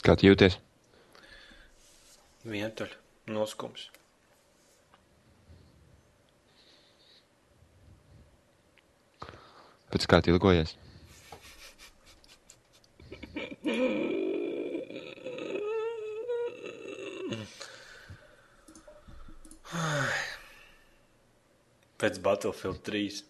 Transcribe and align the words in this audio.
Kā 0.00 0.14
jūties? 0.16 0.54
Vientuļ, 2.48 2.92
noskums. 3.36 3.90
Pēc 9.90 10.06
kā 10.08 10.20
ilgojies? 10.30 10.72
Pēc 22.00 22.20
Battlefield 22.24 22.80
3. 22.86 23.20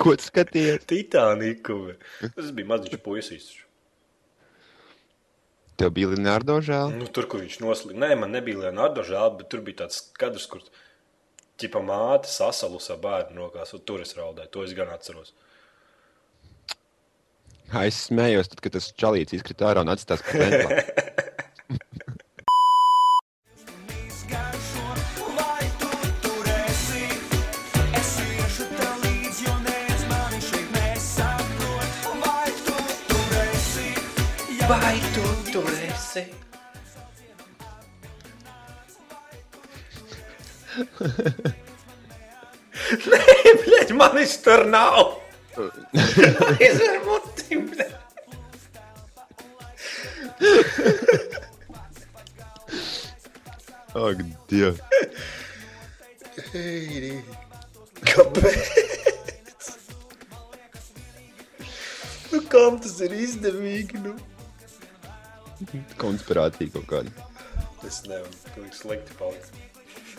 Ko 0.00 0.14
tu 0.16 0.24
skaties? 0.24 0.86
Titāniku. 0.88 1.76
Tas 2.22 2.48
bija 2.56 2.70
maziņš 2.72 3.04
puisīs. 3.04 3.50
Tev 5.82 5.90
bija 5.96 6.12
Leonardo 6.12 6.60
žēl? 6.62 6.92
Nu, 6.94 7.08
tur, 7.10 7.26
kur 7.26 7.40
viņš 7.42 7.56
noslīd. 7.58 7.96
Nē, 7.98 8.12
man 8.20 8.30
nebija 8.30 8.60
Leonardo 8.68 9.02
žēl, 9.02 9.32
bet 9.40 9.48
tur 9.50 9.64
bija 9.66 9.80
tāds 9.80 9.98
kadrs, 10.14 10.44
kur 10.46 10.62
ķipa 11.58 11.82
māte 11.82 12.30
sasalusa 12.30 12.94
bērnu 13.02 13.42
rokās, 13.42 13.74
un 13.74 13.82
tur 13.82 14.04
es 14.04 14.14
raudāju. 14.14 14.52
To 14.54 14.62
es 14.62 14.76
gan 14.78 14.92
atceros. 14.94 15.34
Es 17.82 17.98
smējos, 18.06 18.52
tad, 18.52 18.62
kad 18.62 18.76
tas 18.76 18.92
čalīts 18.94 19.34
izkrita 19.34 19.72
ārā 19.72 19.82
un 19.82 19.90
atstās 19.90 20.22
kā 20.22 20.38
pentlā. 20.38 20.82
esi? 36.12 36.24
Nē, 43.12 43.20
bļaļ, 43.62 43.92
manis 43.96 44.34
tur 44.44 44.62
nav. 44.68 44.98
Izver 46.66 46.98
mutim, 47.06 47.60
bļaļ. 47.72 47.92
Ak, 54.02 54.18
Dievs! 54.48 54.80
Kāpēc? 58.12 58.64
Nu, 62.32 62.38
kam 62.52 62.72
tas 62.80 62.96
ir 63.04 63.12
izdevīgi? 63.16 63.96
Nu? 64.00 64.12
Konspirācija 66.00 66.72
kaut 66.76 66.88
kāda. 66.90 67.28
Es 67.86 68.02
nevaru, 68.08 68.40
ka 68.48 68.60
viņš 68.60 68.80
slikti 68.82 69.18
paliks. 69.18 69.48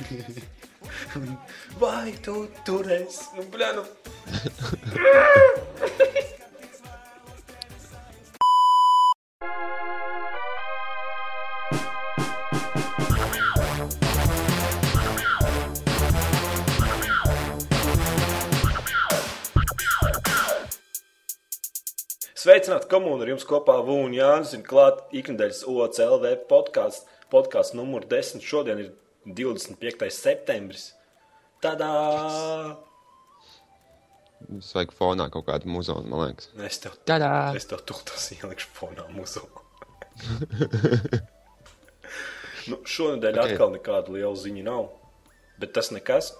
Vai 1.82 2.16
tu 2.26 2.48
tur 2.68 2.90
esi? 2.92 3.30
Nu, 3.38 3.46
bļā, 3.54 3.70
nu. 3.78 3.84
Sveicināti 22.64 22.88
komūni 22.88 23.26
ar 23.26 23.30
jums 23.34 23.44
kopā 23.44 23.74
Vūna 23.84 24.16
Jānis 24.16 24.54
un 24.56 24.62
klāt 24.64 25.02
iknedēļas 25.20 25.66
OCLV 25.68 26.30
podkāsts, 26.48 27.04
podkāsts 27.28 27.76
numur 27.76 28.06
10. 28.08 28.40
Šodien 28.40 28.80
ir 28.80 28.94
25. 29.28 30.08
septembris. 30.16 30.86
Tādā! 31.60 31.90
Mums 34.48 34.72
vajag 34.78 34.96
fonā 34.96 35.28
kaut 35.34 35.50
kādu 35.50 35.74
muzonu, 35.76 36.08
man 36.08 36.30
liekas. 36.30 36.54
Es 36.64 36.80
tev, 36.86 36.96
Tādā! 37.04 37.34
es 37.60 37.68
tev 37.68 37.84
tultos 37.84 38.30
ielikšu 38.38 38.72
fonā 38.80 39.10
muzu. 39.12 39.44
nu, 42.72 42.80
šonadēļ 42.80 43.34
Ok. 43.34 43.44
okay. 43.44 43.58
atkal 43.58 43.76
nekāda 43.76 44.16
liela 44.16 44.40
ziņa 44.40 44.68
nav. 44.72 44.88
Bet 45.60 45.76
tas 45.76 45.92
nekas. 45.92 46.32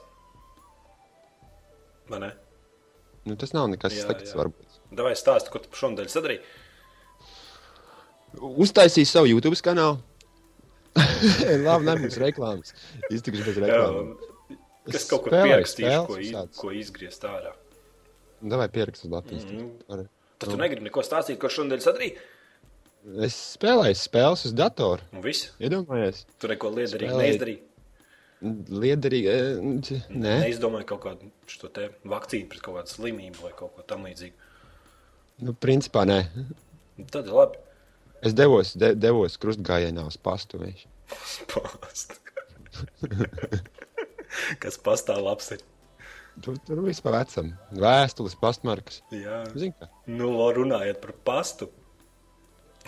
Vai 2.08 2.24
ne? 2.30 2.36
Nu, 3.28 3.36
tas 3.36 3.52
nav 3.52 3.68
nekas 3.76 4.00
Jā, 4.00 4.08
slikts, 4.08 4.32
jā. 4.32 4.40
varbūt. 4.40 4.63
Davai 4.94 5.14
stāsti, 5.18 5.50
ko 5.54 5.62
tu 5.64 5.72
šonadēļ 5.80 6.10
sadarīji. 6.14 6.42
Uztaisīju 8.66 9.10
savu 9.10 9.30
YouTube 9.30 9.58
kanālu. 9.66 10.00
Labi, 11.66 11.88
nebūs 11.88 12.18
reklāmas. 12.22 12.74
Iztikšu 13.14 13.46
bez 13.48 13.60
reklāmas. 13.64 14.30
Kas 14.90 15.06
kaut 15.10 15.24
Spēlēju 15.30 15.48
pierakstīšu, 15.48 16.00
ko, 16.10 16.18
iz, 16.20 16.34
ko 16.60 16.72
izgriezt 16.76 17.24
ārā. 17.30 17.54
Davai 18.44 18.68
pierakstu 18.74 19.08
Latvijas. 19.14 19.46
Mm. 19.48 20.08
Tad 20.42 20.50
tu 20.52 20.58
negribi 20.60 20.90
neko 20.90 21.04
stāstīt, 21.08 21.38
ko 21.40 21.50
šonadēļ 21.54 21.84
sadarīji. 21.86 22.18
Es 23.24 23.38
spēlēju 23.58 23.96
spēles 24.00 24.46
uz 24.50 24.56
datoru. 24.56 25.04
Un 25.16 25.24
viss. 25.24 25.50
Iedomājies, 25.64 26.26
Tu 26.40 26.50
neko 26.52 26.70
liederīgi 26.76 27.10
Spēlēji. 27.12 27.30
neizdarīji. 27.30 27.62
liederīgi. 28.84 29.32
eh, 29.32 30.06
Nē, 30.12 30.36
Neizdomāji 30.46 30.88
kaut 30.92 31.02
kādu 31.06 31.32
šo 31.48 31.70
te 31.72 31.90
vakcīnu 32.04 32.50
pret 32.52 32.64
kaut 32.64 32.78
kādu 32.82 32.92
slimību 32.98 33.44
vai 33.44 33.52
kaut 33.60 33.76
ko 33.78 33.84
tamlīdzīgu. 33.88 34.36
Nu, 35.42 35.56
principā 35.58 36.06
nē. 36.10 36.20
Tad 37.14 37.30
labi. 37.32 37.60
Es 38.24 38.36
devos, 38.38 38.76
de, 38.80 38.94
devos 38.96 39.36
krustgājienā 39.42 40.06
uz 40.08 40.18
pastu. 40.22 40.62
Viņš. 40.62 40.86
Past. 41.52 42.20
Kas 44.64 44.80
pastāv 44.82 45.24
labs 45.26 45.52
ir. 45.56 45.64
Tur, 46.42 46.58
tur 46.66 46.82
viss 46.86 47.04
pa 47.04 47.12
vecam. 47.14 47.52
Vēstules, 47.78 48.36
pastmarkas. 48.42 49.02
Jā. 49.14 49.44
Zini, 49.54 49.76
kā? 49.78 49.90
Nu, 50.10 50.32
runājot 50.56 51.02
par 51.04 51.14
pastu. 51.28 51.70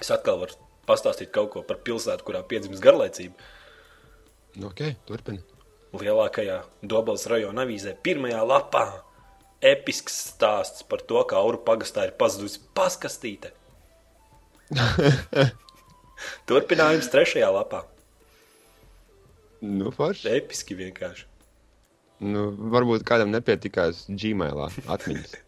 Es 0.02 0.10
atkal 0.12 0.40
varu 0.42 0.58
pastāstīt 0.90 1.32
kaut 1.36 1.52
ko 1.54 1.66
par 1.68 1.82
pilsētu, 1.86 2.26
kurā 2.26 2.42
piedzimis 2.48 2.82
garlaicība. 2.84 3.38
Nu, 4.56 4.72
ok, 4.72 4.82
turpini. 5.08 5.44
Lielākajā 5.96 6.62
Dobels 6.84 7.28
rajona 7.32 7.64
avīzē, 7.64 7.96
pirmajā 8.04 8.42
lapā. 8.48 8.86
Episks 9.64 10.18
stāsts 10.32 10.84
par 10.88 11.04
to, 11.08 11.22
kā 11.30 11.40
Auru 11.40 11.62
pagastā 11.64 12.08
ir 12.10 12.16
pazudusi 12.20 12.60
paskastīte. 12.78 13.54
Turpinājums 16.50 17.10
trešajā 17.14 17.52
lapā. 17.54 17.84
Nu, 19.66 19.92
forši. 19.96 20.30
Episki 20.36 20.78
vienkārši. 20.78 21.26
Nu, 22.26 22.48
varbūt 22.72 23.04
kādam 23.08 23.32
nepietikās 23.34 24.06
Gmailā 24.08 24.70
atmiņas. 24.92 25.36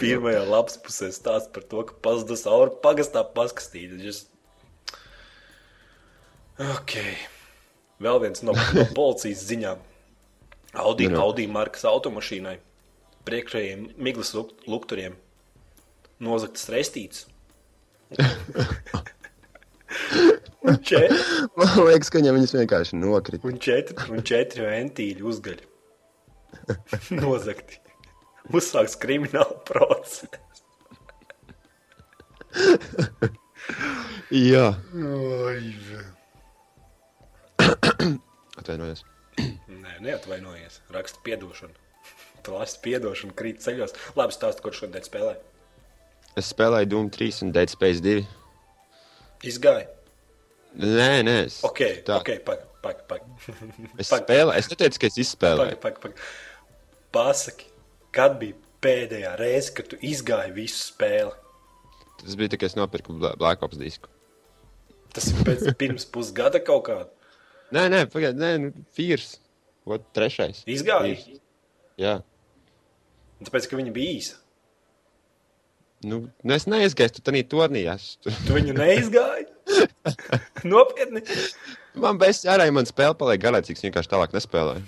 Pirmajā 0.00 0.44
lapas 0.48 0.78
pusē 0.80 1.10
stāsta 1.12 1.52
par 1.54 1.66
to, 1.68 1.82
ka 1.88 1.96
pazudus 2.04 2.46
auru 2.48 2.72
pagastā 2.84 3.24
paskastīte. 3.36 3.98
Just... 4.00 4.30
Ok. 6.58 6.96
Vēl 8.02 8.22
viens 8.24 8.42
no, 8.46 8.54
no 8.56 8.86
policijas 8.96 9.44
ziņām. 9.50 9.82
Audi, 10.74 11.06
Nu, 11.08 11.16
nu. 11.16 11.20
Audi 11.22 11.46
markas 11.50 11.84
automašīnai, 11.86 12.56
priekšējiem 13.28 13.84
miglas 14.02 14.32
luk 14.34 14.50
lukturiem, 14.66 15.14
nozagtas 16.20 16.66
restītes. 16.72 17.26
un, 20.66 20.76
četri, 20.82 21.18
Man 21.56 21.72
liekas, 21.88 22.10
ka 22.10 22.18
viņam 22.20 22.36
viņas 22.38 22.54
vienkārši 22.58 22.98
nokrita. 23.00 23.46
un, 23.48 23.58
četri, 23.62 23.96
un 24.12 24.22
četri 24.26 24.66
ventīļi 24.66 25.22
uzgaļi. 25.30 25.70
Nozagti. 27.22 27.80
Uzsāks 28.54 28.94
kriminālu 29.00 29.56
procesu. 29.66 30.28
Jā, 34.34 34.66
Oi, 34.94 35.74
atvainojos. 38.60 39.02
Nē, 39.84 39.98
neatvainojies. 40.04 40.80
Raksta 40.94 41.20
piedošanu. 41.26 41.74
Tu 42.44 42.52
lasi 42.52 42.78
piedošanu, 42.84 43.34
krīt 43.36 43.60
ceļos. 43.64 43.94
Labi, 44.18 44.34
stāsti, 44.36 44.64
kur 44.64 44.74
šodien 44.76 45.04
spēlē. 45.04 45.34
Es 46.40 46.50
spēlēju 46.52 46.88
Doom 46.92 47.10
3 47.14 47.42
un 47.46 47.52
Dead 47.54 47.70
Space 47.72 48.02
2. 48.04 48.24
Izgāja. 49.46 49.86
Nē, 50.74 51.10
nē, 51.26 51.34
es, 51.46 51.60
Ok, 51.64 51.80
tā, 52.06 52.16
ok, 52.18 52.32
pagaidi, 52.46 52.66
pagaidi. 52.82 53.06
Pag. 53.08 53.20
es 54.02 54.10
pag- 54.10 54.24
spēlēju. 54.24 54.56
Es 54.58 54.70
neteicu, 54.72 55.00
ka 55.04 55.10
es 55.12 55.18
izspēlēju. 55.22 55.78
Pagaidi, 55.78 55.82
pagaidi. 55.84 56.02
Pag. 56.02 56.24
Pasaki, 57.14 57.68
kad 58.16 58.34
bija 58.40 58.56
pēdējā 58.84 59.36
reize, 59.38 59.70
kad 59.76 59.86
tu 59.92 60.00
izgāji 60.04 60.52
visu 60.56 60.80
spēli? 60.88 61.30
Tas 62.24 62.34
bija 62.40 62.52
tikai 62.56 62.66
es 62.72 62.74
nopirku 62.78 63.14
Bla- 63.20 63.36
Black 63.38 63.62
Ops 63.64 63.78
disku. 63.80 64.10
Tas 65.14 65.28
ir 65.30 65.38
pēc 65.46 65.68
pirms 65.78 66.08
pusgada 66.10 66.58
kaut 66.64 66.88
kāda. 66.88 67.08
Nē, 67.74 67.86
nē, 67.92 68.00
pagaidi, 68.10 68.40
nē, 68.42 68.50
nu, 68.64 68.72
Fīrs. 68.96 69.36
Ot, 69.84 70.06
trešais. 70.16 70.62
Izgāja. 70.70 71.12
Fears. 71.12 71.42
Jā. 72.00 72.14
Tāpēc, 73.44 73.68
ka 73.68 73.78
viņa 73.78 73.92
bija 73.94 74.16
īsa. 74.18 74.40
Nu, 76.04 76.18
nu 76.44 76.52
es 76.56 76.66
neizgāju, 76.68 77.16
tu 77.16 77.22
tur 77.24 77.36
turnī 77.48 77.84
esmu. 77.88 78.32
Tu 78.44 78.56
viņu 78.56 78.74
neizgāji? 78.76 79.46
Nopietni. 80.72 81.22
Man 82.00 82.18
bez 82.20 82.42
ārā, 82.50 82.66
man 82.74 82.88
spēle 82.88 83.16
paliek 83.16 83.40
garlaicīgs, 83.40 83.84
vienkārši 83.86 84.12
tālāk 84.12 84.34
nespēlēju. 84.36 84.84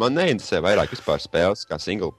Man 0.00 0.16
neinteresē 0.16 0.62
vairāk 0.64 0.94
vispār 0.94 1.20
spēles 1.22 1.66
kā 1.68 1.78
single 1.82 2.10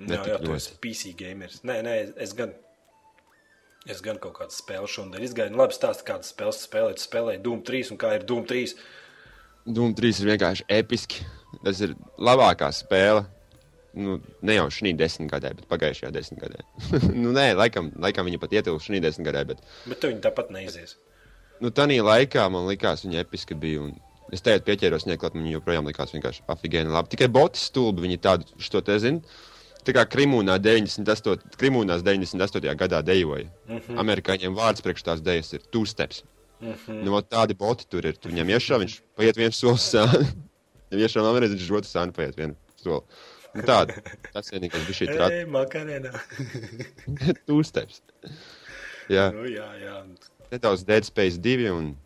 Netik 0.00 0.32
jā, 0.32 0.38
tu 0.40 0.50
ļoti. 0.50 0.56
esi 0.56 0.76
PC 0.80 1.14
gameris. 1.16 1.62
Nē, 1.66 1.80
nē, 1.84 1.94
es 2.24 2.32
gan. 2.36 2.54
Es 3.88 4.02
gan 4.04 4.18
kaut 4.20 4.34
kādas 4.36 4.58
spēles 4.60 4.92
šodien 4.92 5.24
izgāju. 5.24 5.54
Nu, 5.54 5.62
labi, 5.62 5.72
stāsti, 5.72 6.04
kādas 6.08 6.34
spēles 6.34 6.60
spēlēt. 6.66 6.98
Tu 7.00 7.06
spēlēji 7.06 7.40
Doom 7.44 7.62
3 7.64 7.92
un 7.94 8.00
kā 8.00 8.12
ir 8.18 8.26
Doom 8.28 8.44
3. 8.48 8.74
Doom 9.64 9.94
3 9.96 10.20
ir 10.20 10.32
vienkārši 10.34 10.66
episki. 10.76 11.24
Tas 11.64 11.80
ir 11.84 11.94
labākā 12.20 12.68
spēle. 12.76 13.24
Nu, 13.96 14.18
ne 14.46 14.54
jau 14.54 14.68
šī 14.70 14.92
desmitgadē, 14.94 15.54
bet 15.58 15.66
pagājušajā 15.70 16.12
desmitgadē. 16.14 16.60
nu, 17.22 17.32
nē, 17.34 17.48
laikam, 17.58 17.88
laikam 17.98 18.28
viņa 18.28 18.42
pat 18.42 18.52
ietilpst 18.60 18.86
šī 18.86 19.00
desmitgadē, 19.02 19.46
bet 19.48 19.64
Bet 19.88 19.98
tu 20.02 20.12
viņu 20.12 20.22
tāpat 20.28 20.52
neizies. 20.54 20.94
nu, 21.64 21.72
tā 21.74 21.88
laikā 21.88 22.46
man 22.52 22.68
likās, 22.68 23.02
viņa 23.04 23.24
episka 23.24 23.56
bija. 23.58 23.88
Un 23.88 23.96
es 24.30 24.44
teicu, 24.46 24.62
pieķēros 24.68 25.08
viņai 25.08 25.18
klāt, 25.18 25.34
man 25.34 25.48
viņa 25.48 25.56
joprojām 25.56 25.88
likās 25.88 26.12
vienkārši 26.14 26.44
afigēni 26.52 26.92
labi. 26.92 27.10
Tikai 27.16 27.28
boti 27.32 27.58
stulbi, 27.58 28.04
viņi 28.06 28.20
tādu, 28.22 28.46
šo 28.62 28.84
te 28.84 28.98
zina. 29.02 29.24
Tā 29.86 29.94
kā 29.96 30.04
Krimūnā 30.12 30.58
98, 30.60 31.56
Krimūnās 31.60 32.04
98. 32.04 32.74
gadā 32.76 33.00
dejoja. 33.06 33.48
Mm 33.68 33.78
-hmm. 33.78 33.98
Amerikāņiem 34.02 34.56
vārds 34.56 34.84
priekš 34.84 35.02
tās 35.06 35.22
dejas 35.24 35.52
ir 35.52 35.62
two-steps. 35.72 36.22
Mm 36.60 36.72
-hmm. 36.72 37.02
nu, 37.04 37.20
tādi 37.22 37.56
boti 37.56 37.86
tur 37.88 38.06
ir. 38.06 38.16
Tu 38.16 38.28
viņam 38.28 38.48
iešā, 38.56 38.78
viņš 38.78 39.00
paiet 39.16 39.36
viens 39.36 39.56
solis 39.56 39.94
sāni. 39.94 40.26
Viņam 40.90 41.04
iešā 41.06 41.22
vēlreiz, 41.22 41.52
viņš 41.54 41.70
otru 41.70 41.90
sāni 41.90 42.12
paiet 42.12 42.36
vienu 42.36 42.56
soli. 42.76 43.02
Nu, 43.54 43.62
tāda. 43.62 43.94
Tas 44.32 44.50
vienīgais 44.50 44.86
bija 44.86 44.98
šī 44.98 45.06
trata. 45.06 45.34
Ei, 45.34 45.44
makarēnā. 45.44 46.10
two-steps. 47.46 48.02
Jā, 49.08 49.30
nu, 49.34 49.46
jā, 49.46 49.66
jā. 49.78 50.04
nedaudz 50.50 50.84
Dead 50.84 51.04
Space 51.04 51.38
2 51.38 51.70
un 51.70 51.96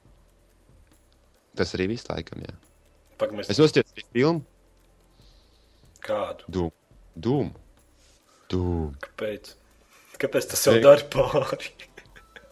tas 1.56 1.74
arī 1.74 1.88
viss 1.88 2.08
laikam, 2.08 2.40
jā. 2.40 2.54
Pagaidām, 3.18 3.44
Es 3.48 3.60
arī 3.60 4.04
filmu 4.12 4.44
kādu. 6.04 6.44
Doom. 6.48 6.72
Doom. 7.16 7.52
Doom. 8.52 8.92
Kāpēc? 9.04 9.54
Kāpēc 10.20 10.50
tas 10.52 10.62
jau 10.68 10.76
dara 10.84 11.04
pāri? 11.10 11.72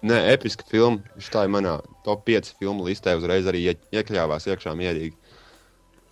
Nē, 0.02 0.16
episka 0.32 0.66
filma. 0.66 0.98
Viņš 1.14 1.28
tā 1.30 1.44
ir 1.46 1.52
manā 1.54 1.76
top 2.06 2.24
5 2.26 2.54
filmu 2.58 2.86
listē. 2.88 3.14
Uzreiz 3.18 3.46
arī 3.46 3.60
ie- 3.70 3.78
iekļāvās 3.94 4.48
iekšā 4.50 4.72
mierīgi. 4.78 5.14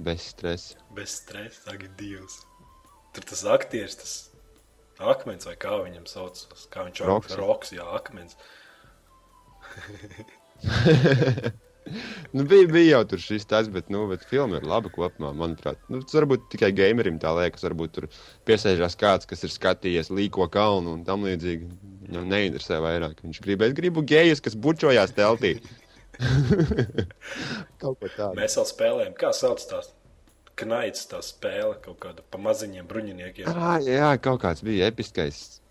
Bez 0.00 0.30
stresa. 0.32 0.78
Bez 0.96 1.16
stresa, 1.20 1.64
tagad 1.72 1.96
divs. 1.98 2.42
Tur 3.12 3.26
tas 3.26 3.42
aktieris, 3.44 3.96
tas 4.00 4.12
akmens 5.00 5.48
vai 5.48 5.56
kā 5.60 5.74
viņam 5.82 6.06
sauc. 6.06 6.38
Kā 6.70 6.86
viņš 6.86 7.02
Roks. 7.08 7.34
Roks, 7.40 7.72
jā, 7.74 7.84
akmens. 7.98 8.36
Nu, 12.36 12.44
bija, 12.46 12.66
bija 12.70 12.96
jau 12.96 13.02
tur 13.12 13.22
šis 13.22 13.46
tas, 13.50 13.68
bet, 13.72 13.88
nu, 13.90 14.04
bet 14.10 14.22
filma 14.28 14.60
ir 14.60 14.66
laba 14.68 14.90
kopumā, 14.92 15.32
manuprāt. 15.36 15.80
Nu, 15.90 16.02
tas 16.04 16.14
varbūt 16.14 16.48
tikai 16.52 16.70
gamerim 16.76 17.18
tā 17.22 17.32
liekas. 17.36 17.64
Varbūt 17.66 17.94
tur 17.96 18.08
piesēžās 18.48 18.96
kāds, 19.00 19.28
kas 19.30 19.42
ir 19.46 19.54
skatījies 19.54 20.12
līko 20.14 20.46
kalnu 20.52 20.94
un 20.96 21.04
tam 21.06 21.26
līdzīgi. 21.26 21.70
Viņam 22.06 22.28
neinteresē 22.30 22.80
vairāk. 22.84 23.22
Viņš 23.26 23.40
grib, 23.44 23.64
es 23.66 23.74
gribu 23.76 24.04
gejus, 24.06 24.42
kas 24.44 24.58
bučojās 24.58 25.14
teltī. 25.16 25.56
Kaut 27.80 27.96
ko 27.96 28.10
tādu. 28.14 28.34
Mēs 28.38 28.58
vēl 28.60 28.68
spēlējam, 28.68 29.16
kā 29.18 29.32
sauc 29.36 29.64
tās 29.70 29.90
knaids, 30.60 31.06
tā 31.08 31.22
spēle 31.24 31.78
kaut 31.80 31.96
kāda 32.02 32.24
pa 32.28 32.36
maziņiem 32.42 32.84
bruņiniekiem. 32.88 33.48
Ah, 33.48 33.78
jā, 33.80 34.10
kaut 34.20 34.42
kāds 34.42 34.60
bija 34.66 34.90
episkais. 34.92 35.62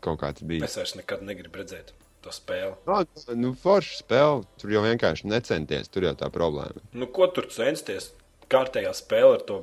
Kaut 0.00 0.22
kāds 0.22 0.44
bija. 0.46 0.64
Es 0.64 0.78
vairs 0.78 0.96
nekad 0.96 1.24
negribu 1.26 1.60
redzēt 1.60 1.92
to 2.24 2.32
spēli. 2.34 2.74
No, 2.88 3.00
nu, 3.38 3.52
forša 3.62 4.00
spēle. 4.02 4.44
Tur 4.60 4.72
jau 4.74 4.82
vienkārši 4.86 5.28
necenties. 5.30 5.88
Tur 5.92 6.08
jau 6.08 6.14
tā 6.18 6.30
problēma. 6.34 6.82
Nu, 6.96 7.06
ko 7.06 7.28
tur 7.34 7.48
censties? 7.52 8.12
Kārtējā 8.52 8.92
spēle 8.94 9.36
ar 9.38 9.44
to 9.48 9.60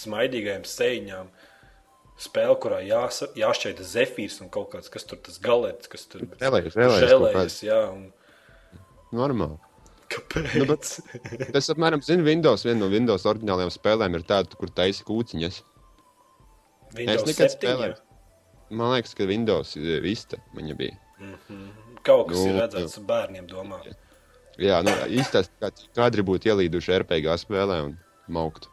smaidīgajām 0.00 0.66
sēņām. 0.68 1.30
Spēle, 2.20 2.54
kurā 2.60 2.82
jās, 2.84 3.22
jāšķaida 3.38 3.84
zefīrs 3.88 4.40
un 4.44 4.50
kaut 4.52 4.74
kāds, 4.74 4.90
kas 4.92 5.06
tur 5.08 5.16
tas 5.24 5.38
galēts, 5.40 5.88
kas 5.88 6.04
tur 6.10 6.26
Žēlējas, 6.40 6.74
žēlējas 6.76 7.56
jā, 7.64 7.78
un 7.94 8.10
Normāli. 9.16 9.56
kāpēc? 10.12 10.52
Nu, 10.60 10.66
bet- 10.68 11.52
Tas, 11.56 11.70
apmēram, 11.72 12.02
zinu, 12.04 12.26
Windows. 12.28 12.66
Viena 12.68 12.82
no 12.84 12.90
Windows 12.92 13.24
oriģinālajām 13.30 13.72
spēlēm 13.72 14.18
ir 14.20 14.26
tāda, 14.28 14.52
kur 14.60 14.68
taisa 14.68 15.06
kūciņas. 15.08 15.62
Windows 16.98 17.24
nekad 17.24 17.54
7, 17.54 17.56
spēlēju. 17.56 17.96
Man 18.70 18.92
liekas, 18.94 19.14
ka 19.18 19.26
Windows 19.26 19.72
eh, 19.80 19.96
Vista 20.04 20.38
viņa 20.54 20.76
bija. 20.78 20.98
Kaut 22.06 22.30
kas 22.30 22.38
Nu, 22.38 22.46
ir 22.48 22.60
redzēts 22.62 23.00
bērniem 23.06 23.48
domā. 23.50 23.80
Jā, 24.60 24.80
nu, 24.84 24.92
īstās 25.12 25.50
kā 25.60 25.70
kādri 25.96 26.24
būtu 26.26 26.50
ielīduši 26.52 26.96
RPG 27.00 27.36
spēlē 27.44 27.80
un 27.86 27.96
mauktu 28.28 28.70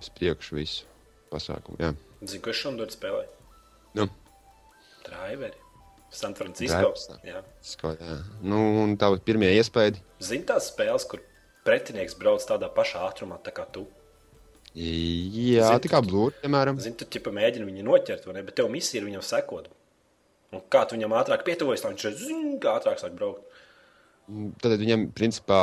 uz 0.00 0.10
priekšu 0.18 0.58
visu 0.58 0.88
pasākumu. 1.32 1.78
Jā. 1.82 1.92
Zinu, 2.22 2.42
ko 2.44 2.52
es 2.52 2.60
šodien 2.60 2.92
spēlēju. 2.92 3.30
Nu, 3.96 4.08
Driveri. 5.06 5.56
San 6.16 6.34
Francisco. 6.38 6.94
Jā. 7.26 7.42
jā. 7.42 8.16
Nu, 8.40 8.58
un 8.84 8.94
tā 9.00 9.10
pirmie 9.26 9.50
iespēja. 9.58 9.96
Zini 10.22 10.46
tās 10.48 10.70
spēles, 10.70 11.04
kur 11.10 11.20
pretinieks 11.66 12.16
brauc 12.18 12.44
tādā 12.46 12.70
pašā 12.72 13.02
ātrumā 13.08 13.38
tā 13.44 13.52
kā 13.54 13.66
tu. 13.72 13.84
Jā, 14.76 15.70
Zini, 15.72 15.82
tā 15.86 15.90
kā 15.90 16.02
blūri, 16.04 16.36
piemēram. 16.42 16.78
Zini, 16.82 16.96
tu 17.00 17.08
ķipa 17.08 17.32
mēģini 17.34 17.68
viņu 17.68 17.84
noķert, 17.88 18.28
vai 18.28 18.38
ne? 18.38 18.44
Bet 18.46 18.58
tev 18.60 18.70
misija 18.72 19.00
ir 19.00 19.08
viņam 19.08 19.24
sekot. 19.24 19.70
Un 20.54 20.62
kā 20.72 20.84
tu 20.86 20.96
viņam 20.96 21.16
ātrāk 21.18 21.42
pietuvojies, 21.46 21.82
lai 21.84 21.94
viņš 21.94 22.06
zina, 22.20 22.54
kā 22.62 22.76
ātrāk 22.78 23.02
sāk 23.02 23.16
braukt. 23.18 23.42
Tad 24.62 24.76
viņam, 24.80 25.08
principā, 25.16 25.60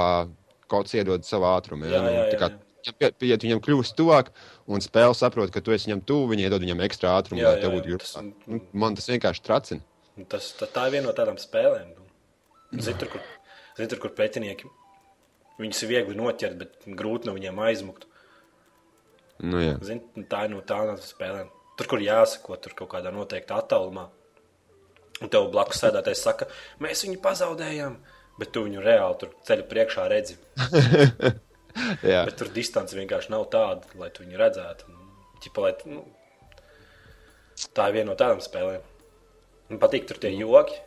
kaut 0.72 0.88
kas 0.88 0.98
iedod 1.00 1.26
savu 1.28 1.48
ātrumu. 1.52 1.88
Jā, 1.88 2.04
jā, 2.04 2.28
Tā 2.34 2.40
kā 2.42 2.52
jā, 2.52 2.60
Viņam, 2.84 2.98
pie, 3.00 3.08
pie, 3.16 3.36
viņam 3.40 3.62
kļūst 3.64 3.96
tuvāk, 3.96 4.34
un 4.68 4.84
spēle 4.84 5.16
saprot, 5.16 5.52
ka 5.56 5.62
tu 5.64 5.72
esi 5.72 5.88
viņam 5.88 6.02
tuvu. 6.04 6.28
Viņi 6.34 6.50
iedod 6.50 6.64
viņam 6.66 6.82
ekstra 6.84 7.14
ātrumu, 7.16 7.40
Jā, 7.40 7.54
lai 7.54 7.62
tev 7.62 7.70
jā, 7.72 7.78
būtu 7.78 7.88
jā, 7.88 7.96
grūti. 7.96 8.24
Nu, 8.52 8.60
Man 8.84 8.98
tas 9.00 9.08
vienkārši 9.08 9.44
tracina. 9.46 9.86
Tas, 10.30 10.50
tā, 10.60 10.68
tā 10.68 10.90
ir 10.90 10.98
viena 10.98 11.08
no 11.08 11.14
tādām 11.16 11.40
spēlēm. 11.40 11.94
Zini, 12.74 12.98
tur, 13.00 13.10
kur, 13.14 13.24
zini, 13.78 13.88
tur, 13.88 14.02
kur 14.04 14.12
pretinieki 14.18 14.68
viņus 15.62 15.84
ir 15.86 15.92
viegli 15.94 16.18
noķert, 16.18 16.58
bet 16.60 16.88
grūti 17.00 17.30
no 17.30 17.38
viņiem 17.38 17.62
aizmukt. 17.70 18.08
Nu, 19.44 19.62
jā. 19.64 19.78
Zini, 19.86 20.26
tā 20.30 20.44
ir 20.48 20.54
no 20.54 20.60
tādām 20.68 21.00
spēlēm. 21.02 21.52
Tur, 21.80 21.90
kur 21.90 22.04
jāsako, 22.04 22.58
tur 22.62 22.75
kaut 22.78 22.92
kādā 22.92 23.13
noteikta 23.16 23.62
attālumā. 23.62 24.10
Un 25.24 25.32
tev 25.32 25.48
blakus 25.53 25.80
sēdētājs 25.80 26.24
saka, 26.25 26.50
mēs 26.84 27.06
viņu 27.06 27.22
pazaudējām, 27.24 27.96
bet 28.42 28.51
tu 28.56 28.65
viņu 28.65 28.84
reāli 28.84 29.20
tur 29.22 29.34
ceļā 29.48 29.68
priekšā 29.72 30.08
redzi. 30.12 30.38
Bet 31.74 32.36
tur 32.38 32.51
distance 32.53 32.94
vienkārši 32.94 33.32
nav 33.34 33.48
tāda, 33.50 33.88
lai 33.98 34.12
tu 34.13 34.22
viņu 34.22 34.38
redzētu. 34.38 34.92
Ķipa, 35.42 35.63
lai, 35.63 35.72
nu, 35.89 36.03
tā 37.74 37.88
ir 37.89 37.96
viena 37.98 38.12
no 38.12 38.18
tādām 38.20 38.44
spēlēm. 38.46 38.84
Man 39.72 39.82
patīk 39.82 40.06
tur 40.10 40.20
tie 40.22 40.30
joki. 40.36 40.77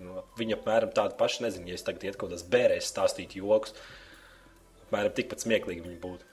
Nu, 0.00 0.22
viņi 0.38 0.56
apmēram 0.56 0.94
tādi 0.96 1.18
paši, 1.20 1.42
nezinu, 1.44 1.68
ja 1.68 1.76
es 1.76 1.84
tagad 1.84 2.06
iet 2.06 2.16
kaut 2.16 2.30
kādās 2.30 2.46
bērēs 2.48 2.88
stāstīt 2.88 3.36
joks. 3.36 3.74
Apmēram 4.86 5.12
tikpat 5.18 5.44
smieklīgi 5.44 5.84
viņi 5.84 5.98
būtu. 6.00 6.24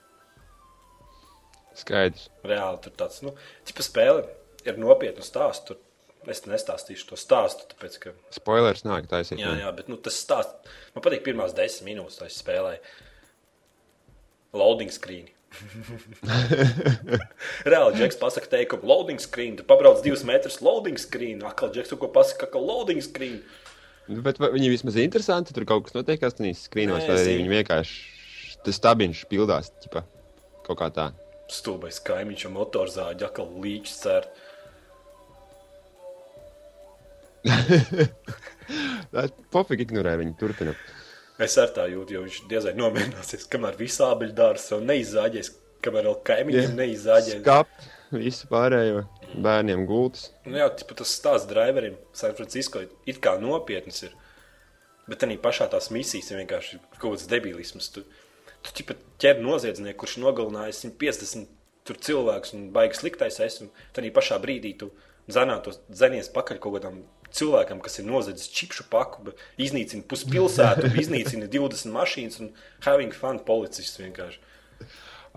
Skaidrs. 1.78 2.30
Reāli 2.48 2.80
tur 2.86 2.96
tāds, 2.98 3.20
nu, 3.26 3.34
tipa 3.68 3.84
spēle 3.84 4.24
ir 4.64 4.80
nopietna 4.80 5.26
stāsts. 5.26 5.68
Tur 5.68 5.82
es 6.32 6.44
nestāstīšu 6.46 7.08
to 7.10 7.18
stāstu, 7.20 7.68
tāpēc, 7.72 7.98
ka 8.02 8.08
Spoilers 8.34 8.84
nāk, 8.86 9.08
taisīt. 9.10 9.40
Jā, 9.42 9.52
jā, 9.62 9.70
bet 9.76 9.86
nu, 9.92 9.96
tas 10.00 10.16
stāsts 10.20 10.54
man 10.94 11.04
patīk. 11.04 11.24
Pirmās 11.26 11.56
desmit 11.56 11.92
minūtes 11.92 12.22
es 12.26 12.40
spēlēju 12.42 12.80
loading 14.58 14.92
screen. 14.92 15.26
Reāli, 17.68 17.96
Džeks 17.96 18.18
pasakā, 18.20 18.50
teikumu, 18.52 18.88
loading 18.88 19.20
screen. 19.22 19.56
Tu 19.58 19.64
pabrauc 19.68 20.02
divus 20.04 20.24
metrus, 20.28 20.60
loading 20.64 20.98
screen. 21.00 21.42
Akal, 21.46 21.72
Džeks, 21.74 21.94
ko 21.98 22.10
pasakā, 22.12 22.50
ka 22.52 22.62
loading 22.62 23.02
screen. 23.04 23.40
Nu, 24.08 24.22
Bet 24.24 24.40
viņi 24.40 24.70
vismaz 24.72 24.96
ir 24.96 25.08
interesanti. 25.08 25.54
Tur 25.56 25.64
kaut 25.68 25.88
kas 25.88 25.96
notiek, 25.96 26.20
kas 26.20 26.36
tur 26.36 26.48
skrīnos, 26.56 27.04
vai 27.08 27.18
arī 27.20 27.38
viņi 27.42 27.54
vienkārši 27.56 27.96
tas 28.64 28.80
stabiņš 28.80 29.24
pildās. 29.30 29.72
Ķipa, 29.84 30.04
kaut 30.66 30.78
kā 30.80 30.88
tā. 30.94 31.06
Stulbais 31.52 31.98
kaimiņš 32.04 32.46
ar 32.48 32.54
motorzāģi, 32.56 33.26
akal 33.28 33.48
līķis 33.64 33.96
cer. 34.04 34.22
Pofīgi 39.54 39.88
ignorē 39.88 40.16
viņu. 40.20 40.36
Turpina. 40.40 40.74
Es 41.38 41.54
ar 41.60 41.70
tā 41.74 41.86
jūtu, 41.86 42.16
jo 42.16 42.24
viņš 42.24 42.40
diezai 42.50 42.74
nomierināsies, 42.78 43.46
kamēr 43.50 43.78
visā 43.78 44.10
abeļu 44.14 44.34
dārsts 44.36 44.72
vēl 44.74 44.86
neizāģēs, 44.88 45.50
kamēr 45.86 46.08
vēl 46.08 46.16
kaimiņiem 46.26 46.72
neizāģēs. 46.80 47.42
Skap, 47.44 47.70
visu 48.10 48.48
pārējo 48.50 49.04
bērniem 49.44 49.84
gultas. 49.86 50.32
Nu 50.48 50.58
jā, 50.58 50.66
tipa, 50.80 50.96
tas 50.98 51.12
stāsts 51.14 51.50
driverim 51.50 51.98
San 52.16 52.34
Francisco 52.38 52.82
it 52.82 53.20
kā 53.22 53.36
nopietns 53.42 54.02
ir. 54.08 54.16
Bet 55.08 55.22
arī 55.24 55.38
pašā 55.40 55.68
tās 55.72 55.92
misijas 55.94 56.32
ir 56.32 56.42
vienkārši 56.42 56.80
kaut 56.98 57.12
kāds 57.12 57.28
debilisms. 57.30 57.86
Tu, 57.94 58.02
tu 58.66 58.74
tipa, 58.80 58.98
ķer 59.22 59.38
noziedznieku, 59.44 60.02
kurš 60.02 60.18
nogalināja 60.24 60.74
150 60.74 61.46
tur 61.88 62.00
cilvēks 62.04 62.52
un 62.56 62.66
baigs 62.74 63.00
sliktais 63.00 63.40
esi. 63.44 63.64
un 63.64 63.70
Tad 63.92 64.02
arī 64.02 64.12
pašā 64.16 64.36
brīdī 64.42 64.74
tu 64.80 64.90
zanātos, 65.32 65.80
zenies 65.88 66.28
pakaļ 66.34 66.60
kaut 66.60 66.78
kādam 66.78 67.00
cilvēkam, 67.34 67.82
kas 67.84 67.98
ir 68.00 68.06
nozadzis 68.08 68.50
čipšu 68.54 68.86
paku, 68.92 69.34
iznīcina 69.60 70.06
puspilsētu, 70.08 70.92
iznīcina 71.02 71.50
20 71.52 71.94
mašīnas 71.94 72.42
un 72.44 72.52
having 72.86 73.16
fun 73.16 73.40
policists 73.46 74.00
vienkārši. 74.00 74.40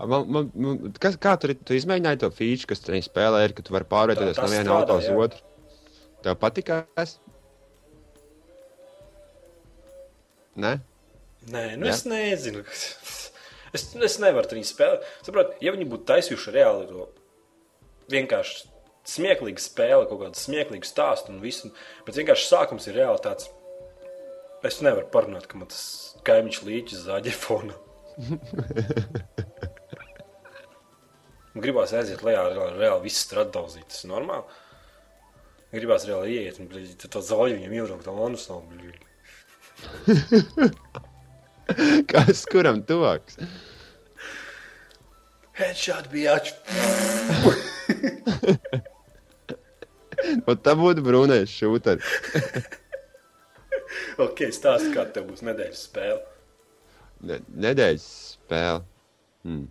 Man, 0.02 0.24
man, 0.32 0.48
man, 0.56 0.78
kas, 1.02 1.18
kā 1.20 1.34
tur 1.38 1.52
tu 1.54 1.76
izmēģināji 1.76 2.22
to 2.22 2.30
feature, 2.34 2.70
kas 2.70 2.80
tajā 2.82 3.04
spēlē, 3.06 3.44
ir, 3.46 3.56
ka 3.56 3.64
tu 3.66 3.74
vari 3.74 3.86
pārvietoties 3.90 4.40
no 4.40 4.48
viena 4.50 4.78
auto 4.78 4.96
uz 4.98 5.10
otru? 5.12 5.44
Tev 6.24 6.38
patīkās? 6.40 7.18
Nē, 10.62 10.76
Nē, 11.50 11.64
nu 11.78 11.88
Jā. 11.88 11.94
es 11.96 12.04
nezinu. 12.06 12.62
Es, 13.72 13.86
es 13.96 14.18
nevaru 14.22 14.50
tur 14.50 14.60
spēlēt. 14.66 15.06
Saprot, 15.26 15.56
ja 15.64 15.72
viņi 15.74 15.88
būtu 15.90 16.06
taisījuši 16.10 16.54
reāli 16.54 16.86
to 16.90 17.08
vienkārši 18.12 18.68
smieklīgu 19.08 19.60
spēli, 19.62 20.06
kaut 20.10 20.20
kādu 20.22 20.36
smieklīgu 20.38 20.86
stāstu 20.86 21.32
un 21.34 21.40
visu, 21.42 21.70
bet 22.06 22.18
vienkārši 22.18 22.48
sākums 22.48 22.86
ir 22.88 22.94
reāli 23.00 23.20
tāds. 23.24 23.44
Es 24.62 24.78
nevaru 24.84 25.08
parunāt, 25.10 25.44
ka 25.50 25.58
man 25.58 25.68
tas 25.70 25.82
kaimiņš 26.26 26.58
līķis 26.68 27.06
zāģē 27.08 27.32
fonu. 27.34 27.74
Gribās 31.62 31.92
aiziet 31.98 32.22
lejā, 32.24 32.42
reāli, 32.54 32.78
reāli 32.78 33.06
viss 33.08 33.24
strādājot. 33.26 33.88
Tas 33.90 34.04
ir 34.04 34.12
normāli. 34.12 34.46
Gribās 35.72 36.06
reāli 36.08 36.26
ieiet 36.36 36.56
un 36.62 36.66
blīd, 36.70 36.88
tad 37.00 37.08
to 37.16 37.20
zaļu 37.24 37.54
viņam 37.58 37.76
ievilkt, 37.78 38.06
tā 38.06 38.12
monēta 38.14 38.48
nav 38.52 38.60
kas 42.12 42.38
kuram 42.50 42.78
tuvāks? 42.86 43.34
Headshot 45.58 46.06
bija 46.12 46.34
Un 50.40 50.62
tā 50.64 50.76
būtu 50.78 51.04
brūnais 51.04 51.52
šūters. 51.52 52.06
Ok, 54.20 54.46
stāsti, 54.54 54.92
kāda 54.94 55.18
tev 55.18 55.28
būs 55.30 55.42
nedēļas 55.46 55.84
spēle. 55.88 56.20
Ne, 57.28 57.38
nedēļas 57.66 58.04
spēle. 58.34 58.82
Hmm. 59.46 59.66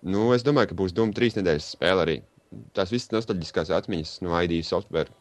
Nu, 0.00 0.30
es 0.34 0.44
domāju, 0.46 0.70
ka 0.70 0.78
būs 0.78 0.94
Duma 0.96 1.14
trīs 1.16 1.36
nedēļas 1.36 1.72
spēle 1.74 2.04
arī. 2.06 2.16
Tās 2.76 2.92
visas 2.94 3.12
nostalģiskās 3.14 3.70
atmiņas 3.76 4.16
no 4.26 4.34
ID 4.40 4.56
software, 4.66 5.12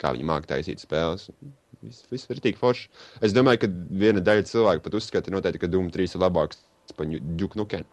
kā 0.00 0.12
viņi 0.14 0.28
māca 0.28 0.52
taisīt 0.52 0.82
spēles. 0.82 1.30
Viss, 1.80 2.04
viss 2.12 2.28
ir 2.30 2.42
tik 2.44 2.58
forši. 2.60 2.90
Es 3.24 3.34
domāju, 3.34 3.64
ka 3.64 3.70
viena 4.02 4.22
daļa 4.22 4.44
cilvēku 4.50 4.84
pat 4.84 4.98
uzskata, 5.00 5.32
noteikti, 5.32 5.62
ka 5.62 5.70
Duma 5.72 5.90
3 5.94 6.14
ir 6.14 6.22
labāks 6.22 6.60
par 6.98 7.08
Duke 7.08 7.58
Nukem. 7.58 7.86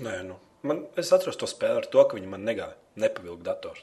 Nē, 0.00 0.20
nu. 0.28 0.38
Man, 0.64 0.86
es 0.96 1.10
atrastu 1.12 1.44
to 1.44 1.50
spēli 1.50 1.82
ar 1.82 1.90
to, 1.92 2.00
ka 2.08 2.16
viņi 2.16 2.30
man 2.30 2.46
negāja. 2.46 2.78
Nepavilka 3.00 3.44
dators. 3.50 3.82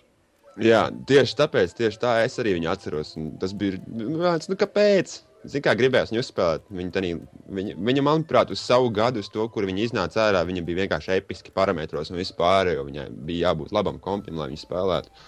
Jā, 0.59 0.85
tieši 1.07 1.35
tāpēc, 1.39 1.73
tieši 1.77 1.99
tā 2.01 2.15
es 2.25 2.35
arī 2.41 2.57
viņu 2.57 2.69
atceros. 2.71 3.13
Un 3.19 3.35
tas 3.39 3.53
bija 3.55 3.79
tāds, 3.79 4.49
nu, 4.51 4.57
kāpēc? 4.59 5.21
Zinu, 5.41 5.63
kā 5.65 5.73
gribējās 5.77 6.11
viņu 6.11 6.21
uzspēlēt. 6.21 6.65
Viņa, 6.69 6.91
tanī, 6.93 7.13
viņa, 7.57 7.77
viņa, 7.87 8.03
manuprāt, 8.05 8.51
uz 8.53 8.61
savu 8.61 8.91
gadu, 8.93 9.23
uz 9.23 9.29
to, 9.31 9.47
kur 9.53 9.65
viņa 9.65 9.87
iznāca 9.87 10.27
ārā, 10.27 10.43
viņa 10.45 10.65
bija 10.67 10.83
vienkārši 10.83 11.15
episki 11.15 11.53
parametros 11.55 12.11
un 12.11 12.19
vispār, 12.19 12.75
jo 12.75 12.85
viņai 12.85 13.07
bija 13.25 13.47
jābūt 13.47 13.73
labam 13.73 13.97
kompim, 14.03 14.37
lai 14.37 14.51
viņa 14.51 14.61
spēlētu. 14.61 15.23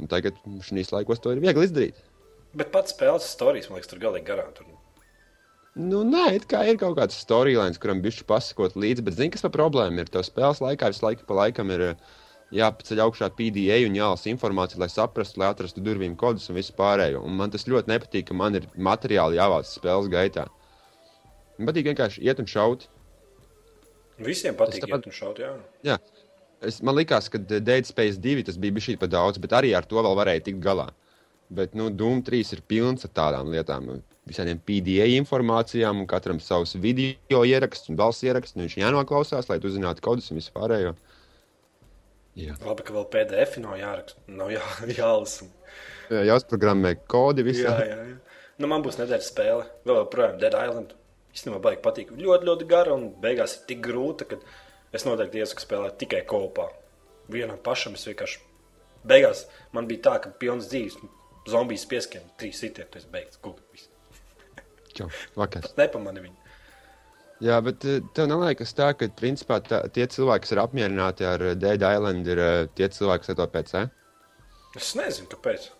Un 0.00 0.10
tagad 0.10 0.36
šīs 0.66 0.92
laikos 0.92 1.22
to 1.22 1.32
ir 1.32 1.40
viegli 1.40 1.64
izdarīt. 1.68 2.04
Bet 2.56 2.72
pats 2.74 2.92
spēles 2.92 3.30
stāstījis, 3.30 3.70
man 3.70 3.78
liekas, 3.78 3.90
tur 3.92 4.02
galīgi 4.02 4.28
garām. 4.28 4.52
Tur. 4.56 4.66
Nu, 5.78 6.02
nē, 6.04 6.26
it 6.34 6.48
kā 6.50 6.64
ir 6.66 6.80
kaut 6.80 6.96
kāds 6.98 7.18
storylines, 7.22 7.78
kuram 7.80 8.02
bišķi 8.02 8.26
pasakot 8.28 8.74
līdzi, 8.74 9.04
bet 9.06 9.16
zini, 9.16 9.30
kas 9.32 9.44
par 9.46 9.54
problēmu 9.54 10.02
ir? 10.02 10.10
Tev 10.10 10.24
spēles 10.26 10.60
laikā 10.64 10.90
visu 10.90 11.06
laiku 11.06 11.28
pa 11.28 11.36
laikam 11.44 11.70
ir 11.70 11.84
eh, 11.92 12.08
jāpaceļ 12.54 13.02
augšā 13.04 13.28
PDA 13.38 13.80
un 13.86 13.96
jālasa 13.98 14.30
informācija, 14.32 14.80
lai 14.82 14.88
saprastu, 14.90 15.40
lai 15.40 15.50
atrastu 15.52 15.82
durvīm 15.84 16.16
kodus 16.18 16.48
un 16.50 16.58
visu 16.58 16.74
pārējo. 16.78 17.22
Un 17.26 17.36
man 17.38 17.52
tas 17.52 17.66
ļoti 17.70 17.92
nepatīk, 17.92 18.26
ka 18.30 18.34
man 18.34 18.58
ir 18.58 18.66
materiāli 18.76 19.38
jāvāc 19.38 19.70
spēles 19.70 20.10
gaitā. 20.12 20.48
Man 21.58 21.70
patīk 21.70 21.90
vienkārši 21.92 22.24
iet 22.26 22.40
un 22.42 22.48
šaut. 22.50 22.88
Visiem 24.20 24.56
patīk, 24.56 24.82
tāpat- 24.84 24.88
ja 24.88 24.98
tu 25.06 25.10
šaut, 25.10 25.38
jā. 25.38 25.52
Jā. 25.84 25.98
Es, 26.60 26.82
man 26.82 26.94
liekas, 26.94 27.30
ka 27.32 27.38
Dead 27.38 27.86
Space 27.86 28.18
2 28.20 28.44
tas 28.44 28.58
bija 28.60 28.72
bijis 28.76 28.98
par 29.00 29.08
daudz, 29.08 29.38
bet 29.40 29.50
arī 29.50 29.74
ar 29.76 29.86
to 29.88 29.96
vēl 29.96 30.16
varēja 30.18 30.44
tikt 30.44 30.60
galā. 30.60 30.90
Bet, 31.50 31.74
nu, 31.74 31.88
Dūma 31.90 32.22
3 32.22 32.52
ir 32.52 32.60
pilns 32.68 33.04
ar 33.04 33.10
tādām 33.10 33.48
lietām, 33.50 34.02
visādiem 34.28 34.60
PDA 34.60 35.08
informācijām, 35.18 35.98
un 35.98 36.06
katram 36.06 36.38
savs 36.38 36.76
video 36.78 37.42
ieraksts 37.42 37.88
un 37.88 37.96
balss 37.96 38.22
ieraksts. 38.22 38.54
Nu, 38.56 38.66
viņš 38.68 38.76
jānoklausās, 38.76 39.48
lai 39.48 39.58
tu 39.58 39.68
zinātu 39.72 40.04
kodus 40.04 40.30
un 40.30 40.38
vispārējo. 40.38 40.94
Jā, 42.38 42.54
Labi, 42.62 42.84
ka 42.86 42.94
vēl 42.94 43.06
PDF 43.10 43.56
nav 43.60 43.76
jāraksta, 43.80 44.20
nav 44.30 44.52
jā, 44.54 44.62
jālasa. 45.00 45.48
jā 46.12 46.22
jāuzprogrammē 46.30 46.94
kodi 47.10 47.42
Jā, 47.42 47.48
visā. 47.50 47.74
jā, 47.88 47.96
jā. 48.06 48.16
Nu, 48.60 48.68
man 48.70 48.82
būs 48.84 48.98
nedēļas 49.00 49.30
spēle. 49.32 49.64
Vēl 49.88 50.02
joprojām 50.02 50.38
Dead 50.40 50.54
Island. 50.54 50.92
Īstenībā 51.32 51.60
baigi 51.64 51.80
patīk. 51.84 52.10
Ļoti, 52.18 52.46
ļoti 52.48 52.66
gara 52.68 52.92
un 52.92 53.06
beigās 53.22 53.54
ir 53.56 53.62
tik 53.70 53.80
grūta, 53.86 54.26
ka 54.28 54.36
es 54.92 55.06
noteikti 55.06 55.40
iesaku 55.40 55.64
spēlēt 55.64 55.96
tikai 56.02 56.20
kopā. 56.28 56.66
Vienam 57.30 57.60
pašam 57.64 57.94
es 57.96 58.04
vienkārši. 58.08 58.42
Beigās 59.08 59.46
man 59.72 59.88
bija 59.88 60.02
tā, 60.10 60.14
ka 60.26 60.32
pilns 60.42 60.68
dzīves 60.68 60.98
zombijas 61.48 61.86
pieskiem, 61.88 62.26
trīs 62.36 62.60
sitieni, 62.60 62.90
tas 62.92 63.06
beigts. 63.08 63.40
Gudri. 63.40 63.86
Čau, 64.98 65.08
vakars. 65.38 65.72
Nepamani 65.78 66.26
viņu. 66.26 66.39
Jā, 67.40 67.56
bet 67.64 67.84
eh, 67.88 68.00
tev 68.16 68.26
neliekas 68.28 68.74
tā, 68.76 68.90
ka 69.00 69.08
principā 69.16 69.60
tā, 69.64 69.82
tie 69.94 70.04
cilvēki, 70.12 70.44
kas 70.44 70.52
ir 70.52 70.60
apmierināti 70.60 71.24
ar 71.24 71.40
eh, 71.50 71.54
Dead 71.56 71.80
Island, 71.80 72.26
ir 72.28 72.38
eh, 72.44 72.66
tie 72.76 72.88
cilvēki, 72.92 73.24
kas 73.30 73.38
to 73.38 73.46
pēc. 73.54 73.74
Eh? 73.80 73.86
Es 74.76 74.90
nezinu, 74.98 75.28
kāpēc. 75.32 75.70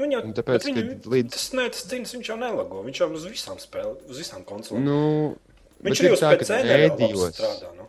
Viņu 0.00 0.16
jau 0.16 0.20
viņu, 0.24 0.34
ka 0.42 1.12
līdz- 1.12 1.32
tas, 1.34 1.46
tas 1.56 1.86
cīņas 1.90 2.12
viņš 2.16 2.28
jau 2.32 2.36
nelago. 2.40 2.82
Viņš 2.86 3.00
jau 3.02 3.08
uz 3.16 3.24
visām 3.28 3.58
spēlēm, 3.60 3.96
uz 4.12 4.20
visām 4.22 4.44
konsolēm. 4.48 4.84
Nu, 4.84 5.00
viņš 5.84 5.88
bet 5.88 6.04
arī 6.04 6.08
ir 6.10 6.16
uz 6.16 6.22
tā, 6.24 6.30
ka 6.36 6.44
PC 6.44 6.60
nedaudz 6.68 7.00
mēdījos- 7.02 7.34
strādā. 7.36 7.72
Nu. 7.76 7.88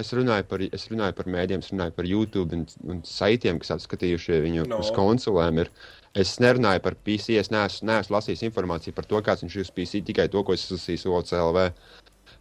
Es 0.00 0.12
runāju 0.14 0.44
par, 0.46 0.60
es 0.62 0.84
runāju 0.92 1.14
par 1.18 1.26
mēdījiem, 1.34 1.62
es 1.64 1.70
runāju 1.72 1.94
par 1.96 2.06
YouTube 2.06 2.52
un, 2.54 2.66
un 2.92 3.00
saitiem, 3.02 3.58
kas 3.58 3.72
apskatījuši 3.74 4.36
viņu 4.44 4.66
No. 4.70 4.78
uz 4.84 4.90
konsolēm. 4.94 5.64
Ir. 5.64 5.70
Es 6.14 6.36
nerunāju 6.42 6.82
par 6.84 6.94
PC, 6.94 7.36
es 7.40 7.48
neesmu, 7.50 7.88
neesmu 7.90 8.16
lasījis 8.16 8.44
informāciju 8.50 8.94
par 8.94 9.04
to, 9.10 9.20
kāds 9.22 9.42
viņš 9.44 9.56
ir 9.56 9.64
uz 9.66 9.70
PC, 9.74 10.00
tikai 10.06 10.28
to, 10.30 10.44
ko 10.46 10.52
es 10.54 10.68
lasīju 10.70 11.16
OCLV. 11.18 11.64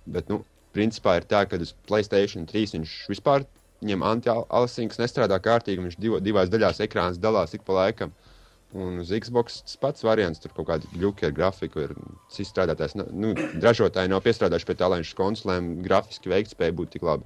Bet, 0.08 0.30
nu, 0.30 0.44
principā 0.74 1.18
ir 1.20 1.24
tā, 1.30 1.44
ka 1.50 1.58
uz 1.58 1.74
Playstation 1.88 2.46
3 2.48 2.76
viņš 2.78 2.94
vispār 3.10 3.46
ņem 3.82 4.02
anti-aliasings, 4.04 4.98
nestrādā 5.00 5.40
kārtīgi, 5.40 5.82
viņš 5.86 5.98
divo, 6.00 6.20
divās 6.20 6.50
daļās 6.50 6.80
ekrāns 6.84 7.18
dalās 7.20 7.54
ik 7.54 7.64
pa 7.64 7.74
laikam. 7.74 8.12
Un 8.74 9.00
uz 9.02 9.10
Xbox 9.10 9.62
tas 9.66 9.78
pats 9.82 10.04
variants, 10.06 10.40
tur 10.40 10.52
kaut 10.54 10.68
kāda 10.68 10.86
gluķa 10.94 11.26
ar 11.26 11.32
grafiku 11.34 11.80
ir 11.88 11.94
cits 12.30 12.52
strādātājs. 12.52 12.94
na- 12.96 13.08
Nu, 13.10 13.34
ražotāji 13.34 14.10
nav 14.10 14.22
piestrādājuši 14.22 14.66
pie 14.66 14.76
tā, 14.76 14.90
lai 14.90 15.00
viņš 15.02 15.16
konsolēm 15.18 15.82
grafiski 15.82 16.30
veiktspēja 16.30 16.76
būtu 16.78 16.90
tik 16.92 17.02
laba. 17.02 17.26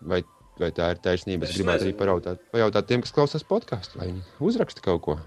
Vai, 0.00 0.22
vai 0.58 0.70
tā 0.70 0.90
ir 0.92 0.96
taisnība? 1.02 1.42
Es 1.42 1.50
Es 1.50 1.56
gribētu 1.58 1.82
arī 1.82 1.92
nezinu. 1.92 1.98
parautāt, 1.98 2.38
pajautāt 2.52 2.86
tiem, 2.86 3.00
kas 3.02 3.10
klausās 3.12 3.42
podkāstu, 3.42 3.98
vai 3.98 4.06
viņi 4.12 4.22
uzraksta 4.40 4.80
kaut 4.80 5.02
ko 5.02 5.18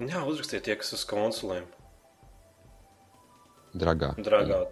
Jā, 0.00 0.22
uzrakstiet 0.26 0.62
tie, 0.64 0.76
kas 0.76 0.92
uz 0.92 1.04
konsolēm. 1.04 1.64
dragā. 3.74 4.14
Dragā. 4.22 4.66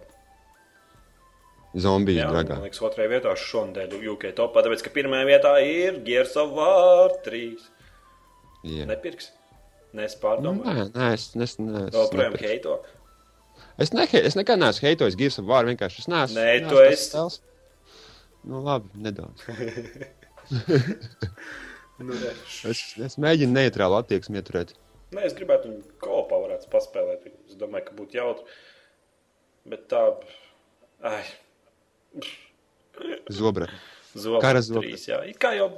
Zombiju 1.79 2.19
Jā, 2.19 2.29
dragā. 2.31 2.57
man 2.59 2.65
liekas, 2.67 2.81
otrajā 2.83 3.07
vietā 3.13 3.31
šonadēļ 3.39 3.93
UK 4.11 4.25
topā, 4.35 4.63
tāpēc, 4.65 4.81
ka 4.83 4.91
pirmajā 4.95 5.27
vietā 5.29 5.51
ir 5.63 6.01
Gears 6.03 6.33
of 6.41 6.51
War 6.57 7.13
3. 7.23 7.43
Jā. 8.67 8.87
Nepirks? 8.89 9.29
Nē, 9.95 10.05
es 10.09 10.17
pārdomāju. 10.19 10.65
Nē, 10.65 10.89
nē, 10.95 11.07
es, 11.15 11.29
es, 11.35 11.55
nē, 11.59 11.85
es, 11.87 11.95
Vēl 11.95 12.09
projām 12.11 12.35
nepirkšu. 12.35 12.51
heito. 12.51 12.75
es, 13.79 13.93
ne, 13.95 14.03
es 14.19 14.35
nekad 14.39 14.59
neesmu 14.59 14.87
heitojis 14.89 15.17
Gears 15.19 15.39
of 15.39 15.47
War. 15.47 15.65
Vienkārši 15.67 16.03
es 16.03 16.11
neesmu. 16.11 16.37
Nē, 16.39 16.45
neesmu 16.59 16.69
tu 16.75 16.83
esi. 16.83 17.07
spēles. 17.09 17.39
Nu, 18.51 18.61
labi, 18.65 18.91
nedaudz. 19.07 19.47
Nu, 22.01 22.15
nē. 22.17 22.31
Es, 22.71 22.79
es 22.97 23.15
mēģinu 23.21 23.53
neitrālu 23.53 23.93
attieksmi 23.99 24.39
ieturēt. 24.39 24.71
Nē, 25.13 25.21
es 25.27 25.35
gribētu 25.37 25.69
viņu 25.69 25.99
kopā 26.01 26.39
varētu 26.41 26.69
paspēlēt. 26.71 27.27
Es 27.51 27.57
domāju, 27.59 27.85
ka 27.91 27.97
būtu 27.99 28.17
jautri. 28.17 28.55
Bet 29.69 29.83
tā, 29.91 29.99
ai, 31.05 31.21
Zobra. 33.31 33.67
zobens. 34.13 34.41
Kara 34.43 34.61
zobens. 34.61 34.85
trīs, 34.91 35.07
Jā, 35.09 35.21
it 35.29 35.39
kā 35.39 35.53
jau, 35.57 35.69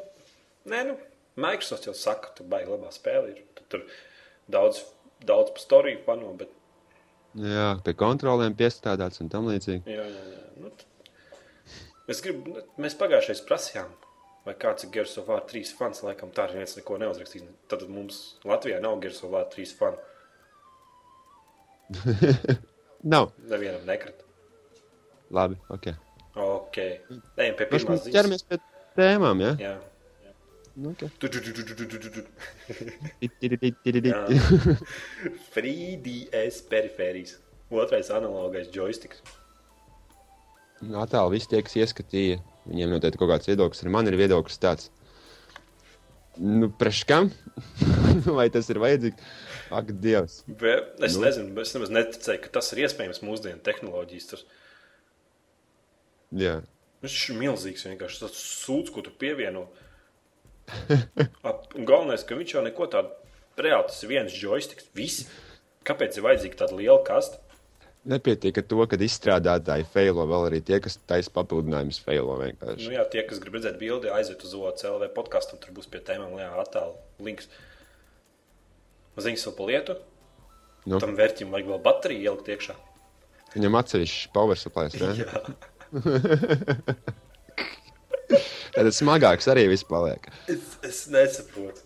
nē, 0.66 0.84
nu, 0.90 0.98
Microsoft 1.36 1.86
jau 1.88 1.94
saka, 1.98 2.32
tu 2.38 2.44
baigi 2.44 2.70
labā 2.72 2.90
spēlē. 2.94 3.30
ir. 3.36 3.44
Tu 3.56 3.64
Tur 3.70 3.84
daudz, 4.50 4.84
daudz 5.26 5.52
pa 5.56 5.60
storiju 5.60 6.04
pano, 6.06 6.34
bet, 6.38 6.50
Jā, 7.34 7.80
pie 7.84 7.94
kontrolēm 7.98 8.54
piestrādāts 8.54 9.22
un 9.22 9.30
tam 9.30 9.48
līdzīgi. 9.50 9.84
jā, 9.90 10.04
jā, 10.06 10.24
jā. 10.34 10.42
Nu, 10.62 10.70
es 12.08 12.22
gribu, 12.22 12.54
nu, 12.54 12.62
mēs 12.78 12.94
pagājušais 13.00 13.42
prasījām, 13.48 13.90
vai 14.46 14.54
kāds 14.54 14.84
ir 14.86 14.92
Gears 14.94 15.18
of 15.18 15.28
War 15.32 15.42
3 15.42 15.72
fans, 15.78 16.04
laikam 16.06 16.30
tā 16.30 16.46
arī 16.48 16.60
viens 16.62 16.76
neko 16.78 16.98
neuzrakstīs. 17.02 17.44
Tad 17.68 17.88
mums 17.90 18.36
Latvijā 18.46 18.82
nav 18.84 19.00
Gears 19.02 19.24
of 19.24 19.32
War 19.32 19.46
3 19.50 19.74
fanu. 19.80 19.98
Nav. 23.04 23.32
Nevienam 23.50 23.86
nekrit. 23.86 24.22
Labi, 25.32 25.58
ok. 25.70 25.90
Ok. 26.36 26.78
Ejam 27.38 27.58
pie 27.60 27.66
pirmās 27.70 28.04
ziņas. 28.06 28.14
ķeramies 28.16 28.46
pie 28.50 28.58
tēmām, 28.98 29.42
ja? 29.44 29.52
Jā. 29.62 29.74
Okay. 30.74 31.10
3DS 35.54 36.64
perifērijas. 36.70 37.38
Otrais 37.74 38.10
analogais 38.14 38.70
joysticks. 38.74 39.22
Attēlu 40.84 41.32
visi 41.34 41.48
tie, 41.52 41.62
kas 41.64 41.78
ieskatīja, 41.80 42.42
viņiem 42.68 42.92
noteikti 42.92 43.20
kaut 43.22 43.32
kāds 43.32 43.48
viedoklis. 43.50 43.82
Arī 43.86 43.94
man 43.94 44.10
ir 44.10 44.18
viedoklis 44.20 44.60
tāds. 44.62 44.90
Nu, 46.42 46.68
priekš 46.74 47.04
kam? 47.10 47.30
Vai 48.38 48.48
tas 48.54 48.68
ir 48.74 48.80
vajadzīgs? 48.82 49.32
Ak, 49.74 49.92
Dievs. 50.02 50.42
Bet 50.50 50.98
es 51.06 51.14
Nu. 51.16 51.22
nu. 51.22 51.26
nezinu, 51.28 51.54
es 51.62 51.74
nemaz 51.78 51.94
neticēju, 51.94 52.42
ka 52.44 52.52
tas 52.58 52.72
ir 52.74 52.82
iespējams 52.88 53.22
mūsdienu 53.26 53.62
tehnoloģijas. 53.66 54.28
Tas, 54.34 54.44
Jā. 56.34 56.60
tas 57.04 57.16
ir 57.30 57.38
milzīgs 57.40 57.86
vienkārši 57.86 58.24
tas 58.24 58.38
sūds, 58.64 58.94
ko 58.94 59.04
tu 59.06 59.14
pievieno. 59.20 59.68
Galvenais, 61.90 62.24
ka 62.26 62.38
viņš 62.40 62.56
jau 62.56 62.64
neko 62.66 62.88
tādu 62.92 63.12
reāli 63.60 63.90
tas 63.90 64.04
ir 64.04 64.14
viens 64.14 64.38
joysticks. 64.38 64.90
Viss. 64.98 65.28
Kāpēc 65.84 66.16
ir 66.18 66.24
vajadzīga 66.24 66.62
tāda 66.64 66.78
liela 66.80 67.02
kasta? 67.06 67.42
Nepietiek 68.08 68.58
ar 68.60 68.66
to, 68.68 68.84
ka 68.92 68.98
izstrādātāji 69.00 69.86
failo, 69.88 70.26
vēl 70.28 70.50
arī 70.50 70.60
tie, 70.68 70.80
kas 70.84 70.98
taisa 71.08 71.32
papildinājumus 71.36 72.02
failo 72.04 72.36
vienkārši. 72.42 72.90
Nu, 72.90 72.96
jā, 72.98 73.04
tie, 73.12 73.22
kas 73.28 73.40
grib 73.40 73.56
redzēt 73.56 73.78
bildi, 73.80 74.10
aiziet 74.12 74.44
uz 74.44 74.56
OCLV 74.60 75.08
podkāstu, 75.16 75.60
tur 75.64 75.76
būs 75.76 75.88
pie 75.92 76.02
tēmām 76.04 76.36
lielā 76.36 76.66
attēla 76.66 76.98
links. 77.24 77.48
Ziņas 79.16 79.48
vēl 79.48 79.56
pa 79.56 79.68
lietu. 79.70 79.96
Nu. 80.84 81.00
Tam 81.00 81.16
vērķim 81.16 81.54
vajag 81.54 81.70
vēl 81.72 81.80
bateriju 81.86 82.28
ielikt 82.28 82.52
iekšā. 82.52 82.76
Viņam 83.54 83.80
atsevišķs 83.80 84.32
power? 84.36 84.60
Jā. 85.24 85.44
Tad 88.74 88.90
smagāks 88.96 89.46
arī 89.52 89.68
viss 89.70 89.86
paliek. 89.86 90.26
Es, 90.50 90.78
es 90.86 91.04
nesaprotu. 91.14 91.84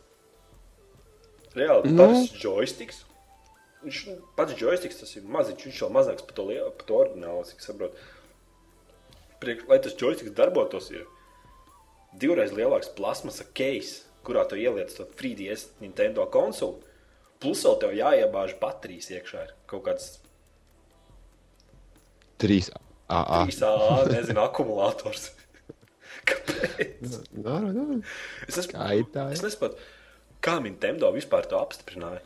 Reāli, 1.57 1.89
Nu. 1.91 2.05
pats 2.05 2.31
joysticks. 2.43 3.01
Viņš 3.83 3.99
pats 4.37 4.55
joysticks, 4.59 4.99
tas 5.01 5.11
ir 5.17 5.25
maziņš, 5.31 5.65
viņš 5.67 5.81
vēl 5.83 5.91
mazāks 5.95 6.25
par 6.27 6.35
to, 6.37 6.45
lielu- 6.49 6.71
par 6.79 6.85
to 6.87 6.93
oriģinālu, 7.01 7.43
cik 7.49 7.61
saprotu. 7.65 7.95
Priekš, 9.41 9.67
lai 9.69 9.79
tas 9.83 9.93
joysticks 9.99 10.33
darbotos, 10.37 10.87
ir 10.91 11.03
divreiz 12.17 12.51
lielāks 12.57 12.89
plasmasa 12.97 13.45
case, 13.57 14.05
kurā 14.25 14.47
tu 14.49 14.55
ieliec 14.57 14.93
to 14.97 15.05
3DS 15.19 15.67
Nintendo 15.81 16.25
konsoli. 16.33 16.81
Plus 17.39 17.61
vēl 17.63 17.77
tev 17.83 17.91
jāiebāž 17.93 18.55
baterijas 18.59 19.11
iekšā. 19.13 19.43
Ir 19.45 19.53
kaut 19.69 19.83
kāds 19.85 20.07
3 22.41 22.71
AA. 23.09 23.45
3A, 23.47 24.07
nezinu, 24.11 24.41
akumulators. 24.43 25.29
Kāpēc? 26.27 27.19
Nā, 27.39 27.59
nā, 27.63 27.71
nā. 27.75 27.99
Es, 28.47 28.57
esmu, 28.63 28.73
Kaitāji. 28.75 29.37
es 29.37 29.43
nesaprotu, 29.45 29.77
kā 30.43 30.57
Nintendo 30.63 31.11
vispār 31.15 31.47
to 31.47 31.59
apstiprināja. 31.61 32.19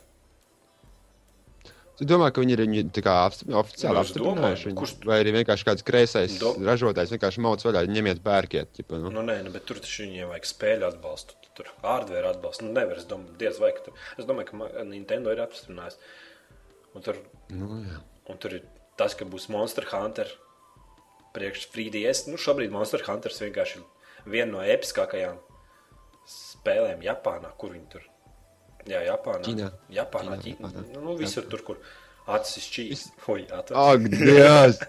Tu 2.01 2.07
domā, 2.09 2.31
ka 2.33 2.41
viņi 2.41 2.55
ir 2.55 2.61
viņu 2.63 2.79
apstipri- 3.13 3.53
oficiāli 3.59 3.93
Nu, 3.93 3.99
apstiprinājuši? 4.01 4.71
domāju, 4.71 4.77
kurš- 4.79 5.05
Vai 5.05 5.19
arī 5.21 5.33
vienkārši 5.35 5.67
kāds 5.67 5.83
kreisais 5.85 6.39
Do- 6.41 6.55
ražotājs 6.57 7.11
vienkārši 7.13 7.43
mauc 7.45 7.61
vaļā, 7.61 7.83
ņemiet 7.93 8.23
pērkiet. 8.25 8.71
Ķipa, 8.73 8.97
nu. 9.03 9.11
Nu, 9.13 9.21
nē, 9.21 9.43
nu, 9.45 9.51
bet 9.53 9.67
tur 9.69 9.77
taču 9.77 10.07
viņiem 10.07 10.31
vajag 10.33 10.47
spēļu 10.49 10.87
atbalstu. 10.87 11.37
Tur 11.53 11.69
hardware 11.83 12.31
atbalstu. 12.31 12.65
Nu, 12.65 12.71
nevar, 12.79 12.97
es 12.97 13.05
domāju, 13.05 13.37
diez 13.37 13.59
vai, 13.61 13.69
ka 13.77 13.85
tur. 13.85 13.93
Es 14.17 14.25
domāju, 14.25 14.49
ka 14.73 14.83
Nintendo 14.87 15.29
ir 15.35 15.43
apstiprinājis. 15.45 15.99
Un 16.95 17.01
tur, 17.05 17.17
Nu, 17.53 17.83
jā. 17.85 17.99
un 18.33 18.37
tur 18.41 18.49
ir 18.57 18.63
tas, 18.97 19.13
ka 19.13 19.25
būs 19.25 19.45
Monster 19.53 19.85
Hunter 19.93 20.25
priekš 21.35 21.67
3DS. 21.73 22.27
Nu, 22.31 22.39
šobrīd 22.41 22.73
Monster 22.73 23.03
Hunters 23.07 23.41
vienkārši 23.43 23.79
ir 23.79 24.31
viena 24.31 24.51
no 24.57 24.63
episkākajām 24.65 25.39
spēlēm 26.31 27.03
Japānā, 27.05 27.51
kur 27.57 27.73
viņi 27.75 27.87
tur. 27.91 28.05
Jā, 28.89 29.01
Japānā. 29.05 29.43
Ķīnā. 29.45 29.71
Japānā, 29.93 30.37
Ķīnā, 30.41 30.43
Ķīnā. 30.43 30.71
Japānā. 30.71 30.93
Nu, 30.95 31.03
nu, 31.05 31.17
visur 31.19 31.45
tur, 31.49 31.63
kur 31.65 31.81
acis 32.31 32.67
čīs. 32.73 33.07
Oi, 33.29 33.43
atveries. 33.45 33.81
Ak, 33.81 34.07
Dievs! 34.13 34.79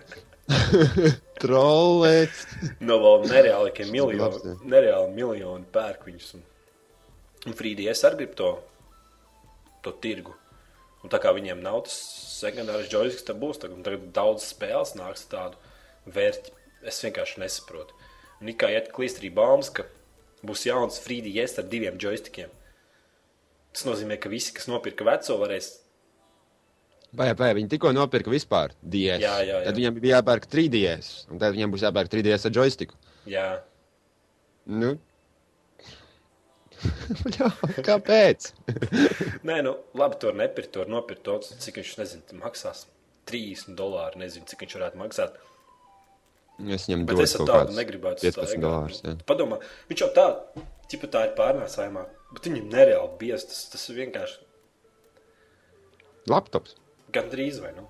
Trolēts! 1.42 2.44
No 2.84 2.98
vēl 3.02 3.26
nereāli, 3.30 3.72
ka 3.76 3.86
miljoni, 3.90 4.56
nereāli 4.68 5.16
miljoni 5.16 5.68
pērk 5.74 6.06
viņus. 6.08 6.30
Un, 6.38 6.46
un 7.48 7.58
Frīdijas 7.58 8.04
arī 8.08 8.22
grib 8.22 8.36
to, 8.38 8.52
to 9.84 9.94
tirgu. 10.04 10.36
Un 11.02 11.10
tā 11.10 11.18
kā 11.22 11.32
viņiem 11.34 11.62
nav 11.64 11.82
tas 11.88 11.96
sekundārs 12.38 12.90
joysticks, 12.90 13.26
tad 13.26 13.40
būs 13.42 13.60
tagad, 13.62 13.82
tagad 13.86 14.08
daudz 14.14 14.46
spēles 14.52 14.94
nāks 14.98 15.26
tādu 15.30 15.58
vērķi. 16.06 16.56
Es 16.88 16.98
vienkārši 17.04 17.42
nesaprotu. 17.44 17.94
Un 18.42 18.50
it 18.50 18.58
kā 18.58 18.72
iet 18.74 18.90
klīst 18.94 19.20
arī 19.20 19.30
baumas, 19.34 19.70
ka 19.70 19.86
būs 20.42 20.66
jauns 20.66 20.98
Frīdijas 21.04 21.58
ar 21.62 21.68
diviem 21.70 22.00
joystickiem. 22.02 22.50
Tas 23.72 23.86
nozīmē, 23.86 24.18
ka 24.20 24.32
visi, 24.32 24.52
kas 24.56 24.68
nopirka 24.68 25.06
veco, 25.08 25.38
varēs 25.44 25.78
Vai, 27.12 27.26
vai 27.36 27.50
viņi 27.52 27.68
tikko 27.74 27.90
nopirka 27.92 28.32
vispār 28.32 28.72
DS? 28.80 29.20
Jā, 29.20 29.34
jā, 29.44 29.58
jā. 29.58 29.58
Tad 29.66 29.76
viņiem 29.76 29.98
bija 30.00 30.16
jāpērk 30.22 30.46
3DS, 30.48 31.10
un 31.28 31.42
tad 31.42 31.52
viņiem 31.52 31.74
būs 31.74 31.84
jāpērk 31.84 32.08
3DS 32.08 32.46
ar 32.48 32.54
joystiku. 32.56 32.96
Jā, 33.28 33.44
Nu. 34.66 34.94
Jā, 37.38 37.48
kāpēc? 37.86 38.48
Nē, 39.46 39.60
nu, 39.66 39.76
labi, 39.98 40.18
to 40.22 40.32
nepirkt, 40.34 40.72
to 40.74 40.86
nopirkt 40.90 41.22
to, 41.26 41.38
cik 41.42 41.78
viņš, 41.78 41.94
nezinu, 42.00 42.38
maksās. 42.42 42.86
30 43.30 43.76
dolāri, 43.78 44.18
nezinu, 44.22 44.48
cik 44.50 44.64
viņš 44.64 44.76
varētu 44.78 44.98
maksāt. 44.98 45.36
Es 46.62 46.86
viņam 46.86 47.06
dodu 47.08 47.24
es 47.24 47.32
kaut 47.34 47.48
kādus 47.48 47.78
negribētu 47.78 48.22
15 48.22 48.46
staigāt. 48.46 48.62
dolārus. 48.62 49.00
Padomā, 49.26 49.58
viņš 49.88 50.02
jau 50.04 50.10
tā, 50.14 50.26
tipa 50.92 51.08
tā 51.10 51.24
ir 51.26 51.34
pārnēsājumā, 51.38 52.04
bet 52.36 52.48
viņam 52.50 52.68
nereāli 52.70 53.10
bies. 53.18 53.46
Tas, 53.48 53.64
tas 53.72 53.88
ir 53.90 53.98
vienkārši 54.02 54.38
Laptops. 56.30 56.76
gandrīz 57.14 57.58
vai 57.64 57.72
nu. 57.78 57.88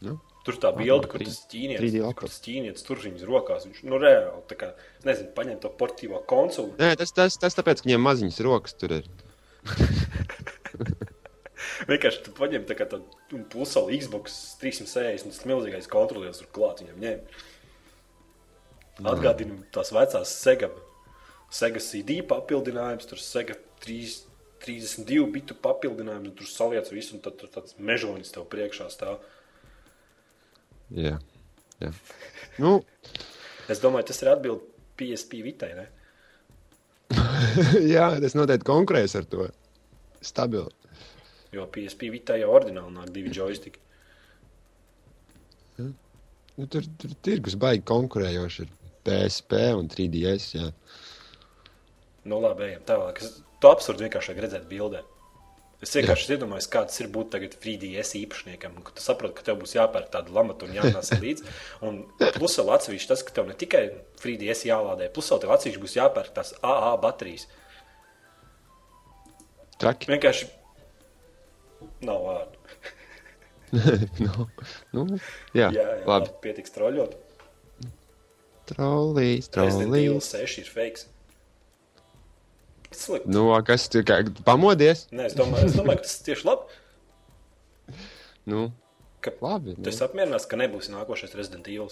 Nu. 0.00 0.16
Tur 0.46 0.56
tā 0.56 0.70
bilde, 0.72 1.04
kur 1.10 1.20
3D 1.20 1.28
tas 1.28 1.42
ķīnietis, 1.52 1.82
3D 1.84 2.14
kur 2.16 2.30
tas 2.30 2.40
ķīnietis 2.46 2.86
tur 2.86 3.02
viņas 3.02 3.26
rokās. 3.28 3.66
Viņš, 3.68 3.82
nu, 3.90 3.98
reāli, 4.00 4.40
tā 4.48 4.56
kā, 4.62 4.70
nezinu, 5.04 5.34
paņem 5.36 5.60
to 5.60 5.68
portīvo 5.82 6.22
konsoli. 6.30 6.72
Nē, 6.80 6.94
tas, 6.96 7.12
tas, 7.12 7.36
tas 7.36 7.58
tāpēc, 7.58 7.82
ka 7.82 7.90
viņiem 7.90 8.06
maziņas 8.08 8.40
rokas 8.46 8.78
tur 8.80 8.96
ir. 9.02 9.10
Vienkārši 11.88 12.24
tu 12.26 12.34
paņem 12.36 12.66
tā 12.68 12.76
kā 12.78 12.86
tādu 12.90 13.42
puselu 13.52 13.96
Xbox 14.00 14.36
360, 14.62 15.26
un 15.26 15.34
tas 15.34 15.48
milzīgais 15.48 15.90
kontrolieris 15.90 16.42
tur 16.42 16.50
klāt 16.54 16.82
viņam 16.84 17.04
ņem. 17.04 17.24
Atgādina 19.10 19.56
tās 19.72 19.92
vecās 19.96 20.34
Sega, 20.42 20.68
Sega 21.50 21.80
CD 21.82 22.20
papildinājums, 22.26 23.08
tur 23.08 23.22
Sega 23.22 23.56
3, 23.84 24.18
32 24.66 25.30
bitu 25.32 25.56
papildinājums, 25.56 26.28
un 26.28 26.36
tur 26.36 26.50
saliec 26.50 26.90
visu, 26.92 27.16
un 27.16 27.24
tad 27.24 27.38
tur 27.40 27.52
tāds 27.52 27.78
mežonis 27.80 28.32
tev 28.34 28.44
priekšā 28.52 28.90
stāv. 28.92 29.22
Jā. 30.92 31.16
Jā. 31.80 31.94
Nu, 32.60 32.80
Es 33.70 33.78
domāju, 33.78 34.08
tas 34.08 34.18
ir 34.24 34.32
atbildi 34.32 34.66
PSP 34.98 35.44
vitai, 35.46 35.70
ne? 35.78 35.86
jā, 37.94 38.08
tas 38.22 38.34
noteikti 38.34 38.66
konkurēs 38.66 39.14
ar 39.18 39.26
to. 39.30 39.46
Stabili. 40.26 40.72
Jo 41.54 41.66
PSP 41.74 42.10
vitai 42.14 42.40
jau 42.42 42.50
ordināli 42.54 42.94
nāk 42.94 43.10
divi 43.14 43.32
joystiki. 43.34 43.80
Nu, 45.80 46.66
tur 46.68 46.84
tur 47.00 47.14
tirgus 47.24 47.56
baigi 47.58 47.86
konkurējoši 47.88 48.66
ir 48.66 48.74
PSP 49.06 49.62
un 49.78 49.88
3DS. 49.90 50.50
Jā. 50.58 50.68
Nu, 52.28 52.38
labi, 52.42 52.68
ejam 52.68 52.84
tālāk. 52.86 53.22
Es 53.24 53.40
to 53.62 53.72
absurdu 53.72 54.04
vienkārši 54.04 54.36
redzēt 54.36 54.68
bildē. 54.70 55.00
Es 55.80 55.94
vienkārši 55.96 56.34
iedomājos, 56.34 56.66
kāds 56.68 57.00
ir 57.00 57.08
būt 57.08 57.30
tagad 57.32 57.54
3DS 57.62 58.12
īpašniekam. 58.18 58.74
Tu 58.84 59.00
saproti, 59.00 59.38
ka 59.38 59.46
tev 59.46 59.62
būs 59.62 59.72
jāpērk 59.78 60.10
tāda 60.12 60.34
lamata 60.36 60.68
un 60.68 60.76
jānesa 60.76 61.16
līdzi. 61.24 61.48
Un 61.88 62.02
plus 62.36 62.58
vēl 62.60 62.74
atsevišķi 62.76 63.08
tas, 63.08 63.24
ka 63.24 63.38
tev 63.38 63.48
ne 63.48 63.56
tikai 63.56 63.86
3DS 64.20 64.66
jālādē, 64.68 65.08
plus 65.14 65.32
vēl 65.32 65.40
tev 65.40 65.54
atsevišķi 65.56 65.84
būs 65.86 65.96
jāpērk 65.96 66.36
tās 66.36 66.52
AA 66.60 66.92
baterijas. 67.00 67.48
Traki. 69.80 70.12
Vienkārši 70.12 70.50
nav 72.06 72.24
vārdu. 72.26 72.56
nu, 74.24 74.46
nu, 74.96 75.04
jā, 75.54 75.68
Jā, 75.68 75.70
jā 75.76 75.84
labi. 76.02 76.08
labi. 76.10 76.32
Pietiks 76.42 76.74
troļļot. 76.74 77.12
Evil 78.70 78.70
trolīs. 78.70 80.30
6 80.34 80.60
ir 80.64 80.70
fakes. 80.70 81.06
Slikti. 82.90 83.30
Nu, 83.30 83.44
kas 83.66 83.84
tur 83.90 84.02
kā 84.06 84.20
pamodies? 84.46 85.04
Nē, 85.14 85.28
es 85.30 85.36
domāju, 85.38 85.68
es 85.70 85.76
domāju, 85.78 86.00
ka 86.02 86.06
tas 86.08 86.16
ir 86.18 86.24
tieši 86.30 86.48
labi. 86.48 86.80
Nu, 88.50 88.64
Ka 89.20 89.30
labi. 89.44 89.74
Nu. 89.76 89.84
esi 89.92 90.00
apmierināts, 90.06 90.46
ka 90.48 90.56
nebūs 90.56 90.88
nākošais 90.90 91.34
Resident 91.36 91.66
Evil. 91.68 91.90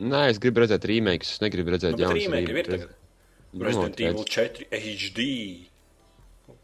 Nē, 0.00 0.24
es 0.32 0.40
gribu 0.42 0.64
redzēt 0.64 0.84
remakes. 0.90 1.36
Es 1.36 1.42
negribu 1.44 1.70
redzēt 1.76 1.94
Nu, 1.94 2.02
jaunas 2.02 2.24
remake 2.24 2.50
jau 2.50 2.56
ir 2.58 2.68
tagad. 2.68 2.94
Nu, 3.52 3.64
Resident 3.68 4.00
redz. 4.00 4.08
Evil 4.10 4.26
4 4.26 4.66
HD. 4.74 5.26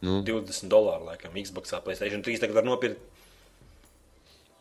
Nu. 0.05 0.21
20 0.27 0.71
dolāru 0.73 1.09
laikam, 1.11 1.37
Xbox, 1.37 1.75
Playstation 1.85 2.25
3 2.27 2.43
tagad 2.43 2.59
var 2.61 2.67
nopirkt. 2.69 3.01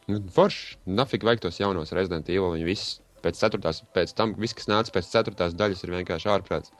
Nu, 0.07 0.19
forši. 0.35 0.77
Nafik 0.85 1.25
vajag 1.25 1.45
tos 1.47 1.57
jaunos 1.59 1.93
Resident 1.97 2.29
Evil. 2.29 2.53
Viņi 2.57 2.67
visi 2.67 2.99
pēc 3.25 3.39
ceturtās, 3.41 3.81
pēc 3.95 4.13
tam 4.17 4.35
viss, 4.37 4.53
kas 4.57 4.69
nāca 4.69 4.93
pēc 4.93 5.07
ceturtās 5.09 5.55
daļas, 5.57 5.81
ir 5.81 5.95
vienkārši 5.95 6.29
ārprāts. 6.29 6.73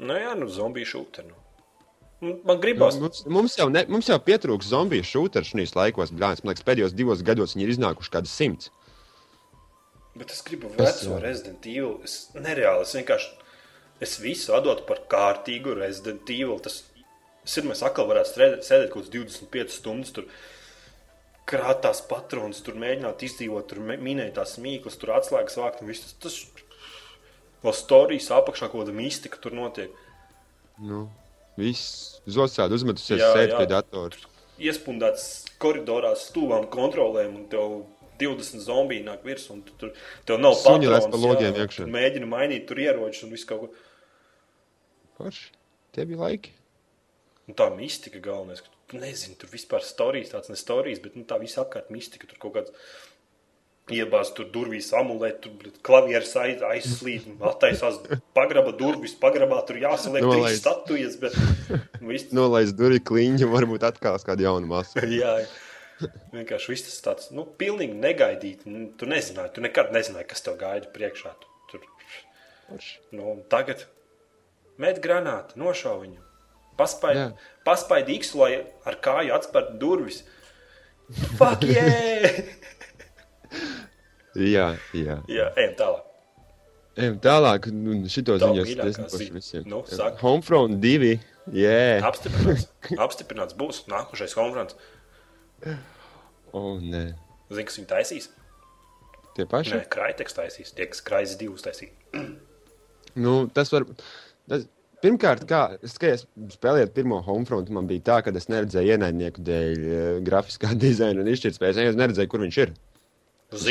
Nu, 0.00 0.16
jā, 0.16 0.32
nu, 0.38 0.48
zombiju 0.50 0.88
šūta. 0.94 1.22
Nu. 1.28 1.36
Nu, 2.20 2.34
Man 2.44 2.58
gribās, 2.60 2.98
Mums, 3.00 3.22
mums, 3.32 3.54
jau 3.56 3.70
ne, 3.72 3.86
mums 3.88 4.08
jau 4.10 4.18
pietrūks 4.20 4.68
zombiju 4.68 5.06
šūteru 5.08 5.46
šajos 5.46 5.72
laikos, 5.78 6.10
blāns. 6.12 6.42
Man 6.44 6.52
liekas, 6.52 6.66
pēdējos 6.66 6.96
divos 6.96 7.22
gados 7.24 7.54
viņi 7.56 7.64
ir 7.68 7.72
iznākuši 7.76 8.12
kādi 8.16 8.28
simts. 8.28 8.68
bet 10.20 10.32
es 10.34 10.42
gribu 10.44 10.68
veco 10.76 11.18
Resident 11.22 11.64
Evil. 11.64 11.94
Es 12.04 12.28
nereāli, 12.34 12.82
es 12.84 12.92
vienkārši, 12.98 13.30
es 14.02 14.16
visu 14.22 14.54
atdotu 14.56 14.86
par 14.88 15.02
kārtīgu 15.10 15.76
Resident 15.78 16.30
Evil. 16.32 16.58
Tas, 16.64 16.82
tas 17.44 17.58
ir, 17.60 17.68
mēs 17.68 17.84
atkal 17.86 18.08
varētu 18.10 18.32
strēdēt, 18.32 18.66
sēdēt 18.66 18.92
kaut 18.94 19.04
kāds 19.04 19.14
25 19.16 19.76
stundas 19.76 20.16
tur. 20.16 20.30
Krāt 21.50 21.80
tās 21.82 21.98
patronas, 22.06 22.60
tur 22.62 22.76
mēģināt 22.78 23.24
izdzīvot, 23.26 23.66
tur 23.70 23.80
minēt 23.82 24.36
tās 24.36 24.54
mīklas, 24.62 24.98
tur 25.00 25.16
atslēgas 25.16 25.58
vākt 25.58 25.80
un 25.82 25.90
viss. 25.90 26.12
Tas, 26.20 26.36
tas 26.38 27.64
vēl 27.64 27.74
stāstījis 27.76 28.30
apakšā 28.36 28.68
kaut 28.70 28.84
kāda 28.84 28.94
mistika 28.94 29.40
tur 29.42 29.56
notiek. 29.58 29.96
Nu, 30.80 31.08
viss 31.58 32.20
zosādi 32.30 32.78
uzmetusies, 32.78 33.20
jā. 33.20 33.56
pie 33.56 33.66
datora. 33.68 34.28
iespundēts 34.60 35.26
koridorā, 35.60 36.12
stūvām, 36.20 36.68
kontrolēm, 36.72 37.34
un 37.40 37.48
tev 37.52 37.80
20 38.20 38.64
zombiji 38.64 39.04
nāk 39.06 39.24
virsū, 39.24 39.56
un 39.56 39.62
tu, 39.64 39.74
tur 39.80 39.92
tev 40.28 40.40
nav 40.40 40.56
Suņi 40.60 40.90
lec 40.90 41.06
patrons, 41.06 41.14
pa 41.14 41.20
logiem 41.22 41.54
jā, 41.56 41.64
iekšā. 41.64 41.86
tu 41.86 41.94
Mēģini 41.94 42.28
mainīt 42.28 42.66
tur 42.68 42.80
ieročus 42.82 43.24
un 43.26 43.32
visu 43.34 43.48
kaut 43.48 43.62
ko. 43.64 43.70
Forši. 45.20 45.52
Tie 45.92 46.06
bija 46.08 46.24
laiki. 46.24 46.56
Un 47.50 47.56
tā 47.58 47.66
mistika 47.74 48.20
galvenais, 48.22 48.62
ka 48.62 48.70
tu 48.88 48.98
nezini, 49.00 49.36
tur 49.38 49.50
vispār 49.52 49.84
stāstījis 49.84 50.32
tāds 50.32 50.50
ne 50.52 50.58
stāstījis, 50.58 51.00
bet 51.04 51.16
nu, 51.18 51.24
tā 51.28 51.36
viss 51.42 51.58
apkārt 51.60 51.90
mistika. 51.92 52.28
Tur 52.30 52.38
kaut 52.42 52.56
kāds 52.56 52.74
iebāzt 53.90 54.36
tur 54.36 54.46
durvīs, 54.54 54.90
amulēt, 54.96 55.40
tur 55.44 55.54
bļet, 55.58 55.80
klavieres 55.86 56.32
aiz, 56.38 56.62
aizslīd, 56.66 57.26
attaisās 57.50 57.98
pagraba 58.36 58.72
durvis, 58.76 59.16
pagrabā 59.18 59.60
tur 59.66 59.80
jāsaliek 59.82 60.26
trīs 60.26 60.60
statujas, 60.62 61.18
bet 61.20 61.36
nu, 61.98 62.12
viss 62.12 62.30
Nolaist 62.36 62.78
durvju 62.78 63.02
kliņu, 63.10 63.50
varbūt 63.50 63.86
atkal 63.90 64.20
kādu 64.26 64.46
jaunu 64.46 64.70
masu. 64.70 65.02
Jā, 65.10 65.36
jā. 65.42 66.10
vienkārši 66.36 66.74
viss 66.74 66.88
tas 66.88 67.00
tāds, 67.06 67.30
nu, 67.34 67.44
pilnīgi 67.60 67.98
negaidīti. 67.98 68.70
Nu, 68.70 68.88
Tu 69.00 69.10
nezināji, 69.10 69.56
tu 69.56 69.66
nekad 69.66 69.94
nezināji, 69.96 70.30
kas 70.30 70.46
tev 70.46 70.60
gaida 70.60 70.90
priekšā. 70.94 71.34
Tu, 71.42 71.56
tur, 71.72 71.88
Forši. 72.70 73.00
nu, 73.18 73.40
tagad 73.50 73.88
met 74.80 75.00
granātu, 75.04 75.58
nošauj 75.60 76.02
viņu. 76.04 76.20
Paspaidi, 76.80 77.20
Jā. 77.20 77.56
paspaidi 77.66 78.14
īkstu, 78.16 78.38
lai 78.40 78.52
ar 78.88 78.96
kāju 79.04 79.34
atspērtu 79.36 79.76
durvis. 79.82 80.22
Fuck, 81.36 81.66
yeah! 81.68 82.30
Jā, 84.38 84.66
jā. 84.94 85.16
jā, 85.26 85.48
ejam 85.58 85.72
tālāk. 85.74 86.04
Ejam 87.00 87.16
tālāk, 87.22 87.66
nu, 87.74 87.96
šito 88.10 88.36
ziņu 88.38 88.62
es 88.62 88.98
ziņa. 89.10 89.32
visiem. 89.34 89.64
Nu. 89.68 89.80
Homefront 90.20 90.78
2, 90.82 91.10
jā. 91.56 91.80
Apstiprināts. 92.06 92.68
Apstiprināts 93.06 93.56
būs 93.58 93.82
nākošais 93.90 94.36
konferences. 94.38 94.78
O, 96.54 96.78
nē. 96.78 97.02
Zini, 97.50 97.66
kas 97.66 97.80
viņi 97.80 97.90
taisīs? 97.90 98.30
Tie 99.34 99.46
paši? 99.50 99.74
Nē, 99.80 99.84
Kraiteks 99.90 100.36
taisīs. 100.38 100.70
Tie, 100.76 100.86
kas 100.90 101.02
Kraiteks 101.06 101.36
divus 101.42 101.66
taisīs. 101.66 101.92
Nu, 103.18 103.48
tas 103.50 103.72
var. 103.74 103.82
Tas, 104.50 104.66
pirmkārt, 105.04 105.46
kā 105.48 105.62
es, 105.86 105.94
kā 106.02 106.10
es 106.16 106.26
spēlēju 106.56 106.90
pirmo 106.96 107.20
homefront, 107.24 107.70
man 107.72 107.86
bija 107.90 108.02
tā, 108.10 108.16
ka 108.26 108.34
es 108.36 108.48
neredzēju 108.52 108.96
ienaidnieku 108.96 109.42
dēļ 109.46 109.82
uh, 109.86 110.12
grafiskā 110.26 110.74
dizaina 110.84 111.22
un 111.24 111.30
izšķirtspējas. 111.32 111.78
Es 111.92 111.98
neredzēju, 112.00 112.30
kur 112.34 112.42
viņš 112.44 112.60
ir. 112.66 112.74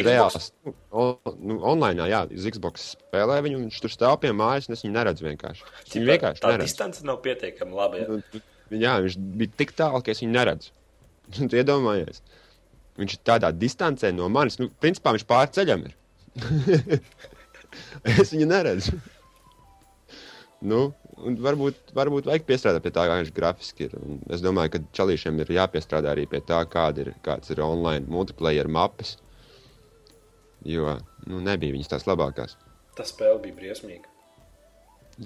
Reāls, 0.03 0.49
nu, 0.67 0.73
o, 0.91 1.03
nu, 1.39 1.55
online, 1.63 2.03
jā, 2.11 2.25
uz 2.35 2.47
Xbox 2.51 2.89
spēlē 2.97 3.37
viņu, 3.45 3.61
un 3.61 3.67
viņš 3.69 3.77
tur 3.85 3.93
stāv 3.93 4.17
pie 4.19 4.33
mājas, 4.35 4.65
un 4.67 4.75
es 4.75 4.81
viņu 4.83 4.91
neredzu 4.97 5.23
vienkārši. 5.23 5.63
Es 5.85 5.93
Viņu 5.95 6.09
vienkārši 6.09 6.43
tā 6.43 6.49
neredzu. 6.51 6.67
distance 6.67 7.05
nav 7.07 7.21
pietiekami 7.23 7.77
laba. 7.77 8.01
Ja? 8.01 8.09
Nu, 8.11 8.19
tu- 8.33 8.41
Jā, 8.75 8.97
viņš 9.05 9.15
bija 9.39 9.53
tik 9.61 9.71
tālu, 9.79 10.01
ka 10.03 10.11
es 10.11 10.19
viņu 10.19 10.35
neredzu. 10.35 10.73
Tu 11.39 11.61
iedomājies? 11.61 12.19
Viņš 12.99 13.15
ir 13.15 13.23
tādā 13.31 13.53
distancē 13.55 14.11
no 14.11 14.27
manis. 14.27 14.59
Nu, 14.59 14.67
principā 14.83 15.13
viņš 15.15 15.23
pār 15.31 15.47
ceļam 15.55 15.87
ir. 15.87 15.95
es 18.19 18.33
viņu 18.33 18.47
neredzu. 18.49 18.97
Nu, 20.59 20.79
varbūt, 21.39 21.93
varbūt 21.95 22.27
vajag 22.27 22.45
piestrādāt 22.47 22.83
pie 22.83 22.91
tā, 22.95 23.05
kā 23.07 23.15
viņš 23.21 23.31
grafiski 23.35 23.87
ir. 23.87 23.95
Un 23.99 24.19
es 24.33 24.43
domāju, 24.43 24.73
ka 24.75 24.81
čalīšiem 24.99 25.39
ir 25.43 25.53
jāpiestrādā 25.55 26.11
arī 26.11 26.25
pie 26.27 26.41
tā, 26.43 26.59
kāda 26.67 27.05
ir, 27.05 27.13
ir 27.15 27.63
online 27.63 28.11
multiplayer 28.11 28.67
mappes. 28.67 29.15
Jo 30.67 30.97
nu, 31.29 31.39
nebija 31.39 31.75
viņas 31.77 31.93
tās 31.93 32.07
labākās. 32.09 32.57
Tā 32.97 33.07
spēle 33.07 33.39
bija 33.45 33.55
briesmīga. 33.61 34.11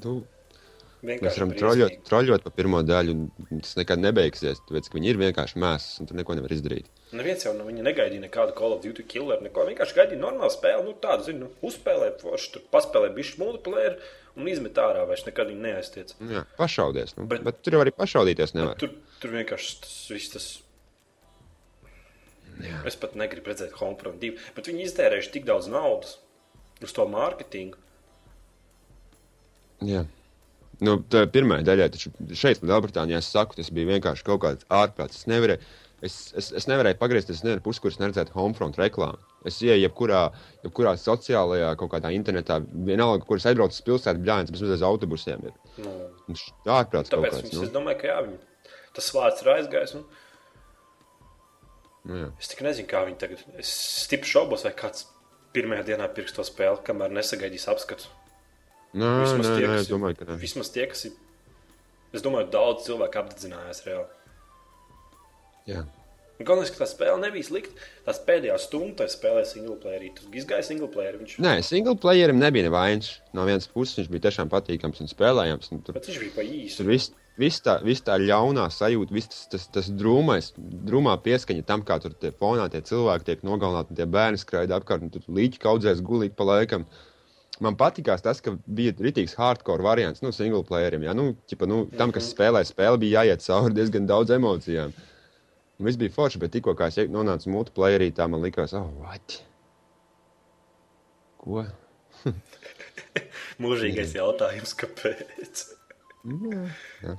Nu, 0.04 0.22
Mēs 1.04 1.17
Vienkārši 1.17 1.36
varam 1.36 1.50
briesmīga. 1.52 1.62
troļļot, 1.67 2.04
troļļot 2.08 2.43
pa 2.46 2.52
pirmo 2.56 2.80
daļu, 2.88 3.13
un 3.52 3.60
tas 3.60 3.74
nekad 3.76 4.00
nebeigsies. 4.00 4.62
Tāpēc, 4.69 4.86
ka 4.88 4.96
viņi 4.96 5.10
ir 5.12 5.17
vienkārši 5.19 5.60
mēsli, 5.60 5.98
un 6.00 6.08
tur 6.08 6.15
neko 6.15 6.38
nevar 6.38 6.54
izdarīt. 6.56 6.88
Neviens 7.12 7.43
jau 7.43 7.52
no 7.58 7.65
viņa 7.67 7.84
negaidīja 7.84 8.24
nekādu 8.24 8.56
Call 8.56 8.78
of 8.78 8.80
Duty 8.86 9.04
killer. 9.12 9.41
Neko. 9.43 9.65
Vienkārši 9.67 9.98
gaidīja 9.98 10.22
normālu 10.22 10.54
spēli. 10.54 10.86
Nu, 10.88 10.93
tādu, 11.04 11.28
zinu, 11.28 11.50
uzspēlē, 11.60 12.13
forši 12.22 12.54
tur 12.54 12.63
paspēlē 12.72 13.12
bišķi 13.17 13.41
multiplayer 13.41 13.98
un 14.38 14.48
izmet 14.50 14.78
ārā. 14.82 15.06
Vairs 15.10 15.26
nekad 15.28 15.48
viņa 15.52 15.62
neaiztiec. 15.67 16.13
Jā, 16.30 16.46
pašaudies. 16.58 17.15
Nu. 17.17 17.26
Bet- 17.30 17.43
Bet, 17.43 17.62
tur 17.63 17.74
jau 17.78 17.82
arī 17.86 17.91
pašaudīties 17.96 18.54
nevar. 18.58 18.76
Tur, 18.82 18.89
tur 19.22 19.32
vienkārši 19.36 19.80
tas 19.86 19.96
viss 20.13 20.30
tas. 20.34 20.48
Jā. 22.63 22.84
Es 22.86 22.96
pat 22.96 23.15
negribu 23.17 23.50
redzēt 23.50 23.72
Homefront 23.80 24.19
2, 24.22 24.36
bet 24.56 24.67
viņi 24.69 24.86
iztērējuši 24.88 25.32
tik 25.34 25.46
daudz 25.50 25.67
naudas 25.74 26.17
uz 26.86 26.91
to 26.93 27.06
mārketingu. 27.10 27.80
Jā. 29.84 30.04
Nu, 30.84 30.98
tā 31.12 31.24
pirmā 31.32 31.60
daļā, 31.65 31.88
taču 31.93 32.12
šeit, 32.36 32.62
Lielbritānijā, 32.65 33.19
es 33.24 33.30
saku, 33.32 33.56
tas 33.58 33.69
bija 33.74 33.89
vienkārši 33.93 34.26
kaut 34.28 34.41
kāds 34.43 34.65
ārprāts. 34.74 35.22
Es 35.22 35.28
nevarēju, 35.32 35.62
es, 36.06 36.16
es, 36.38 36.50
es 36.60 36.68
nevarēju 36.70 36.98
pagriezties 37.00 37.42
ne 37.46 37.56
ar 37.58 37.62
pusi, 37.66 37.82
kuras 37.84 37.98
neredzētu 38.02 38.36
Homefront 38.36 38.78
reklāmu. 38.82 39.18
Es 39.48 39.58
ieju 39.63 39.80
jebkurā, 39.86 40.22
jebkurā 40.66 40.94
sociālajā, 41.00 41.70
kaut 41.80 41.92
kādā 41.96 42.12
internetā, 42.16 42.60
vienalga, 42.88 43.26
kuras 43.28 43.48
aizbraucu 43.50 43.78
uz 43.80 43.86
pilsētu, 43.88 44.22
bļāņas, 44.26 44.52
bez 44.56 44.63
mazliet 44.66 44.86
autobusiem 44.89 45.48
ir. 45.50 45.56
Nu, 45.84 45.94
Un 46.28 46.38
š- 46.39 46.54
Ārprāts 46.66 47.12
kaut 47.12 47.24
tāpēc 47.26 47.39
kāds. 47.42 47.56
Nu, 47.58 47.63
es 47.68 47.74
domāju, 47.76 48.00
ka 48.04 48.08
jā, 48.12 48.20
viņi, 48.28 48.38
tas 49.00 49.10
vārds 49.16 49.44
ir 49.44 49.52
aizgājis. 49.58 49.96
Nu, 49.98 50.04
nu, 52.10 52.20
jā. 52.22 52.30
es 52.39 52.52
tik 52.52 52.63
nezinu, 52.68 52.89
kā 52.92 53.04
viņi 53.08 53.20
tagad. 53.24 53.44
Es 53.63 53.72
stipri 54.06 54.30
šaubos, 54.34 54.63
vai 54.68 54.74
kāds 54.80 55.08
pirmajā 55.56 55.86
dienā 55.92 56.08
pirks 56.16 56.36
to 56.36 56.46
spēli, 56.48 56.82
kamēr 56.88 57.12
nesagaidīs 57.13 57.68
apskatu. 57.72 58.08
Nē, 58.94 59.10
Vismaz 59.24 59.48
nē, 59.50 59.54
tie, 59.58 59.68
nē, 59.70 59.78
es 59.82 59.89
domāju, 59.89 60.18
ka 60.20 60.28
nē. 60.30 60.36
Vismaz 60.42 60.70
tie, 60.74 60.86
kas 60.89 61.08
ir. 61.10 61.16
Es 62.13 62.22
domāju, 62.26 62.52
daudz 62.54 62.84
cilvēku 62.86 63.20
apdedzinājās 63.24 63.80
reāli. 63.88 64.06
Jā. 65.69 65.86
Galvenais, 66.43 66.71
ka 66.73 66.82
tā 66.82 66.88
spēle 66.89 67.19
nebija 67.21 67.45
slikta. 67.47 67.76
Tās 68.08 68.19
pēdējās 68.26 68.65
stundas 68.67 69.13
spēlēja 69.15 69.47
single 69.47 69.78
player. 69.80 70.10
Tu 70.17 70.28
izgāji 70.41 70.65
single 70.67 70.89
player. 70.91 71.15
Viņš, 71.21 71.38
Nē, 71.43 71.58
single 71.63 71.95
playerim 72.02 72.41
nebija 72.41 72.67
nevainas. 72.67 73.13
No 73.38 73.45
vienas 73.47 73.69
puses 73.71 74.02
viņš 74.02 74.10
bija 74.12 74.26
tiešām 74.28 74.52
patīkams 74.52 75.04
un 75.06 75.12
spēlējams. 75.12 75.71
Un 75.71 75.84
tur 75.86 75.95
bet 75.95 76.10
viņš 76.10 76.23
bija 76.26 76.36
pa 76.36 76.47
īsu. 76.47 76.82
Tur 76.82 76.89
viss 76.89 77.13
vis 77.39 77.60
tā, 77.63 77.78
vis 77.86 78.02
tā 78.06 78.17
ļaunā 78.21 78.65
sajūta, 78.73 79.13
viss 79.15 79.32
tas, 79.32 79.45
tas, 79.54 79.69
tas 79.73 79.89
drūmais, 79.93 80.52
drūmā 80.58 81.15
pieskaņa 81.26 81.65
tam, 81.69 81.86
kā 81.86 81.97
tur 82.04 82.13
tie 82.17 82.34
fonā 82.36 82.67
tie 82.71 82.84
cilvēki 82.86 83.30
tiek 83.30 83.47
nogalināti, 83.47 83.97
tie 83.97 84.06
bērni 84.10 84.41
skraida 84.41 84.78
apkārt, 84.78 85.06
un 85.06 85.13
tur 85.13 85.26
līķi 85.28 85.62
kaudzēs 85.63 86.04
gulīgi 86.06 86.36
pa 86.38 86.47
laikam. 86.49 86.86
Man 87.62 87.78
patīkās 87.78 88.23
tas, 88.26 88.41
ka 88.41 88.56
bija 88.65 88.95
rītīgs 88.97 89.36
hardcore 89.38 89.86
variants, 89.86 90.23
nu, 90.26 90.34
single 90.34 90.63
playeriem. 90.65 91.06
Jā, 91.06 91.13
nu, 91.17 91.32
ķipa, 91.49 91.69
nu, 91.69 91.84
tam, 91.97 92.12
kas 92.13 92.32
spēlē 92.34 92.63
spēli, 92.65 93.06
bija 93.06 93.21
jāiet 93.21 93.45
cauri 93.45 93.78
diezgan 93.78 94.10
daudz 94.10 94.34
emocijām. 94.34 94.93
Un 95.84 95.88
viss 95.89 95.98
bija 96.00 96.13
forši, 96.15 96.39
bet 96.39 96.54
tikko 96.56 96.72
kā 96.80 96.88
es 96.88 96.96
nonācu 97.12 97.52
multiplayerī, 97.52 98.08
tā 98.15 98.24
man 98.32 98.39
likās, 98.39 98.72
oh, 98.80 98.86
what? 99.04 99.41
Ko? 101.43 101.65
Mūžīgais 103.63 104.13
jautājums, 104.15 104.72
kāpēc? 104.80 105.63
Jā, 106.24 106.62
jā. 107.04 107.15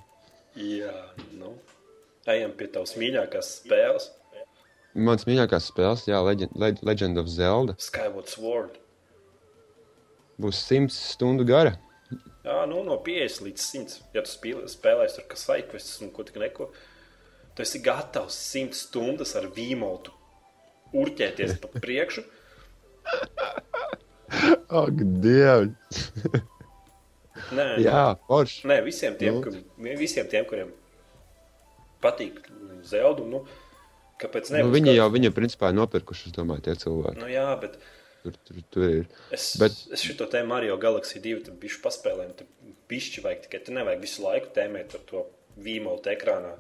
Jā, 0.65 0.95
nu. 1.37 1.53
Ejam 2.33 2.55
pie 2.57 2.71
tavas 2.73 2.95
mīļākās 2.97 3.51
spēles, 3.61 4.09
Mans 4.95 5.25
mīļākās 5.27 5.65
spēles, 5.73 6.05
jā, 6.07 6.21
Legend, 6.23 6.53
Leg- 6.55 6.79
Legend 6.87 7.19
of 7.19 7.27
Zelda, 7.29 7.75
Skyward 7.83 8.29
Sword. 8.31 8.77
būs 10.41 10.61
simts 10.71 10.95
stundu 11.17 11.43
gara. 11.45 11.75
Jā, 12.47 12.61
nu, 12.71 12.81
no 12.87 12.97
50 13.03 13.43
līdz 13.43 13.65
100. 13.75 13.97
Ja 14.15 14.23
tu 14.23 14.31
spēlē- 14.31 14.71
spēlēsi 14.71 15.19
tur 15.19 15.27
kas 15.35 15.43
saikvestis 15.51 15.99
un 16.07 16.13
ko 16.15 16.23
tik 16.23 16.39
neko, 16.39 16.71
tu 17.55 17.63
esi 17.65 17.81
gatavs 17.85 18.37
100 18.55 18.75
stundas 18.79 19.35
ar 19.39 19.49
vīmotu 19.57 20.13
urķēties 20.95 21.57
pa 21.63 21.69
priekšu. 21.83 22.25
Ak, 24.75 24.95
Dievs! 25.23 26.09
Nē, 27.55 27.67
Jā, 27.83 28.05
forši. 28.29 28.63
Nē, 28.71 28.79
visiem 28.87 29.17
tiem, 29.19 29.37
Nu. 29.39 29.43
kur, 29.45 29.57
visiem 29.99 30.29
tiem 30.31 30.47
kuriem 30.49 30.71
patīk 32.03 32.39
Zelda, 32.87 33.25
nu, 33.27 33.43
kāpēc 34.23 34.51
ne? 34.55 34.63
Nu, 34.65 34.71
viņi 34.75 34.95
jau 34.95 35.09
viņu 35.13 35.33
principā 35.35 35.71
ir 35.73 35.79
nopirkuši, 35.81 36.31
es 36.31 36.37
domāju, 36.37 36.65
tie 36.69 36.77
cilvēki. 36.85 37.21
Nu, 37.23 37.29
jā, 37.33 37.49
bet 37.61 37.79
Tur, 38.25 38.33
tur, 38.49 38.57
tur 38.73 38.85
ir. 38.89 39.09
Es, 39.37 39.51
Bet- 39.61 39.75
es 39.93 40.01
šo 40.01 40.15
te 40.33 40.41
Mario 40.49 40.79
Galaxy 40.81 41.21
2 41.21 41.43
tur 41.45 41.57
bišķi 41.61 41.83
paspēlēju, 41.85 42.31
tur 42.39 42.47
bišķi 42.89 43.21
vajag 43.21 43.43
tikai, 43.45 43.59
tur 43.67 43.75
nevajag 43.77 44.01
visu 44.01 44.23
laiku 44.25 44.49
tēmēt 44.57 44.95
ar 44.97 45.03
to 45.11 45.27
vīmolu 45.61 46.01
ekrānā. 46.09 46.55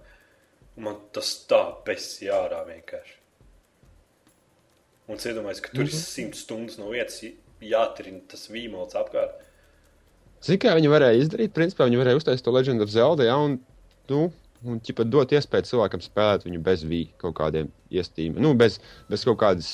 Man 0.80 0.98
tas 1.14 1.30
tā 1.46 1.60
pēc 1.86 2.06
jārā 2.26 2.64
vienkārši. 2.66 3.18
Un 5.04 5.20
es 5.20 5.26
iedomājos, 5.28 5.60
ka 5.62 5.72
tur 5.74 5.84
ir 5.84 5.94
simt 5.94 6.36
stundas 6.38 6.78
no 6.80 6.88
vietas 6.90 7.20
jātrina 7.64 8.22
tas 8.28 8.48
vīmols 8.50 8.96
apkārt. 8.98 9.42
Zini, 10.44 10.60
kā 10.60 10.72
viņi 10.76 10.90
varēja 10.92 11.20
izdarīt? 11.22 11.52
Principā 11.56 11.86
viņi 11.88 12.00
varēja 12.00 12.20
uztaisīt 12.20 12.44
to 12.44 12.52
Legend 12.52 12.84
of 12.84 12.92
Zelda, 12.92 13.26
ja, 13.28 13.36
un, 13.40 13.58
nu, 14.10 14.22
un 14.64 14.80
ķipa, 14.84 15.06
dot 15.08 15.32
iespēju 15.36 15.68
cilvēkam 15.70 16.02
spēlēt 16.04 16.44
viņu 16.48 16.60
bez 16.64 16.84
vī 16.88 17.02
kaut 17.20 17.36
kādiem 17.38 17.70
iestījumiem, 17.92 18.42
nu, 18.44 18.52
bez, 18.58 18.80
bez 19.08 19.24
kaut 19.28 19.38
kādas 19.40 19.70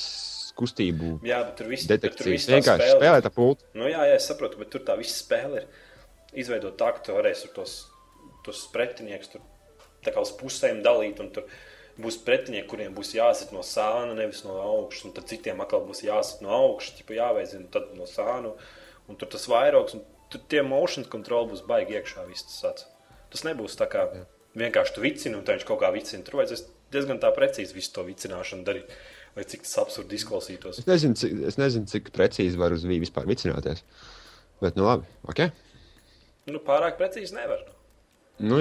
kustību 0.55 1.17
Jā, 1.27 1.41
bet 1.47 1.55
tur 1.59 1.71
viss 1.71 1.87
tur 1.87 1.95
detekcijas. 1.95 2.47
tā 2.47 2.59
Vienkārši 2.59 2.91
spēlēt 2.93 3.27
ar 3.27 3.35
pultu. 3.35 3.67
Nu, 3.75 3.87
jā, 3.91 4.03
jā, 4.11 4.19
es 4.19 4.27
saprotu, 4.29 4.59
bet 4.61 4.71
tur 4.73 4.83
tā 4.87 4.97
visa 4.99 5.15
spēle 5.15 5.63
ir 5.63 6.43
izveidota 6.43 6.77
tā, 6.79 6.91
ka 6.95 7.05
tu 7.07 7.15
varēsi 7.15 7.51
tos, 7.55 7.77
tos 8.45 8.63
pretiniekus 8.71 9.31
tur 9.33 9.43
tā 10.05 10.13
kā 10.13 10.23
uz 10.23 10.33
pusēm 10.39 10.81
dalīt. 10.85 11.21
un 11.23 11.31
Tur 11.35 11.47
būs 12.01 12.19
pretinieki, 12.25 12.67
kuriem 12.71 12.95
būs 12.97 13.13
jāsit 13.17 13.51
no 13.55 13.63
sāna, 13.67 14.15
nevis 14.17 14.43
no 14.47 14.57
augšas, 14.63 15.05
un 15.07 15.15
tad 15.15 15.27
citiem 15.29 15.61
atkal 15.63 15.83
būs 15.87 16.03
jāsit 16.07 16.43
no 16.45 16.53
augšas, 16.55 16.97
tipa 16.99 17.17
jāveicina 17.17 17.69
tad 17.73 17.91
no 17.97 18.07
sāna. 18.09 18.53
Un 19.09 19.17
tur 19.19 19.29
tas 19.31 19.47
vairogs, 19.51 19.97
un 19.97 20.05
tur 20.31 20.43
tie 20.49 20.61
motion 20.65 21.05
control 21.11 21.49
būs 21.51 21.65
baigi 21.67 21.97
iekšā. 21.99 22.27
Tas, 22.61 22.85
tas 23.33 23.47
nebūs 23.47 23.75
tā 23.79 23.89
kā 23.91 24.07
vienkārši 24.57 24.95
tu 24.95 25.03
vicini, 25.03 25.37
un 25.37 25.47
viņš 25.47 25.65
kaut 25.67 25.81
kā 25.83 25.91
vicina. 25.93 26.23
Tur 26.25 26.41
vajadzēs 26.41 26.65
diezgan 26.93 27.19
tā 27.23 27.31
precīzi 27.35 27.75
visu 27.75 27.93
to 27.95 28.05
vicināšanu 28.07 28.67
darīt. 28.67 28.95
Vai 29.35 29.45
cik 29.47 29.63
tas 29.63 29.77
absurdi 29.79 30.17
izklausītos. 30.19 30.81
Es 30.81 30.87
nezinu, 30.89 31.15
cik, 31.15 31.35
es 31.47 31.55
nezinu, 31.59 31.87
cik 31.87 32.09
precīzi 32.15 32.59
var 32.59 32.73
uz 32.75 32.83
vīju 32.83 33.05
vispār 33.05 33.29
vicināties. 33.29 33.85
Bet, 34.59 34.75
nu, 34.75 34.83
labi, 34.83 35.07
ok. 35.31 35.45
Nu, 36.51 36.59
pārāk 36.65 36.97
precīzi 36.99 37.37
nevar. 37.37 37.63
Nu, 37.63 37.77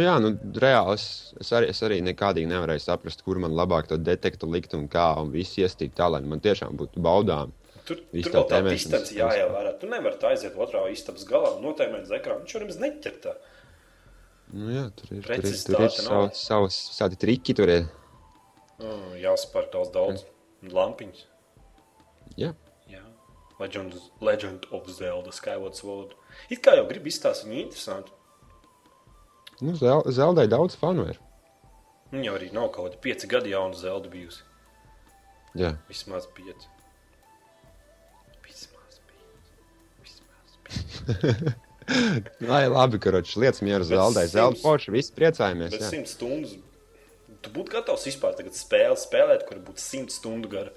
jā, 0.01 0.17
nu, 0.21 0.35
reāli 0.61 0.97
es, 0.99 1.05
es, 1.41 1.53
arī, 1.57 1.71
es 1.73 1.79
arī 1.87 2.01
nekādīgi 2.05 2.49
nevarēju 2.51 2.83
saprast, 2.85 3.23
kur 3.25 3.39
man 3.41 3.55
labāk 3.57 3.89
to 3.89 3.97
detektu 3.97 4.49
likt 4.51 4.75
un 4.77 4.89
kā, 4.93 5.07
un 5.23 5.31
viss 5.33 5.57
iestīt 5.61 5.95
tā, 5.97 6.11
lai 6.13 6.21
man 6.27 6.43
tiešām 6.45 6.77
būtu 6.81 7.01
baudām. 7.05 7.55
Tur, 7.89 8.03
tur 8.13 8.35
tā 8.35 8.43
tā 8.51 8.59
distance 8.67 9.15
jāievērā. 9.17 9.73
Tu 9.81 9.89
nevari 9.91 10.21
tā 10.21 10.35
aiziet 10.35 10.59
otrā 10.61 10.85
istabas 10.93 11.25
galā 11.29 11.55
un 11.57 11.65
notēmēt 11.65 12.05
uz 12.07 12.13
ekrāna. 12.19 12.45
Viņš 12.45 12.55
jau 12.55 12.63
nemaz 12.63 12.79
neķer 12.83 13.17
tā. 13.25 13.35
Nu, 14.53 14.69
jā, 14.75 14.85
tur 14.99 15.15
ir, 15.17 15.25
tur 15.25 15.49
ir, 15.49 15.57
tur 15.65 15.87
ir 15.87 15.97
nav. 16.11 16.29
savs, 16.37 16.77
savs, 16.99 17.19
triki, 17.23 17.57
tur 17.57 17.71
ir. 17.73 17.89
Mm, 18.81 19.17
jāspēr 19.23 19.71
daudz, 19.73 19.93
daudz 19.95 20.25
lampiņas. 20.77 21.25
Jā. 22.41 22.53
Jā. 22.91 23.03
Legend, 23.61 23.97
Legend 24.21 24.67
of 24.77 24.89
Zelda 24.93 25.33
Skyward 25.35 25.79
Sword. 25.79 26.17
It 26.51 26.63
kā 26.65 26.77
jau 26.79 26.87
grib 26.91 27.09
izstāstīt 27.11 27.51
viņu 27.51 27.63
interesanti. 27.69 28.20
Nu, 29.61 29.75
Zel- 29.77 30.07
Zeldai 30.13 30.47
daudz 30.49 30.77
fanu 30.81 31.05
ir. 31.11 31.19
Viņa 32.13 32.25
jau 32.27 32.37
arī 32.39 32.49
nav 32.53 32.71
kaut 32.75 32.89
kāda 32.91 33.01
pieci 33.05 33.29
gadi 33.31 33.53
jauna 33.53 33.77
Zelda 33.79 34.09
bijusi. 34.11 34.43
Jā. 35.59 35.75
Vismaz 35.89 36.27
pieci. 36.35 36.67
Vismaz 38.47 39.01
pieci. 39.11 39.53
Vismaz 40.03 40.57
pieci. 40.65 41.55
Lai 42.51 42.65
labi, 42.71 42.99
ka 43.03 43.11
rodas 43.15 43.37
lietas 43.37 43.63
mieru 43.67 43.85
Zeldai. 43.85 44.27
simts- 44.27 44.35
Zelda 44.39 44.61
poši, 44.63 44.91
visi 44.95 45.15
priecājamies. 45.17 45.71
Bet 45.75 45.85
jā. 45.87 45.91
simt 45.93 46.11
stundas. 46.11 46.57
Tu 47.41 47.51
būtu 47.55 47.73
gatavs 47.73 48.03
vispār 48.05 48.35
tagad 48.37 48.53
spēli 48.59 48.99
spēlēt, 49.01 49.47
kur 49.49 49.61
būtu 49.65 49.81
simt 49.81 50.13
stundu 50.13 50.51
gara. 50.53 50.73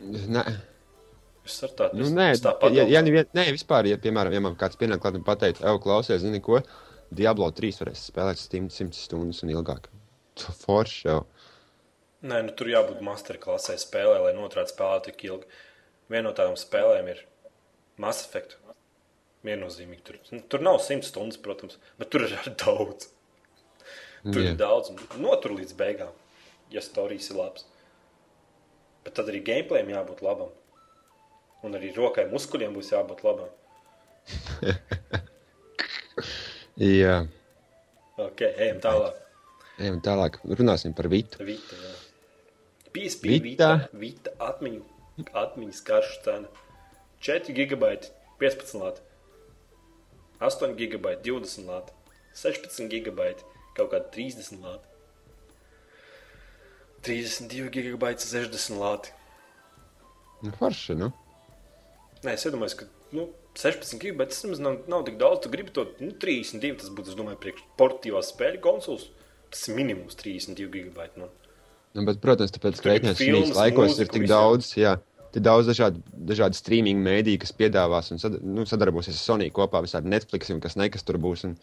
Nē, 0.00 0.42
Es 1.46 1.60
ar 1.62 1.70
tādu 1.78 2.00
nu, 2.00 2.08
nē, 2.10 2.24
es 2.34 2.40
tā 2.42 2.50
ja, 2.74 2.82
ja, 2.90 3.00
nevien- 3.06 3.28
nē, 3.38 3.44
vispār, 3.54 3.86
ja, 3.86 3.94
piemēram, 4.02 4.32
ja 4.34 4.40
man 4.42 4.56
kāds 4.58 4.74
pienāk 4.76 4.98
klāt 4.98 5.14
un 5.14 5.22
pateikt, 5.22 5.60
ej, 5.62 5.76
klausies, 5.84 6.18
zini 6.24 6.40
ko, 6.42 6.58
Diablo 7.14 7.48
3 7.54 7.80
varēs 7.82 8.08
spēlēt 8.10 8.40
100 8.40 8.96
stundas 8.96 9.42
un 9.44 9.54
ilgāk. 9.54 9.90
Tu 10.36 10.52
forši 10.52 11.06
jau. 11.08 11.20
Nē, 12.26 12.42
nu, 12.44 12.52
tur 12.52 12.68
jābūt 12.68 13.00
masterklasē 13.04 13.78
spēlē, 13.80 14.18
lai 14.20 14.34
noturētu 14.36 14.74
spēlēt 14.74 15.06
tik 15.08 15.22
ilgi. 15.24 15.48
Viena 16.12 16.26
no 16.28 16.32
tādām 16.36 16.58
spēlēm 16.60 17.08
ir 17.08 17.22
Mass 18.02 18.26
Effect. 18.26 18.58
Viennozīmīgi. 19.46 20.02
Tur, 20.04 20.18
nu, 20.34 20.42
tur 20.52 20.64
nav 20.66 20.80
simt 20.84 21.06
stundas, 21.08 21.38
protams, 21.40 21.78
bet 22.00 22.10
tur 22.12 22.26
ir 22.26 22.34
daudz. 22.60 23.08
Tur 24.26 24.42
Jā. 24.42 24.50
ir 24.50 24.58
daudz. 24.60 24.90
Notur 25.22 25.54
līdz 25.56 25.76
beigām, 25.78 26.12
ja 26.74 26.82
stāstījis 26.84 27.30
ir 27.30 27.40
labs. 27.40 27.66
Bet 29.06 29.14
tad 29.16 29.30
arī 29.30 29.40
gameplayam 29.46 29.92
jābūt 29.94 30.24
labam. 30.26 30.50
Un 31.64 31.78
arī 31.78 31.92
rokai 31.96 32.26
muskuļiem 32.32 32.74
būs 32.76 32.92
jābūt 32.92 33.22
labam. 33.24 33.48
Jā. 36.76 37.22
Ok, 38.20 38.42
ejam 38.44 38.82
tālāk. 38.84 39.20
Ejam 39.80 40.00
tālāk. 40.04 40.36
Runāsim 40.44 40.92
par 40.96 41.08
Vitu. 41.08 41.40
Vita, 41.44 41.76
jā. 41.80 41.92
PSP 42.92 43.30
Vita. 43.32 43.44
Vita, 43.44 43.70
Vita 43.96 44.32
atmiņu, 44.44 44.82
atmiņas 45.32 45.82
karšu 45.84 46.20
cena. 46.24 46.48
4 47.24 47.56
gigabaiti, 47.56 48.12
15 48.40 48.76
lati. 48.80 49.00
8 50.40 50.76
gigabaiti, 50.76 51.24
20 51.30 51.64
lati. 51.68 51.96
16 52.36 52.90
gigabaiti, 52.92 53.44
kaut 53.76 53.94
kādi 53.94 54.12
30 54.16 54.60
lati. 54.60 54.92
32 57.08 57.70
gigabaiti, 57.72 58.28
60 58.28 58.76
lati. 58.80 59.16
Nu, 60.44 60.52
forši, 60.58 60.96
nu. 61.00 61.08
Nē, 62.24 62.34
es 62.36 62.44
iedomājos, 62.44 62.76
ka 62.76 62.88
nu, 63.14 63.28
16 63.56 64.00
gigabaiti 64.02 64.34
tas 64.34 64.44
nemaz 64.44 64.62
nav, 64.62 64.78
nav 64.90 65.06
tik 65.06 65.18
daudz. 65.20 65.42
Tu 65.44 65.52
gribi 65.52 65.72
to 65.74 65.86
nu, 66.02 66.12
32, 66.24 66.76
tas 66.82 66.92
būtu, 66.92 67.12
es 67.12 67.18
domāju, 67.18 67.40
priekš 67.42 67.64
portīvās 67.80 68.32
spēļu 68.34 68.62
konsoles. 68.64 69.08
Tas 69.52 69.68
ir 69.70 69.78
minimums 69.78 70.18
32 70.18 70.70
gigabaiti. 70.72 71.22
Nu. 71.22 71.30
Nu, 71.96 72.04
bet, 72.04 72.20
protams, 72.20 72.52
tāpēc, 72.52 72.80
ka 72.84 72.96
ir 72.98 73.06
šīs 73.16 73.54
laikos 73.56 73.94
mūzika, 73.94 74.04
ir 74.04 74.12
tik 74.12 74.24
visu. 74.26 74.32
daudz, 74.34 74.70
jā, 74.76 74.96
tik 75.32 75.44
daudz 75.46 75.70
dažādu, 75.70 76.02
dažādu 76.28 76.58
streaming 76.58 77.00
mēdīju, 77.04 77.40
kas 77.46 77.54
piedāvās 77.56 78.12
un 78.12 78.20
sad, 78.20 78.36
nu, 78.44 78.66
sadarbosies 78.68 79.16
ar 79.16 79.22
Sony 79.22 79.48
kopā 79.54 79.80
visādi 79.84 80.12
Netflix 80.12 80.52
un 80.52 80.60
kas 80.64 80.76
nekas 80.76 81.06
tur 81.06 81.16
būs. 81.22 81.46
Un, 81.48 81.56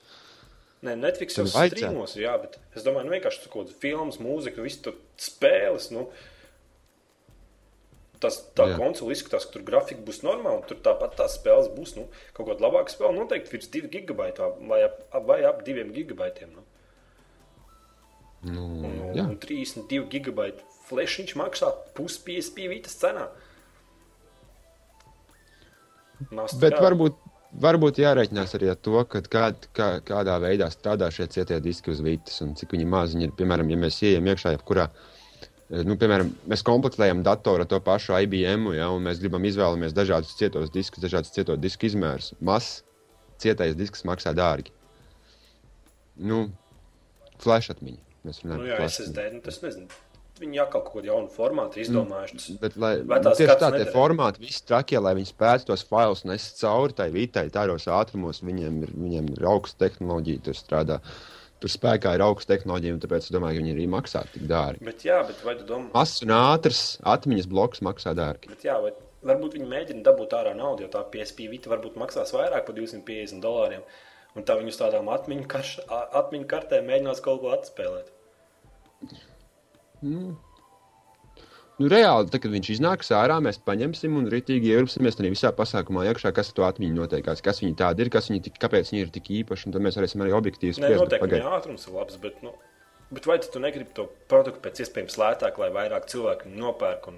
Nē, 0.84 0.97
Netflix 0.99 1.38
jau 1.38 1.45
strīmos, 1.47 2.17
jā, 2.19 2.34
bet 2.41 2.58
es 2.75 2.84
domāju, 2.84 3.08
nu 3.08 3.13
vienkārši 3.13 3.45
tur 3.45 3.51
kaut 3.53 3.67
kādas 3.67 3.77
filmas, 3.79 4.17
mūzika, 4.19 4.65
visu 4.65 4.82
tur 4.89 4.97
spēles. 5.21 5.91
Nu, 5.95 6.10
tas, 8.23 8.39
tā 8.57 8.69
Jā. 8.71 8.77
konsole 8.79 9.13
izskatās, 9.15 9.45
ka 9.47 9.57
tur 9.57 9.65
grafika 9.67 10.01
būs 10.07 10.21
normāla. 10.25 10.62
un 10.62 10.67
Tur 10.69 10.79
tāpat 10.86 11.17
tās 11.19 11.36
spēles 11.39 11.69
būs 11.75 11.95
nu, 11.99 12.07
kaut 12.38 12.47
kāda 12.49 12.65
labāka 12.65 12.93
spēle. 12.93 13.15
Noteikti 13.19 13.53
virs 13.57 13.69
2 13.75 13.89
gigabaitā 13.93 14.49
vai 14.69 14.83
ap, 14.88 15.01
vai 15.27 15.41
ap 15.49 15.63
2 15.67 15.89
gigabaitiem. 15.95 16.53
Nu. 16.57 16.63
nu, 18.53 18.63
Un, 18.83 18.95
jā. 19.15 19.23
un 19.29 19.38
32 19.39 20.07
gigabaitu 20.12 20.63
flashiņš 20.89 21.36
maksā 21.39 21.69
pusi 21.95 22.19
PSP 22.25 22.67
vītas 22.71 22.97
cenā. 22.99 23.29
Nasta 26.31 26.59
Bet 26.62 26.75
kā. 26.77 26.81
varbūt, 26.86 27.15
varbūt 27.63 27.99
jārēķinās 28.03 28.55
arī 28.57 28.69
ar 28.73 28.77
to, 28.83 28.99
kā, 29.09 29.21
kā, 29.75 29.89
kādā 30.07 30.36
veidā 30.43 30.69
strādā 30.71 31.09
šie 31.13 31.27
cietie 31.31 31.59
diski 31.63 31.91
uz 31.93 32.01
vītas 32.03 32.39
un 32.45 32.53
cik 32.59 32.75
viņi 32.75 32.88
maziņi 32.93 33.27
ir. 33.27 33.33
Piemēram, 33.39 33.71
ja 33.73 33.79
mēs 33.81 33.99
ieejam 34.03 34.29
iekšā 34.31 34.55
jebkurā. 34.57 34.88
eh, 34.89 35.12
Nu, 35.81 35.95
piemēram, 35.97 36.29
mēs 36.51 36.62
komplektējam 36.65 37.23
datoru 37.25 37.63
ar 37.63 37.69
to 37.69 37.79
pašu 37.81 38.13
IBM, 38.25 38.67
ja, 38.77 38.91
un 38.93 39.07
mēs 39.07 39.21
gribam 39.23 39.45
izvēlamies 39.49 39.95
dažādus 39.97 40.36
cietos 40.38 40.69
diskus, 40.73 41.01
dažādus 41.01 41.33
cieto 41.33 41.55
disku 41.57 41.88
izmērus. 41.89 42.33
Mazs 42.45 42.83
cietais 43.41 43.73
disks 43.77 44.05
maksā 44.05 44.36
dārgi. 44.38 44.73
Nu, 46.21 46.45
flash 47.41 47.73
atmiņa. 47.73 48.01
Mēs 48.23 48.43
runājam 48.43 48.59
Nu, 48.59 48.65
par 48.65 48.69
jā, 48.69 48.79
flash 48.83 48.99
SSD. 49.01 49.29
Nu, 49.33 49.41
tas 49.47 49.62
nezinu. 49.63 50.01
Viņi 50.43 50.57
jau 50.57 50.65
kaut 50.73 50.88
kādu 50.89 51.09
jaunu 51.12 51.29
formātu 51.29 51.81
izdomājuši. 51.83 52.55
Bet, 52.62 52.77
lai, 52.81 52.95
nu, 53.05 53.17
tieši 53.21 53.49
tā, 53.51 53.69
tie 53.69 53.83
nedara? 53.83 53.93
formāti, 53.93 54.41
visi 54.41 54.63
trakie, 54.65 54.97
lai 55.01 55.13
viņi 55.17 55.29
spētu 55.29 55.67
tos 55.69 55.86
failus 55.89 56.23
nest 56.25 56.57
cauri 56.62 56.95
tai 56.97 57.07
vitai, 57.13 57.45
tādos 57.53 57.86
ātrumos, 57.86 58.41
viņiem 58.45 58.79
ir, 58.88 58.95
viņiem 58.97 59.29
ir 59.36 59.45
augsta 59.51 59.86
tehnoloģija, 59.86 60.43
tur 60.47 60.57
strādā. 60.57 60.97
Tur 61.63 61.71
spēkā 61.71 62.12
ir 62.17 62.21
augsta 62.26 62.58
tehnoloģija, 62.58 62.93
un 62.97 62.99
tāpēc 62.99 63.23
es 63.23 63.32
domāju, 63.32 63.56
ka 63.56 63.63
viņi 63.63 63.73
arī 63.78 63.84
maksā 63.88 64.26
tik 64.34 64.43
dārgi. 64.49 64.84
bet, 64.84 65.06
jā, 65.08 65.21
bet 65.23 65.39
vai 65.47 65.54
tu 65.56 65.63
domā, 65.69 65.88
Mazs 65.93 66.19
un 66.26 66.34
ātrs 66.36 66.82
atmiņas 67.08 67.47
bloks 67.54 67.80
maksā 67.88 68.12
dārgi. 68.19 68.52
bet, 68.52 68.65
jā, 68.67 68.76
vai, 68.84 68.91
varbūt 69.30 69.56
viņi 69.56 69.69
mēģina 69.71 70.04
dabūt 70.04 70.36
ārā 70.36 70.52
naudu, 70.60 70.84
jo 70.84 70.91
tā 70.91 71.06
PSP 71.13 71.47
vita 71.54 71.71
varbūt 71.71 71.95
maksās 72.02 72.36
vairāk 72.36 72.67
par 72.67 72.76
250 72.76 73.39
dolāriem. 73.45 73.86
Un 74.36 74.43
tā 74.43 74.58
viņi 74.60 74.73
uz 74.73 74.80
tādām 74.82 75.08
atmiņu, 75.13 75.45
karš, 75.47 75.76
atmiņu 76.19 76.49
kartēm 76.52 76.89
mēģinās 76.89 77.23
kaut 77.23 77.39
ko 77.45 77.54
atspēlēt. 77.56 78.12
Nu, 81.81 81.88
reāli, 81.89 82.29
tad, 82.29 82.43
kad 82.43 82.51
viņš 82.53 82.67
iznāks 82.75 83.09
ārā, 83.17 83.39
mēs 83.41 83.57
paņemsim 83.65 84.13
un 84.19 84.27
rītīgi 84.29 84.69
ievilksimies 84.75 85.15
arī 85.17 85.31
visā 85.33 85.49
pasākumā 85.57 86.03
iekšā, 86.12 86.29
kas 86.38 86.51
to 86.53 86.67
atmiņu 86.67 86.99
notiekās, 86.99 87.41
kas 87.41 87.63
viņi 87.63 87.73
tādi 87.79 88.05
ir, 88.05 88.12
kas 88.13 88.29
viņi 88.29 88.43
tik, 88.45 88.59
kāpēc 88.62 88.91
viņi 88.93 89.01
ir 89.07 89.09
tik 89.15 89.31
īpaši, 89.39 89.65
un 89.67 89.73
tad 89.73 89.81
mēs 89.81 89.97
varēsim 89.97 90.21
arī 90.21 90.36
objektīvi 90.38 90.77
spriest. 90.77 91.01
noteikti 91.01 91.25
pagaid- 91.25 91.47
ātrums 91.49 91.88
ir 91.88 91.95
labs, 91.97 92.19
bet, 92.21 92.38
nu, 92.45 92.53
bet 93.09 93.25
vai 93.25 93.39
tu, 93.41 93.59
negribi 93.63 93.89
to 93.97 94.05
produktu 94.29 94.62
pēc 94.67 94.83
iespējams 94.86 95.17
lētāk, 95.17 95.57
lai 95.57 95.71
vairāk 95.73 96.05
cilvēku 96.13 96.53
nopērk 96.53 97.07
un 97.09 97.17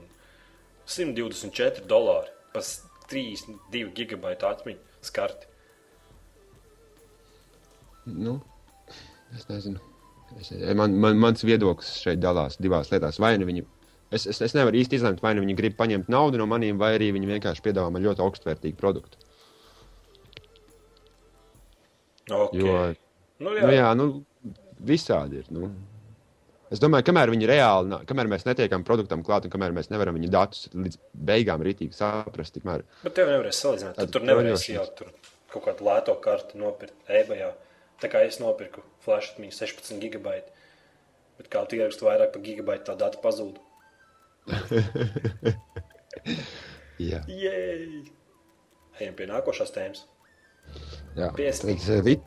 124 0.87 1.83
dolāri 1.91 2.31
pas 2.53 2.71
3, 3.11 3.35
2 3.75 3.91
gigabaitu 3.91 4.47
atmiņu 4.47 4.79
skarti. 5.03 5.51
Nu, 8.05 8.39
es 9.35 9.49
nezinu. 9.49 9.81
Es, 10.39 10.51
man, 10.75 10.95
man, 10.99 11.17
mans 11.21 11.43
viedoklis 11.45 11.91
šeit 12.01 12.19
dalās 12.23 12.57
divās 12.61 12.89
lietās. 12.91 13.19
Vai 13.21 13.35
nu 13.37 13.45
viņi, 13.47 13.63
es, 14.11 14.27
es, 14.29 14.41
es 14.45 14.55
nevaru 14.57 14.81
īsti 14.81 14.99
izlemt, 14.99 15.23
vai 15.23 15.33
nu 15.35 15.45
viņi 15.45 15.57
grib 15.57 15.77
paņemt 15.79 16.11
naudu 16.11 16.41
no 16.41 16.47
maniem, 16.49 16.77
vai 16.81 16.95
arī 16.97 17.11
viņi 17.15 17.31
vienkārši 17.35 17.65
piedāvā 17.65 17.93
man 17.93 18.05
ļoti 18.05 18.23
augstvērtīgu 18.25 18.77
produktu. 18.79 19.21
Okay. 22.25 22.61
Jo, 22.61 22.77
nu, 23.45 23.51
jā, 23.53 23.61
jā, 23.61 23.67
nu, 23.67 23.75
jā, 23.75 23.89
nu, 23.99 24.07
visādi 24.85 25.43
ir. 25.43 25.51
Nu. 25.53 25.69
Es 26.73 26.81
domāju, 26.81 27.05
kamēr 27.05 27.29
viņi 27.29 27.47
reāli, 27.49 27.99
kamēr 28.09 28.29
mēs 28.31 28.47
netiekam 28.47 28.83
produktam 28.87 29.21
klāt, 29.25 29.45
un 29.45 29.53
kamēr 29.53 29.75
mēs 29.75 29.91
nevaram 29.91 30.17
viņu 30.17 30.31
datus 30.33 30.65
līdz 30.73 30.97
beigām 31.29 31.61
rītīgi 31.65 31.93
saprast, 31.93 32.55
tikmēr 32.57 32.83
Bet 33.03 33.13
tev 33.19 33.29
nevarēs 33.29 33.61
salīdzināt. 33.61 33.99
Tu 34.01 34.15
tur 34.15 34.25
proļošanas. 34.25 34.65
jau 34.73 34.87
tur 34.97 35.13
kaut 35.53 35.67
kādu 35.67 35.85
lēto 35.87 36.17
karti 36.23 36.59
nopirkt 36.59 37.13
eBayā. 37.21 37.51
Tā 38.01 38.09
kā 38.11 38.25
es 38.27 38.41
nopirku 38.41 38.81
flash 39.05 39.35
atmiņu 39.35 39.55
16 39.55 40.01
gigabaiti. 40.01 40.51
Bet 41.37 41.51
kā 41.53 41.61
tu 41.69 41.77
ieraksti 41.77 42.07
vairāk 42.07 42.33
par 42.33 42.43
gigabaitu, 42.43 42.87
tā 42.89 42.97
data 42.99 43.21
pazūd. 43.23 43.61
jā, 46.99 47.19
Jej! 47.27 48.05
Ejam 48.99 49.15
pie 49.17 49.25
nākošās 49.27 49.73
tēmas. 49.75 50.05
jā. 51.17 51.31
PSP. 51.35 51.75
Eh, 51.75 52.01
vi- 52.05 52.21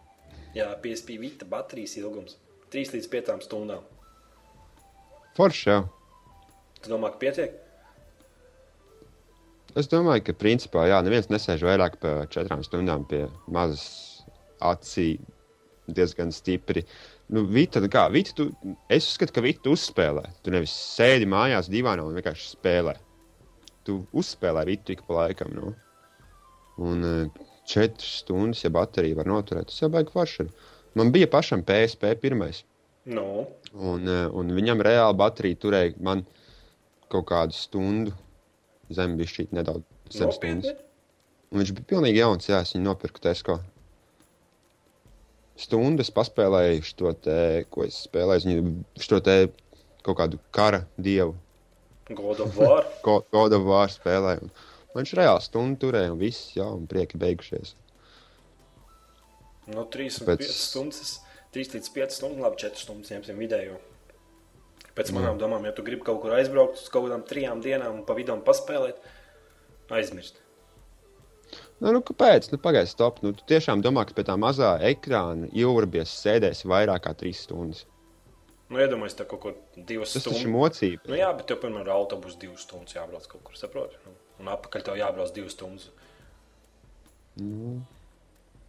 Jā, 0.57 0.73
PSP 0.83 1.19
Vita 1.21 1.45
baterijas 1.47 1.97
ilgums- 2.01 2.37
3 2.73 2.91
līdz 2.95 3.09
5 3.09 3.41
stundām. 3.47 3.83
Forši 5.37 5.71
jau. 5.71 5.89
Tu 6.83 6.91
domā, 6.91 7.11
ka 7.13 7.19
pietiek? 7.19 7.53
Es 9.77 9.87
domāju, 9.87 10.25
ka 10.25 10.33
principā 10.33 10.89
jā, 10.89 11.03
neviens 11.05 11.29
nesēž 11.29 11.61
vairāk 11.63 12.01
par 12.01 12.27
četrām 12.27 12.65
stundām 12.65 13.07
pie 13.09 13.29
mazas 13.47 14.25
acī 14.61 15.21
diezgan 15.89 16.33
stipri. 16.33 16.85
Nu, 17.29 17.45
Vita, 17.45 17.83
kā, 17.93 18.07
Vita, 18.13 18.33
tu, 18.37 18.49
es 18.93 19.11
uzskatu, 19.11 19.35
ka 19.37 19.45
Vita 19.45 19.73
uzspēlē. 19.73 20.25
Tu 20.45 20.55
nevis 20.55 20.73
sēdi 20.97 21.29
mājās 21.29 21.69
divānā 21.73 22.07
un 22.07 22.17
vienkārši 22.17 22.55
spēlē. 22.55 22.97
Tu 23.85 23.99
uzspēlē 24.17 24.65
Vitu 24.69 24.95
ik 24.95 25.05
pa 25.09 25.23
laikam. 25.23 25.53
Nu. 25.57 25.75
Un 26.89 27.05
eh, 27.05 27.45
četras 27.69 28.23
stundas, 28.23 28.65
ja 28.65 28.73
baterija 28.73 29.19
var 29.21 29.29
noturēt, 29.29 29.69
tas 29.69 29.83
jau 29.83 29.91
baigi 29.93 30.15
forši. 30.15 30.49
Man 30.97 31.13
bija 31.13 31.29
pašam 31.31 31.65
PSP 31.67 32.15
pirmais. 32.23 32.63
Nu, 33.09 33.47
Un, 33.73 34.09
eh, 34.09 34.27
un 34.33 34.53
viņam 34.57 34.81
reāli 34.85 35.17
baterija 35.19 35.61
turēja 35.61 35.97
man 36.01 36.25
kaut 37.13 37.27
kādu 37.29 37.57
stundu, 37.57 38.15
zem 38.93 39.17
bija 39.19 39.33
šī 39.35 39.49
nedaudz 39.53 39.85
zem 40.15 40.33
stundas. 40.33 40.79
Un 41.53 41.61
viņš 41.63 41.73
bija 41.77 41.89
pilnīgi 41.93 42.23
jauns, 42.23 42.49
jā, 42.49 42.61
es 42.65 42.75
viņu 42.75 42.85
nopirku 42.89 43.21
Tesko. 43.25 43.59
Stundas 45.59 46.11
paspēlēju 46.15 46.85
šo 46.87 47.13
te, 47.19 47.39
ko 47.73 47.85
es 47.87 48.05
spēlēju, 48.07 48.63
šo 49.03 49.19
te 49.25 49.37
kaut 50.07 50.21
kādu 50.21 50.39
kara 50.55 50.85
dievu, 50.97 51.35
God 52.15 52.41
of 52.41 52.57
War. 52.57 52.87
God 53.35 53.57
of 53.57 53.67
War 53.69 53.91
spēlēju. 53.93 54.49
Un 54.49 55.03
Viņš 55.03 55.13
reāli 55.19 55.45
stundu 55.45 55.83
turēja, 55.83 56.15
un 56.15 56.21
viss, 56.23 56.53
jā, 56.57 56.65
un 56.65 56.87
prieki 56.89 57.19
beigušies. 57.21 57.75
No 59.69 59.85
3 59.85 60.23
Pēc- 60.25 60.41
līdz 60.41 60.49
5 60.49 60.63
stundas, 60.63 61.11
3 61.53 61.75
līdz 61.77 61.91
5 61.99 62.17
stundas, 62.17 62.41
labi, 62.47 62.61
4 62.65 62.81
stundas 62.81 63.13
ņemsim 63.13 63.43
vidējo. 63.43 63.77
Pēc 64.97 65.13
manām 65.15 65.37
domām, 65.39 65.67
ja 65.69 65.75
tu 65.77 65.85
gribi 65.87 66.03
kaut 66.07 66.23
kur 66.23 66.33
aizbraukt 66.35 66.81
uz 66.81 66.89
kaut 66.91 67.05
kādām 67.07 67.23
trijām 67.29 67.61
dienām 67.63 68.01
un 68.01 68.05
pa 68.09 68.17
vidam 68.19 68.41
paspēlēt, 68.47 68.97
aizmirst. 69.95 70.41
Nu, 71.79 71.93
nu 71.95 72.01
kāpēc? 72.03 72.49
Nu, 72.53 72.59
Pagaidzi, 72.59 72.91
stop. 72.97 73.21
Nu, 73.23 73.31
tu 73.37 73.45
tiešām 73.47 73.83
domā, 73.85 74.03
ka 74.09 74.17
pie 74.17 74.25
tā 74.27 74.35
mazā 74.41 74.73
ekrāna 74.89 75.47
ilgurbies 75.55 76.11
sēdēsi 76.25 76.67
vairāk 76.71 77.05
kā 77.07 77.13
trīs 77.21 77.45
stundas. 77.47 77.85
Nu, 78.69 78.81
iedomājieties, 78.83 79.17
tā 79.21 79.25
kaut 79.31 79.41
ko 79.45 79.53
divas 79.89 80.11
Tas 80.13 80.27
taču 80.27 80.35
ir 80.35 80.43
stundas. 80.43 80.57
mocība. 80.57 81.09
Nu, 81.09 81.17
jā, 81.21 81.29
bet 81.39 81.47
tev, 81.49 81.61
piemēram, 81.63 81.87
ar 81.87 81.95
autobusu 81.95 82.41
divas 82.43 82.67
stundas 82.67 82.97
jābrauc 82.99 83.29
kaut 83.31 83.45
kur, 83.47 83.57
saproti? 83.57 83.97
Nu, 84.05 84.17
un 84.43 84.51
apakaļ 84.53 84.85
tev 84.91 84.99
jābrauc 85.01 85.33
divas 85.37 85.55
stundas. 85.57 85.89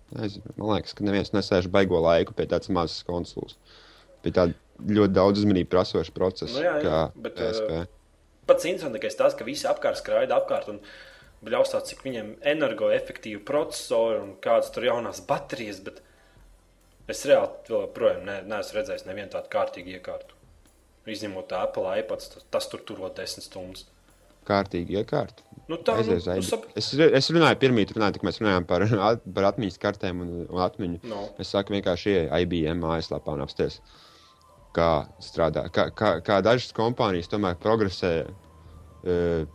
Nezinu, 0.10 0.54
man 0.58 0.72
liekas, 0.76 0.96
ka 0.98 1.06
neviens 1.06 1.34
nesēž 1.36 1.68
baigo 1.74 2.00
laiku 2.02 2.34
pie 2.38 2.48
tādas 2.50 2.72
mazas 2.74 3.04
konsoles. 3.06 3.58
Pie 4.24 4.34
tāda 4.36 4.56
ļoti 4.80 5.14
daudz 5.16 5.42
uzmanību 5.44 5.70
prasoša 5.74 6.14
procesa, 6.16 6.54
Nu, 6.56 6.64
jā, 6.66 6.76
jā, 6.80 6.86
kā 6.86 7.02
bet, 7.26 7.36
PSP. 7.38 7.84
Pats 8.50 8.66
interesantākais 8.66 9.18
tas, 9.20 9.36
ka 9.38 9.46
visi 9.48 9.68
apkārt 9.70 10.00
skraida 10.02 10.38
apkārt 10.40 10.70
un 10.72 10.80
bļaustā, 11.46 11.82
cik 11.88 12.04
viņiem 12.06 12.34
energoefektīvi 12.54 13.42
procesori 13.48 14.20
un 14.24 14.34
kādas 14.44 14.72
tur 14.76 14.88
jaunās 14.90 15.22
baterijas, 15.28 15.80
bet 15.86 16.02
es 17.10 17.24
reāli 17.30 17.72
joprojām 17.72 18.26
ne, 18.28 18.42
neesmu 18.50 18.80
redzējis 18.80 19.08
nevienu 19.08 19.32
tādu 19.36 19.52
kārtīgu 19.54 19.96
iekārtu. 19.98 20.36
Izņemot 21.10 21.48
tā 21.50 21.64
Apple 21.66 21.90
iPad, 22.02 22.26
tas, 22.54 22.68
tur 22.70 22.84
turot 22.86 23.16
desmit 23.18 23.48
stundas. 23.48 23.88
Kārtīgi 24.50 24.98
iekārt. 25.00 25.42
Nu, 25.70 25.78
tā 25.86 25.96
nu, 26.02 26.18
nu, 26.18 26.44
sap... 26.46 26.66
Es, 26.78 26.92
es 26.98 27.30
runāju, 27.34 27.60
pirmie 27.62 27.86
runāju, 27.90 28.18
kad 28.18 28.26
mēs 28.26 28.40
runājām 28.42 28.66
par, 28.70 28.86
par 29.36 29.48
atmiņas 29.52 29.82
kartēm 29.82 30.22
un, 30.26 30.36
un 30.48 30.62
atmiņu. 30.66 31.02
No. 31.10 31.24
Es 31.42 31.54
saku, 31.54 31.76
vienkārši 31.78 32.14
ienāku 32.16 32.44
IBM 32.46 32.82
mājaslapā 32.84 33.36
un 33.38 33.46
apsties, 33.46 33.80
kā 34.76 34.90
strādā, 35.24 35.68
kā, 35.74 35.90
kā, 35.98 36.16
kā 36.26 36.40
dažas 36.46 36.74
kompānijas 36.78 37.30
tomēr 37.32 37.58
progresē 37.62 38.14
uh, 38.26 39.46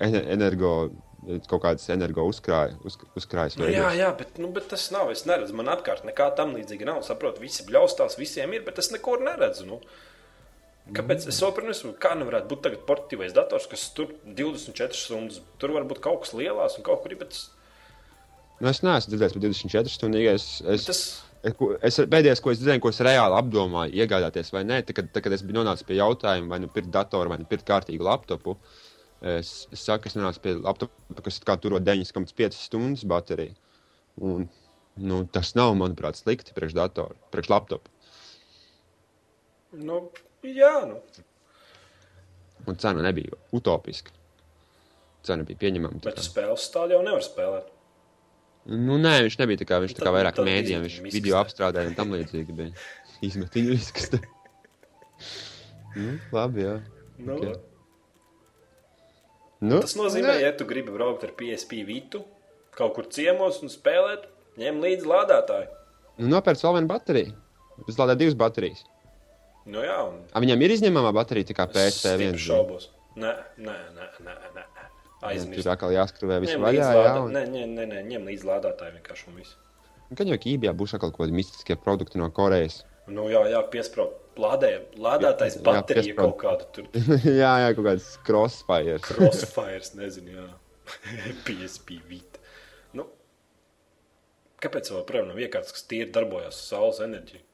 energo, 0.00 0.74
kaut 1.50 1.62
kādas 1.64 1.86
energo 1.92 2.24
uzkrāja, 2.28 2.76
uz, 2.86 2.96
uzkrājas. 3.18 3.58
Nu, 3.60 3.68
jā, 3.70 3.90
jā, 3.98 4.10
bet, 4.18 4.38
nu, 4.42 4.50
bet 4.54 4.68
tas 4.72 4.86
nav. 4.94 5.12
Es 5.14 5.24
neredzu, 5.28 5.56
man 5.58 5.70
apkārt 5.72 6.06
nekā 6.08 6.30
tam 6.38 6.54
līdzīga 6.56 6.90
nav. 6.90 7.02
Saprotu, 7.06 7.42
visi 7.44 7.66
bļaustās, 7.68 8.18
visiem 8.20 8.52
ir, 8.56 8.64
bet 8.66 8.80
es 8.82 8.92
neko 8.94 9.18
neredzu. 9.22 9.66
Nu. 9.68 9.80
Kāpēc? 10.94 11.28
Es 11.32 11.40
saprotu, 11.40 11.94
kā 12.00 12.12
nevarētu 12.20 12.50
būt 12.50 12.64
tagad 12.66 12.86
portatīvais 12.88 13.36
dators, 13.36 13.68
kas 13.70 13.86
tur 13.96 14.12
24 14.26 14.98
stundas. 14.98 15.40
Tur 15.60 15.72
var 15.76 15.88
būt 15.88 16.02
kaut 16.04 16.24
kas 16.26 16.34
lielās 16.36 16.76
un 16.78 16.86
kaut 16.86 17.04
kur. 17.04 17.16
Bet 17.20 17.38
Nu, 18.62 18.70
es 18.70 18.84
neesmu 18.86 19.10
dzirdējis 19.10 19.34
par 19.34 19.42
24 19.42 19.92
stundīgais. 19.92 20.48
Es, 20.74 20.84
tas, 20.88 21.04
Es, 21.44 21.58
es 21.84 21.98
pēdējais, 22.08 22.40
ko 22.40 22.52
es 22.54 22.60
dzirdēju, 22.60 22.80
ko 22.80 22.88
es 22.88 23.02
reāli 23.04 23.36
apdomāju, 23.36 23.92
iegādāties 24.00 24.48
vai 24.54 24.62
nē, 24.64 24.78
tad, 24.86 24.96
kad, 24.96 25.10
tad, 25.12 25.24
kad 25.26 25.34
es 25.36 25.42
biju 25.44 25.58
nonācis 25.58 25.84
pie 25.84 25.98
jautājuma, 25.98 26.48
vai 26.54 26.58
nu 26.62 26.70
pirkt 26.72 26.88
datoru, 26.94 27.34
vai 27.34 27.36
nu 27.42 27.44
pirkt 27.50 27.66
kārtīgu 27.68 28.06
laptopu, 28.06 28.54
es, 29.24 29.52
es 29.72 29.84
saku, 29.86 30.10
es 30.10 30.16
nonācu 30.18 30.42
pie 30.44 30.54
laptopa, 30.58 31.22
kas 31.24 31.40
kā 31.44 31.56
turo 31.60 31.80
9,5 31.80 32.58
stundas 32.58 33.04
bateriju. 33.08 33.56
Un, 34.24 34.48
nu, 35.00 35.22
tas 35.34 35.54
nav, 35.58 35.72
manuprāt, 35.80 36.20
slikti 36.20 36.54
priekš 36.56 36.76
datoru, 36.76 37.16
priekš 37.34 37.50
laptopu. 37.50 37.90
nu, 39.74 40.02
jā, 40.46 40.74
nu. 40.86 41.00
Un 42.68 42.76
cena 42.80 43.02
nebija 43.04 43.34
utopiska. 43.52 44.12
Cena 45.24 45.44
bija 45.48 45.58
pieņemama. 45.60 46.00
Bet 46.04 46.20
spēles 46.24 46.68
tādu 46.72 46.96
jau 46.96 47.02
nevar 47.04 47.24
spēlēt. 47.24 47.72
Nu, 48.64 48.96
nē, 49.00 49.18
viņš 49.26 49.36
nebija 49.40 49.60
tā 49.60 49.66
kā, 49.68 49.80
viņš 49.82 49.96
tā 49.98 50.06
kā 50.06 50.12
vairāk 50.14 50.38
mēdījiem, 50.40 50.84
viņš 50.86 51.00
viņu 51.02 51.16
video 51.16 51.36
apstrādāja 51.40 51.90
un 51.90 51.96
tam 51.98 52.14
līdzīgi 52.14 52.56
bija. 52.56 52.72
Izmet 53.26 53.56
viņu 53.56 53.76
izkastē. 53.76 54.20
nu, 55.98 56.18
labi, 56.32 56.64
jā. 56.68 56.78
Nu, 57.18 57.36
Ok. 57.36 57.73
Nu, 59.64 59.80
Tas 59.80 59.94
nozīmē, 59.96 60.34
ja 60.42 60.52
tu 60.56 60.66
gribi 60.68 60.92
braukt 60.92 61.24
ar 61.26 61.32
PSP 61.38 61.84
vitu 61.88 62.20
kaut 62.74 62.94
kur 62.96 63.06
ciemos 63.08 63.60
un 63.62 63.70
spēlēt, 63.72 64.26
ņem 64.60 64.80
līdzi 64.82 65.08
lādētāju. 65.08 65.68
Nu, 66.18 66.28
nopērc 66.34 66.62
vēl 66.64 66.76
vienu 66.78 66.90
bateriju. 66.90 67.34
Uzlādē 67.90 68.16
divas 68.18 68.36
baterijas. 68.38 68.82
Nu, 69.64 69.80
jā, 69.82 69.96
un 70.04 70.20
A, 70.34 70.42
viņam 70.44 70.60
ir 70.66 70.74
izņemamā 70.76 71.14
baterija, 71.16 71.54
kā 71.56 71.66
es 71.70 71.74
PSP 71.74 72.12
stipri 72.12 72.26
1. 72.34 72.40
šaubos. 72.44 72.90
Nē, 73.16 73.32
nē, 73.62 73.76
nē, 73.96 74.08
nē, 74.26 74.34
nē. 74.58 74.64
Tur 75.24 75.30
Aizmirst. 75.30 75.68
atkal 75.72 75.94
jāskrūvē 75.94 76.40
visu 76.42 76.58
vaļā. 76.60 76.88
Jā, 76.92 77.12
un... 77.22 77.30
Nē, 77.32 77.44
nē, 77.48 77.62
nē, 77.70 77.86
nē, 77.88 78.00
ņem 78.10 78.26
līdzi 78.28 78.48
lādētāju 78.50 78.98
vienkārši 78.98 79.30
un 79.30 79.38
viss. 79.40 79.54
Gan 80.18 80.28
jau 80.28 80.36
Kībijā 80.42 80.74
būs 80.76 80.92
kaut 81.00 81.14
kādi 81.16 81.32
mistiskie 81.32 81.78
produkti 81.80 82.20
no 82.20 82.28
Korejas. 82.34 82.82
Nu, 83.12 83.26
jā, 83.28 83.42
jā, 83.52 83.60
piesprāst. 83.72 84.20
Lādē, 84.40 84.70
lādētājs 84.98 85.60
piesprāst. 85.62 86.14
kaut 86.18 86.38
kāda 86.40 86.64
tur. 86.74 86.86
jā, 87.42 87.50
jā, 87.62 87.68
kaut 87.76 87.86
kāds 87.86 88.06
crossfire. 88.26 88.96
Crossfires, 89.04 89.92
nezinu, 89.98 90.38
jā. 90.40 90.46
PSP 91.46 92.00
vita. 92.08 92.40
Nu, 92.96 93.06
kāpēc 94.64 94.90
vēl 94.90 95.04
projām 95.08 95.30
nav 95.30 95.38
iekārtas, 95.44 95.74
kas 95.76 95.86
tīri 95.90 96.10
darbojas 96.14 96.56
ar 96.56 96.58
saules 96.64 96.98
enerģiju? 97.04 97.44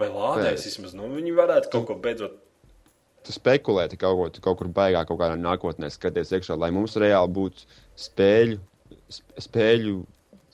Vai 0.00 0.08
lādēs 0.08 0.64
vismaz? 0.70 0.94
Nu, 0.96 1.10
viņi 1.12 1.34
varētu 1.36 1.70
kaut 1.74 1.84
ko 1.90 1.98
beidzot. 2.00 2.38
Tu 3.22 3.34
spekulē 3.36 3.84
te 3.92 3.98
kaut 4.00 4.16
ko, 4.18 4.24
tu 4.34 4.42
kaut 4.42 4.56
kur 4.58 4.70
baigā, 4.74 5.04
kaut 5.06 5.20
kādā 5.20 5.36
nākotnē 5.38 5.92
skaties 5.94 6.32
iekšā, 6.34 6.56
lai 6.58 6.72
mums 6.74 6.96
reāli 6.98 7.30
būtu 7.36 7.68
spēļu, 8.08 8.56
sp- 9.12 9.44
spēļu 9.46 9.92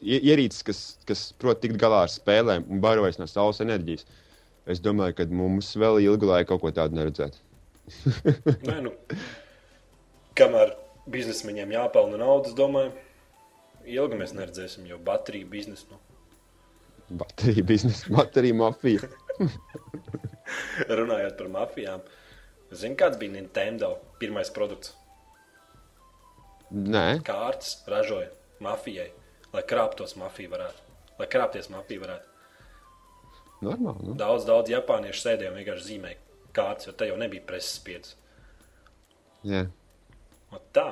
ierīces, 0.02 0.64
kas, 0.66 0.80
kas 1.08 1.24
prot 1.40 1.62
tikt 1.62 1.78
galā 1.80 2.04
ar 2.06 2.12
spēlēm 2.12 2.66
un 2.70 2.82
barojas 2.84 3.20
no 3.20 3.28
saules 3.30 3.62
enerģijas. 3.64 4.06
Es 4.68 4.82
domāju, 4.84 5.16
ka 5.18 5.28
mums 5.32 5.72
vēl 5.80 6.02
ilgu 6.04 6.28
laiku 6.28 6.52
kaut 6.52 6.66
ko 6.66 6.74
tādu 6.76 6.98
neredzēt. 6.98 7.38
Nē, 8.68 8.80
nu, 8.84 8.92
kamēr 10.36 10.74
biznesmeņiem 11.08 11.72
jāpelna 11.78 12.20
naudas, 12.20 12.56
domāju. 12.58 12.92
Ilgi 13.88 14.18
mēs 14.20 14.34
neredzēsim, 14.36 14.84
jo 14.90 14.98
bateriju 15.00 15.48
biznesu. 15.48 15.88
Nu. 15.88 16.02
Baterija 17.10 17.64
biznesa, 17.64 18.06
baterija 18.12 18.54
mafija. 18.54 19.00
Runājot 20.98 21.38
par 21.38 21.48
mafijām, 21.52 22.02
zini, 22.72 22.96
kāds 23.00 23.16
bija 23.20 23.32
Nintendo 23.32 23.94
pirmais 24.20 24.50
produkts? 24.52 24.92
Nē, 26.68 27.22
Kārtas 27.24 27.78
ražoja 27.88 28.28
mafijai, 28.60 29.08
lai 29.53 29.63
krāptos 29.69 30.15
mafija 30.19 30.49
varētu. 30.55 30.79
Lai 31.19 31.27
krāpties 31.29 31.69
mafija 31.69 32.01
varētu. 32.05 32.29
normāli. 33.63 34.03
Nu. 34.09 34.13
Daudz, 34.19 34.43
daudz 34.49 34.69
japāniešu 34.73 35.21
sēdēja 35.23 35.51
un 35.53 35.57
vienkārši 35.61 35.85
zīmēja 35.87 36.17
kārtas, 36.53 36.87
jo 36.89 36.93
te 36.93 37.07
jau 37.07 37.15
nebija 37.17 37.41
preses 37.47 37.77
spiedz. 37.79 38.15
Jā. 39.47 39.65
Un 40.51 40.59
tā. 40.75 40.89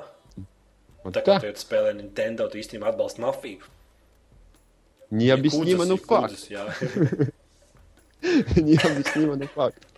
Un 1.04 1.12
Tā 1.16 1.24
kā 1.26 1.40
tu 1.42 1.50
jau 1.50 1.58
spēlē 1.58 1.92
Nintendo, 1.98 2.48
tu 2.48 2.58
īstenībā 2.62 2.92
atbalsti 2.94 3.22
mafiju. 3.24 3.66
Не 5.12 5.30
объяснимо, 5.34 5.84
ну 5.86 5.98
факт. 5.98 6.32
Kudzes, 6.32 6.48
jā. 6.54 6.64
Не 8.56 8.76
объяснимо, 8.78 9.36
ну 9.36 9.48
факт. 9.48 9.84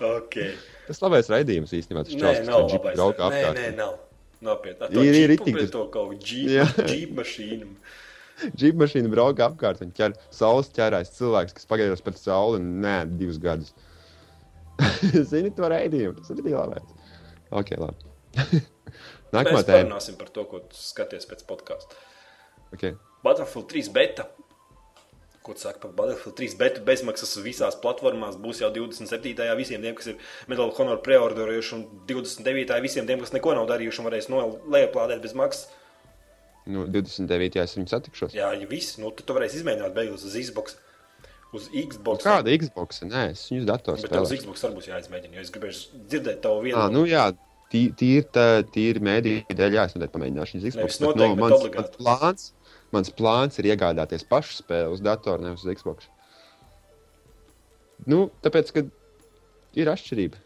okay. 0.00 0.54
Tas 0.86 1.00
labais 1.02 1.28
raidījums 1.30 1.72
īstenībā. 1.74 2.04
Tas 2.04 2.14
Nē, 2.14 2.20
čels, 2.20 2.46
nav 2.46 2.62
kas 2.64 2.70
džipu 2.72 2.84
labais. 2.84 2.96
brauka 2.98 3.22
Nē, 3.22 3.40
apkārt. 3.42 3.58
nē, 3.58 3.68
nav. 3.78 3.92
Nopietni. 4.45 4.89
Ir- 4.93 5.15
ir 5.23 5.37
pret 5.37 5.55
tas- 5.63 5.71
to 5.73 5.85
kaut 5.93 6.11
kādu 6.19 6.51
Jā. 6.53 6.65
džīpu 6.77 7.15
mašīnu. 7.17 7.69
Džipu 8.53 8.77
mašīna 8.83 9.09
brauka 9.09 9.47
apkārt 9.49 9.81
un 9.81 9.91
ķer 9.97 10.13
saules 10.29 10.67
ķērājs 10.75 11.15
cilvēks, 11.17 11.55
kas 11.57 11.65
pagaidās 11.65 12.03
pēc 12.05 12.19
sauli 12.21 12.59
nē, 12.61 12.99
divus 13.17 13.39
gadus. 13.41 13.73
Zini, 15.31 15.49
to 15.57 15.63
raidījumu. 15.73 16.19
Tas 16.21 16.29
ir 16.35 16.43
labais. 16.53 16.85
Ok, 17.49 17.71
labi. 17.81 17.97
Nākamā 19.33 19.63
tēma. 19.65 19.81
parunāsim 19.89 20.17
par 20.19 20.29
to, 20.29 20.45
ko 20.45 20.61
skaties 20.71 21.25
pēc 21.27 21.41
podkāstu. 21.49 21.97
Okay. 22.75 22.93
Battlefield 23.25 23.67
3 23.73 23.89
beta. 23.95 24.27
Ko 25.47 25.55
tu 25.55 25.63
saki 25.63 25.79
par 25.79 25.93
Battlefield 25.95 26.35
3 26.35 26.57
beta 26.59 26.81
bezmaksas 26.83 27.37
visās 27.39 27.77
platformās? 27.79 28.35
Būs 28.43 28.59
jau 28.59 28.67
27. 28.75 29.45
visiem 29.55 29.79
tiem, 29.85 29.95
kas 29.95 30.09
ir 30.11 30.17
Medal 30.51 30.67
of 30.73 30.75
Honor 30.81 30.99
preorderējuši, 31.05 31.73
un 31.77 31.85
29. 32.09 32.81
visiem 32.83 33.07
tiem, 33.07 33.21
kas 33.23 33.31
neko 33.31 33.53
nav 33.55 33.69
darījuši, 33.71 34.03
varēs 34.09 34.27
nolejuplādēt 34.33 35.23
bez 35.23 35.33
maksas. 35.39 35.69
Nu, 36.67 36.83
29. 36.91 37.61
es 37.63 37.77
viņu 37.77 37.87
satikšos. 37.93 38.35
Jā, 38.35 38.51
ja 38.59 38.67
viss, 38.67 38.97
nu 38.99 39.13
tad 39.15 39.23
tu 39.29 39.35
varēsi 39.37 39.61
izmēģināt 39.61 39.93
beigās 39.95 40.25
uz 40.27 40.35
Xbox. 40.35 40.75
Uz 41.55 41.69
Xbox. 41.71 42.25
Kāda 42.27 42.51
Xbox? 42.59 42.99
Nē, 43.07 43.29
es 43.31 43.45
viņu 43.47 43.63
uz 43.63 43.67
datora 43.69 44.01
Bet 44.03 44.17
uz. 44.19 44.33
Xbox 44.35 44.65
arī 44.67 44.75
būs 44.81 44.89
jāizmēģina, 44.91 45.37
jo 45.39 45.45
es 45.47 45.53
gribēju 45.55 46.03
dzirdēt 46.11 46.41
tavu 46.43 46.65
vienu. 46.65 46.75
Ah, 46.81 46.89
nu 46.91 47.05
jā, 47.07 47.29
tī- 47.71 47.87
tīri 47.95 48.25
tā- 48.35 48.65
tīri 48.67 48.99
mēdīju 48.99 49.55
dēļ, 49.55 49.77
jā, 49.79 49.85
es 49.87 49.95
noteikti 49.95 50.15
pamēģināšu 50.17 50.57
viņas 50.57 50.67
Xbox. 50.73 50.83
Nevis 50.83 50.99
bet, 50.99 51.07
noteikti, 51.07 51.39
bet 51.39 51.39
mans, 51.39 51.77
mans, 51.79 51.95
plāns, 52.03 52.51
mans 52.95 53.11
plāns 53.17 53.59
ir 53.59 53.71
iegādāties 53.73 54.25
pašu 54.27 54.61
spēli 54.61 54.93
uz 54.95 55.03
datora, 55.03 55.43
nevis 55.43 55.65
uz 55.65 55.73
Xbox. 55.79 56.07
Nu, 58.07 58.27
tāpēc, 58.45 58.71
ka 58.75 58.85
ir 59.77 59.91
atšķirība. 59.91 60.39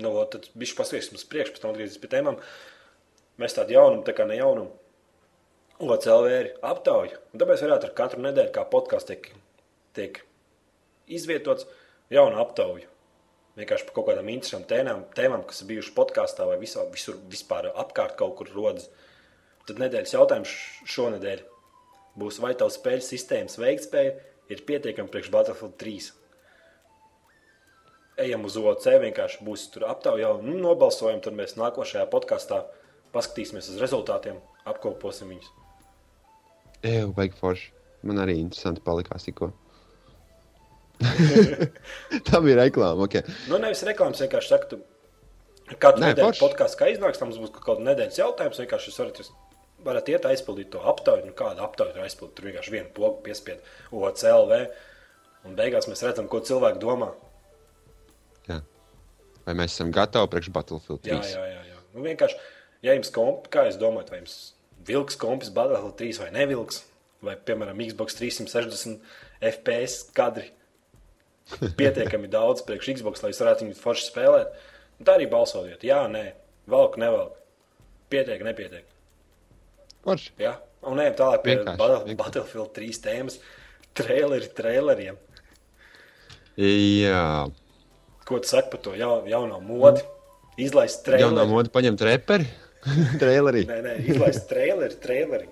Nu, 0.00 0.12
ot, 0.16 0.34
tad 0.34 0.48
viņš 0.58 0.76
pasviesim 0.78 1.18
uz 1.18 1.26
priekšu, 1.28 1.54
pēc 1.54 1.62
tam 1.62 1.74
atgriezīsimies 1.74 2.02
pie 2.02 2.12
tēmām. 2.12 2.38
Mēs 3.40 3.56
tādu 3.56 3.76
jaunumu, 3.76 4.04
tā 4.06 4.14
kā 4.16 4.26
ne 4.28 4.38
jaunumu. 4.40 4.72
OCLV 5.80 6.32
ir 6.36 6.48
aptauja. 6.66 7.20
Un 7.32 7.40
tāpēc 7.40 7.62
varētu 7.64 7.88
ar 7.88 7.94
katru 7.96 8.24
nedēļu, 8.24 8.52
kā 8.52 8.66
podkāsts 8.68 9.08
tiek, 9.08 9.30
tiek 9.96 10.20
izvietots, 11.08 11.68
jaunu 12.12 12.40
aptauju. 12.42 12.88
Vienkārši 13.58 13.86
par 13.88 13.96
kaut 13.96 14.08
kādām 14.10 14.28
interesantām 14.32 14.68
tēmām, 14.70 15.00
tēmām 15.16 15.44
kas 15.48 15.62
ir 15.62 15.70
bijušas 15.72 15.94
podkāstā 15.96 16.46
vai 16.48 16.58
visā, 16.60 16.84
visur 16.92 17.16
vispār 17.32 17.70
apkārt 17.72 18.16
kaut 18.20 18.36
kur 18.38 18.52
rodas. 18.54 18.88
Tad 19.70 19.82
nedēļas 19.84 20.16
jautājums 20.16 20.54
šonadēļ 20.90 21.44
būs, 22.20 22.40
vai 22.42 22.56
tavs 22.58 22.80
spēļu 22.80 23.06
sistēmas 23.06 23.60
veiktspēja 23.60 24.16
ir 24.50 24.64
pietiekama 24.66 25.12
priekš 25.12 25.30
Battlefield 25.32 25.78
3 25.80 26.10
ejam 28.20 28.44
uz 28.48 28.56
OC, 28.60 28.86
vienkārši 29.04 29.44
būs 29.46 29.66
tur 29.74 29.86
aptaujā 29.90 30.30
nu, 30.44 30.58
nobalsojam. 30.60 31.22
Tad 31.24 31.36
mēs 31.38 31.56
nākošajā 31.60 32.06
podkāstā 32.12 32.62
paskatīsimies 33.14 33.70
uz 33.72 33.80
rezultātiem, 33.82 34.38
apkoposim 34.68 35.32
viņus. 35.34 35.50
Eju, 36.86 37.10
vajag 37.16 37.36
forši. 37.40 37.72
Man 38.08 38.22
arī 38.22 38.38
interesanti 38.40 38.84
palikās 38.84 39.26
tikko. 39.26 39.50
Tā 42.28 42.40
bija 42.44 42.62
reklāma. 42.62 43.04
Okay. 43.06 43.24
Nu, 43.50 43.58
nevis 43.60 43.84
reklāmas, 43.88 44.20
vienkārši 44.24 44.52
saka, 44.52 44.70
tu 44.72 45.76
katru 45.76 46.00
Nē, 46.00 46.12
nedēļu 46.12 46.30
forši. 46.30 46.42
podkāstā, 46.44 46.80
kā 46.80 46.90
iznāks, 46.94 47.20
tam 47.20 47.32
būs 47.32 47.52
kaut 47.56 47.66
kāda 47.66 47.86
nedēļas 47.90 48.20
jautājums. 48.22 48.60
Vienkārši 48.64 48.90
jūs 48.90 49.00
varat, 49.02 49.20
varat 49.84 50.08
iet 50.12 50.28
aizpildīt 50.28 50.70
to 50.74 50.82
aptauju. 50.92 51.26
Nu, 51.28 51.34
kāda 51.36 51.64
aptauja 51.66 51.94
tur 51.94 52.04
aizpildīt? 52.06 52.36
Tur 52.36 52.48
vienkārši 52.50 52.74
vienu 52.74 52.92
pogu 52.96 53.22
piespied 53.26 53.64
OCLV. 53.94 54.60
Un 55.48 55.56
beigās 55.56 55.88
mēs 55.88 56.04
redzam, 56.04 56.28
ko 56.30 56.42
cilvēki 56.44 56.82
domā. 56.82 57.10
Jā. 58.48 58.60
Vai 59.46 59.56
mēs 59.56 59.74
esam 59.74 59.92
gatavi 59.94 60.30
priekš 60.34 60.52
Battlefield 60.54 61.02
3? 61.06 61.16
Jā, 61.16 61.20
jā, 61.32 61.46
jā. 61.54 61.62
jā. 61.72 61.82
Nu, 61.94 62.04
vienkārši, 62.04 62.38
ja 62.86 62.96
jums 62.96 63.12
komp, 63.14 63.48
kā 63.52 63.66
jūs 63.68 63.80
domājat, 63.80 64.12
vai 64.12 64.20
jums 64.22 64.38
vilks 64.86 65.18
kompis 65.20 65.52
Battlefield 65.54 65.96
3 66.00 66.22
vai 66.24 66.30
nevilks, 66.36 66.84
vai, 67.24 67.36
piemēram, 67.48 67.80
Xbox 67.88 68.16
360 68.20 69.00
FPS 69.40 70.04
kadri 70.16 70.50
pietiekami 71.80 72.30
daudz 72.30 72.62
priekš 72.66 72.94
Xbox, 73.00 73.24
lai 73.24 73.32
jūs 73.32 73.42
varētu 73.42 73.66
viņu 73.66 73.80
forši 73.80 74.08
spēlēt. 74.10 74.54
Un 75.00 75.08
tā 75.08 75.16
arī 75.16 75.26
balsojiet. 75.32 75.84
Jā, 75.86 76.04
nē, 76.12 76.24
velk, 76.70 77.00
nevelk. 77.00 77.36
Pietiek, 78.12 78.42
nepietiek. 78.44 78.84
Forši. 80.06 80.30
Jā, 80.40 80.54
un 80.88 81.00
ejam 81.02 81.16
tālāk 81.18 81.42
pie 81.44 81.56
Vienkārši, 81.56 81.78
Battle, 81.80 81.98
vienkārši. 82.06 82.20
Battlefield 82.22 82.70
3 82.78 83.00
tēmas. 83.06 83.40
Traileri, 84.00 84.48
traileriem. 84.56 85.18
Jā. 86.60 87.24
Ko 88.28 88.38
tu 88.38 88.48
saki 88.50 88.70
par 88.72 88.82
to 88.84 88.94
ja, 88.98 89.10
jauno 89.28 89.58
modi? 89.64 90.04
Izlaist 90.60 91.06
Jaunā 91.08 91.18
traileri. 91.18 91.50
moda 91.50 91.72
paņemt 91.72 92.04
reperi. 92.06 92.48
Trailerī. 93.22 93.66
Nē, 93.68 93.78
nē, 93.84 93.94
izlaist 94.08 94.46
traileri, 94.48 94.96
traileri. 95.02 95.48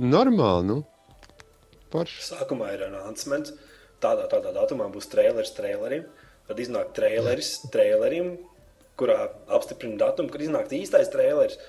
Normāli, 0.00 0.64
nu. 0.70 0.78
Forši. 1.92 2.22
Sākumā 2.30 2.72
ir 2.76 2.86
announcements. 2.88 3.52
Tādā, 4.02 4.26
tādā 4.32 4.52
datumā 4.56 4.88
būs 4.92 5.10
traileris 5.12 5.52
trailerim. 5.56 6.06
Tad 6.48 6.58
iznāk 6.58 6.90
traileris 6.96 7.52
trailerim, 7.72 8.34
kurā 8.98 9.28
apstiprina 9.52 10.00
datumu, 10.00 10.32
kad 10.32 10.42
iznāk 10.42 10.72
īstais 10.74 11.12
traileris. 11.12 11.60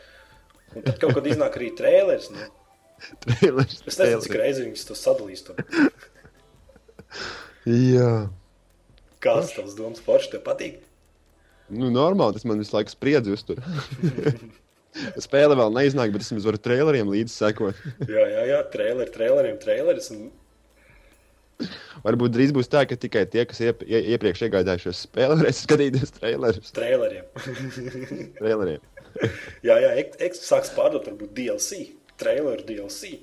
Un 0.74 0.86
tad 0.86 0.98
kaut 1.02 1.18
kad 1.18 1.30
iznāk 1.30 1.58
arī 1.60 1.72
traileris. 1.78 2.32
Nu. 2.34 2.50
Trailers. 3.26 3.82
Es 3.84 4.00
nezinu, 4.00 4.24
cik 4.24 4.40
reizes 4.40 4.66
viņas 4.66 4.88
to 4.90 4.98
sadalīs. 4.98 5.46
Jā. 7.68 8.12
Kāds 9.24 9.54
tavs 9.56 9.78
domas 9.78 10.04
forši 10.04 10.36
tev 10.36 10.44
patīk? 10.48 10.82
Nu, 11.74 11.90
normāli, 11.94 12.36
tas 12.36 12.46
man 12.48 12.60
visu 12.60 12.76
laiku 12.76 12.92
spriedzi 12.94 13.34
uztur. 13.34 13.62
Spēle 15.26 15.58
vēl 15.58 15.74
neiznāk, 15.74 16.14
bet 16.14 16.24
es 16.24 16.30
vismaz 16.32 16.48
varu 16.48 16.62
traileriem 16.62 17.12
līdzi 17.12 17.34
sekot. 17.34 17.84
Jā, 18.06 18.24
jā, 18.30 18.48
jā 18.52 18.62
traileri, 18.74 19.14
traileriem, 19.14 19.60
traileris. 19.62 20.10
Un... 20.14 20.32
Varbūt 22.04 22.34
drīz 22.36 22.54
būs 22.56 22.70
tā, 22.72 22.84
ka 22.90 22.98
tikai 23.00 23.26
tie, 23.30 23.46
kas 23.50 23.62
iep, 23.64 23.84
ie, 23.88 24.02
iepriekš 24.16 24.46
iegādājušies 24.48 25.06
spēli, 25.08 25.38
varēs 25.42 25.62
skatīties 25.66 26.16
trailerus. 26.18 26.74
Traileriem. 26.76 27.30
Traileriem. 28.40 28.90
jā, 29.68 29.78
jā, 29.84 29.92
eks 30.28 30.44
sāks 30.48 30.74
pārdot 30.76 31.08
varbūt 31.10 31.36
DLC. 31.38 31.86
Traileru 32.20 32.66
DLC. 32.68 33.18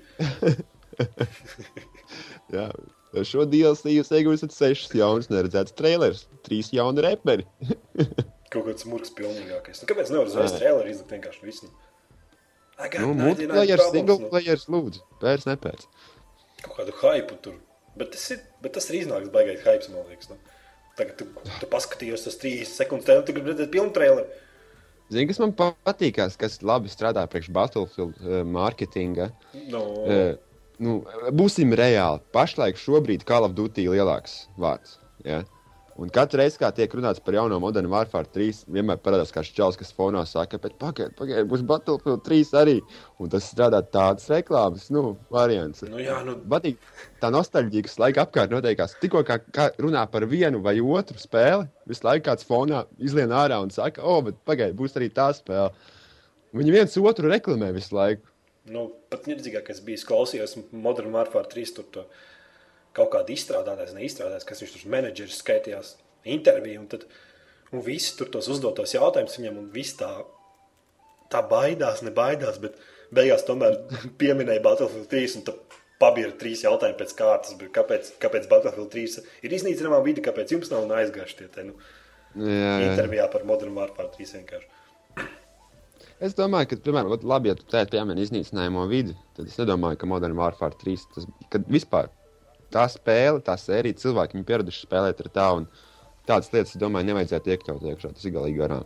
Jā. 2.54 2.66
Ar 3.10 3.26
Šo 3.26 3.42
DLC 3.48 3.94
jūs 3.96 4.10
iegūsiet 4.14 4.54
sešas 4.54 4.92
jaunas 4.94 5.30
neredzētas 5.32 5.74
trailerus, 5.78 6.26
trīs 6.46 6.70
jauni 6.74 7.02
reperi. 7.06 7.46
Kaut 8.52 8.66
kāds 8.66 8.86
murgs 8.90 9.12
pilnīgākais. 9.14 9.82
Nu, 9.82 9.88
kāpēc 9.90 10.10
nevar 10.10 10.30
uzreiz 10.30 10.54
traileru 10.56 10.90
izlikt 10.90 11.14
vienkārši 11.14 11.46
visu? 11.46 11.70
Nu, 11.70 11.74
99 12.80 13.18
multiplayer, 13.20 13.82
single 13.92 14.16
nu. 14.18 14.30
player, 14.32 14.62
lūdzu, 14.74 15.02
pēc 15.20 15.44
nepēc. 15.46 15.84
kaut 16.64 16.78
kādu 16.78 16.94
hypu 17.02 17.36
tur. 17.44 17.58
Bet 17.98 18.14
tas, 18.14 18.24
ir, 18.32 18.40
bet 18.62 18.74
tas 18.78 18.86
ir 18.90 19.02
iznāks 19.02 19.30
baigais 19.34 19.62
hype, 19.66 19.90
man 19.92 20.06
liekas. 20.08 20.30
Nu. 20.32 20.38
Tagad 20.98 21.18
tu, 21.20 21.26
tu 21.60 21.68
paskatījos 21.70 22.24
tas 22.26 22.38
30 22.42 22.72
sekundes, 22.72 23.06
tev 23.06 23.22
tu 23.26 23.34
gribi 23.36 23.52
redzēt 23.52 23.70
pilnu 23.74 23.94
traileru. 23.94 24.26
Zini, 25.10 25.26
kas 25.26 25.40
man 25.42 25.52
patīkās, 25.58 26.36
kas 26.38 26.60
labi 26.62 26.90
strādā 26.92 27.24
priekš 27.30 27.50
Battlefield 27.54 28.18
uh, 28.22 28.40
mārketinga? 28.46 29.30
No, 29.72 29.82
Uh, 30.06 30.36
nu, 30.82 31.00
būsim 31.36 31.74
reāli. 31.76 32.22
Pašlaik 32.34 32.78
šobrīd 32.78 33.26
Call 33.28 33.48
of 33.48 33.56
Duty 33.58 33.88
lielāks 33.90 34.44
vārds. 34.60 34.98
Ja? 35.26 35.42
Un 36.00 36.08
katru 36.08 36.38
reizi, 36.40 36.56
kad 36.56 36.72
tiek 36.72 36.94
runāts 36.96 37.20
par 37.20 37.34
jauno 37.36 37.58
modernu 37.60 37.90
Warfare 37.92 38.28
3, 38.32 38.62
vienmēr 38.72 38.96
parādās 39.04 39.34
kāds 39.34 39.50
čels, 39.52 39.76
kas 39.76 39.90
fonā 39.92 40.22
saka, 40.24 40.56
bet 40.62 40.78
pagaidiet, 40.80 41.12
pagaidiet, 41.18 41.48
būs 41.50 41.64
Battlefield 41.68 42.22
3 42.24 42.54
arī. 42.56 42.76
Un 43.20 43.28
tas 43.34 43.44
strādā 43.44 43.82
tādas 43.84 44.24
reklāmas, 44.32 44.86
nu, 44.96 45.18
variants. 45.34 45.84
Nu, 45.84 46.00
jā, 46.00 46.16
nu, 46.24 46.38
Patīk 46.54 46.80
tā 47.20 47.28
nostalģija, 47.34 47.84
kas 47.84 47.98
laika 48.00 48.24
apkārt 48.24 48.54
notiekās. 48.54 48.96
Tikko 49.02 49.20
kā, 49.28 49.36
kā 49.52 49.68
runā 49.76 50.06
par 50.08 50.24
vienu 50.30 50.62
vai 50.64 50.78
otru 50.80 51.20
spēli, 51.20 51.68
visu 51.92 52.08
laiku 52.08 52.30
kāds 52.30 52.48
fonā 52.48 52.86
izlien 52.96 53.36
ārā 53.36 53.60
un 53.60 53.68
saka, 53.74 54.00
o, 54.00 54.22
bet 54.24 54.40
pagaidiet, 54.48 54.78
būs 54.80 54.96
arī 54.96 55.12
tā 55.12 55.28
spēle. 55.36 55.68
Viņi 56.56 56.78
viens 56.78 57.00
otru 57.04 57.28
reklamē 57.28 57.74
visu 57.76 57.98
laiku. 58.00 58.24
nu, 58.72 58.88
pat 59.12 59.28
nirdzīgākais 59.28 59.84
bija, 59.84 60.00
klausījos 60.08 60.56
Modern 60.72 61.12
Warfare 61.12 61.48
3. 61.52 61.76
Tur 61.76 61.92
to 61.92 62.08
kaut 62.96 63.12
kādu 63.14 63.34
izstrādātājs, 63.34 63.94
neizstrādātājs, 63.96 64.46
kas 64.48 64.62
viņš 64.64 64.76
tur 64.76 64.92
menedžeris 64.94 65.40
skaitījās 65.42 65.94
interviju. 66.36 66.84
Un, 66.84 66.88
tad, 66.90 67.06
un 67.74 67.84
visi 67.86 68.16
tur 68.18 68.30
tos 68.34 68.50
uzdotos 68.52 68.94
jautājumus 68.96 69.38
viņam, 69.38 69.60
un 69.62 69.68
viss 69.74 69.98
tā, 70.00 70.10
tā 71.32 71.42
baidās, 71.50 72.04
nebaidās. 72.06 72.60
Bet 72.62 72.78
beigās 73.14 73.46
tomēr 73.48 73.78
pieminēja 74.20 74.64
Battlefield 74.66 75.10
3. 75.12 75.38
Un 75.40 75.48
pabīra 76.00 76.32
trīs 76.40 76.64
jautājumi 76.64 76.98
pēc 76.98 77.16
kārtas. 77.18 77.56
Kāpēc, 77.76 78.14
kāpēc 78.22 78.50
Battlefield 78.50 78.92
3 78.94 79.24
ir 79.46 79.56
iznīcināmā 79.58 80.00
vide, 80.06 80.24
kāpēc 80.24 80.56
jums 80.56 80.72
nav 80.72 80.88
aizgājuši 81.00 81.42
tie 81.42 81.48
te, 81.52 81.66
nu, 81.70 81.76
Jā, 82.38 82.76
jā. 82.78 82.92
intervijā 82.92 83.26
par 83.30 83.42
Modern 83.48 83.74
Warfare 83.74 84.12
3 84.14 84.36
vienkārši? 84.38 84.68
Es 86.20 86.36
domāju, 86.36 86.68
ka, 86.70 86.78
piemēram, 86.84 87.14
labi, 87.26 87.50
ja 87.50 87.56
tu 87.56 87.64
teici, 87.64 87.94
piemēram, 87.94 88.20
iznīcinājumu 88.22 88.84
vidi, 88.90 89.16
tad 89.36 89.48
es 89.48 89.56
nedomāju, 89.58 89.98
ka 90.00 90.08
Modern 90.08 90.36
Warfare 90.38 90.76
3 90.82 91.06
tas 91.14 91.26
kad 91.52 91.64
vispār 91.72 92.10
tā 92.72 92.86
spēle, 92.92 93.40
tā 93.46 93.56
sērija, 93.60 93.98
cilvēki 94.02 94.38
viņi 94.38 94.46
pieraduši 94.48 94.86
spēlēt 94.86 95.20
ar 95.24 95.28
tā, 95.34 95.48
un 95.60 95.68
tādas 96.28 96.52
lietas, 96.54 96.76
domāju, 96.80 97.08
nevajadzētu 97.10 97.52
iekļaut 97.54 97.84
iekšā. 97.92 98.12
Tas 98.14 98.24
ir 98.28 98.34
galīgi 98.36 98.60
garām. 98.62 98.84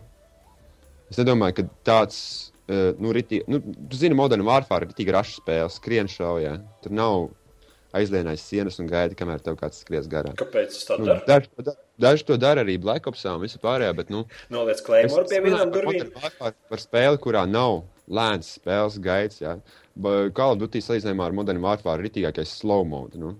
Es 1.11 1.19
nedomāju, 1.21 1.59
ka 1.59 1.65
tāds, 1.85 2.19
uh, 2.67 2.93
nu, 2.97 3.11
ritī, 3.13 3.43
nu, 3.51 3.59
zini, 3.93 4.17
Modern 4.17 4.45
Warfare 4.47 4.87
ir 4.89 4.93
tik 4.97 5.11
rašs 5.13 5.37
spēle, 5.41 5.69
skrien 5.73 6.09
šaujā. 6.09 6.55
Tur 6.81 6.95
nav 6.97 7.27
aizlienais 7.95 8.41
sienas 8.43 8.75
un 8.81 8.89
gaida, 8.91 9.15
kamēr 9.15 9.39
tev 9.45 9.55
kāds 9.61 9.77
skries 9.85 10.09
garām. 10.11 10.33
Kāpēc 10.35 10.73
tas 10.73 10.87
tā 10.89 10.97
Nu, 10.99 11.05
dara? 11.05 11.21
daži, 11.29 11.47
to 11.55 11.63
da- 11.69 11.75
daži 12.01 12.25
to 12.27 12.35
dara 12.41 12.63
arī 12.65 12.75
Black 12.81 13.05
Opsā 13.07 13.35
un 13.37 13.41
visu 13.45 13.57
pārējo, 13.63 13.93
bet, 13.95 14.09
nu, 14.11 14.25
Noliec 14.51 14.81
klējumu 14.83 15.21
pie 15.29 15.39
vienām 15.45 15.71
par 15.71 15.85
durvīm. 15.85 16.09
Warfare, 16.17 16.53
par 16.73 16.77
spēli, 16.83 17.21
kurā 17.23 17.45
nav 17.47 17.83
lēns 18.09 18.49
spēles 18.59 18.97
gaids. 18.99 19.39
Jā. 19.45 19.53
Call 20.35 20.51
of 20.51 20.59
Duty 20.59 20.81
salīdzinājumā 20.83 21.29
ar 21.29 21.31
Modern 21.37 21.61
Warfare 21.63 22.01
ir 22.03 22.09
ritīgākais 22.09 22.51
slow 22.59 22.83
mode. 22.83 23.15
Nu. 23.15 23.37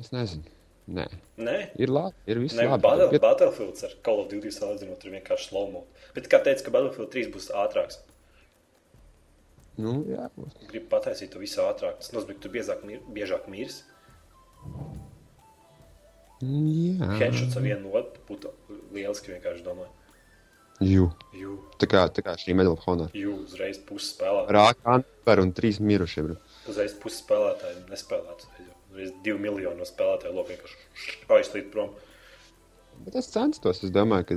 Es 0.00 0.10
nezinu. 0.12 0.42
Nē, 0.88 1.06
Nē, 1.38 1.70
ir 1.80 1.88
labi. 1.88 2.12
Ir 2.28 2.38
viss 2.42 2.54
Ne, 2.58 2.66
labi. 2.68 2.82
Battle, 2.82 3.08
Bet- 3.10 3.20
Battlefield 3.22 3.78
ar 3.84 3.92
Call 4.04 4.20
of 4.20 4.28
Duty 4.28 4.48
salīdzinot, 4.52 5.04
ir 5.04 5.12
vienkārši 5.20 5.48
slow 5.48 5.70
mo. 5.72 5.84
Bet 6.14 6.28
kā 6.28 6.42
teica, 6.44 6.64
ka 6.66 6.70
Battlefield 6.74 7.10
3 7.14 7.30
būs 7.32 7.50
ātrāks. 7.50 7.98
Nu, 9.78 10.04
jā, 10.06 10.28
Gribu 10.68 10.86
pataisīt 10.92 11.30
to 11.32 11.38
visu 11.40 11.60
ātrāk. 11.64 11.96
Tas 11.98 12.12
nozīmē, 12.12 12.34
ka 12.36 12.40
tu 12.44 12.48
biežāk, 12.50 12.84
mir, 12.84 13.00
biežāk 13.16 13.48
mirs. 13.48 13.82
jā. 16.42 17.08
Headshots 17.18 17.56
ar 17.56 17.62
vienu 17.64 17.92
otru 17.96 18.22
būtu 18.28 18.50
lieliski 18.94 19.32
vienkārši 19.34 19.64
domāju. 19.66 19.90
Jū. 20.82 21.04
Jū, 21.38 21.52
Tā 21.78 21.86
kā, 21.86 22.00
tā 22.10 22.22
kā 22.26 22.34
šī 22.36 22.54
Medal 22.54 22.72
of 22.74 22.80
Honor. 22.86 23.08
jū 23.14 23.34
uzreiz 23.44 23.78
pusi 23.78 24.10
spēlētāji. 24.16 24.50
Rākā 24.56 25.04
par 25.24 25.38
un 25.40 25.52
trīs 25.52 25.78
mirušie. 25.80 26.36
Uzreiz 26.68 26.94
pusi 26.98 27.22
spēlētāji 27.22 27.84
nespēlētu. 27.88 28.46
Divi 28.94 29.38
miljoni 29.42 29.80
no 29.80 29.86
spēlētāju 29.88 30.34
loku 30.36 30.52
vienkārši 30.54 31.14
aizlīt 31.34 31.70
prom. 31.74 31.90
Bet 33.06 33.16
es 33.18 33.26
censtos. 33.32 33.80
Es 33.82 33.90
domāju, 33.94 34.24
ka 34.28 34.36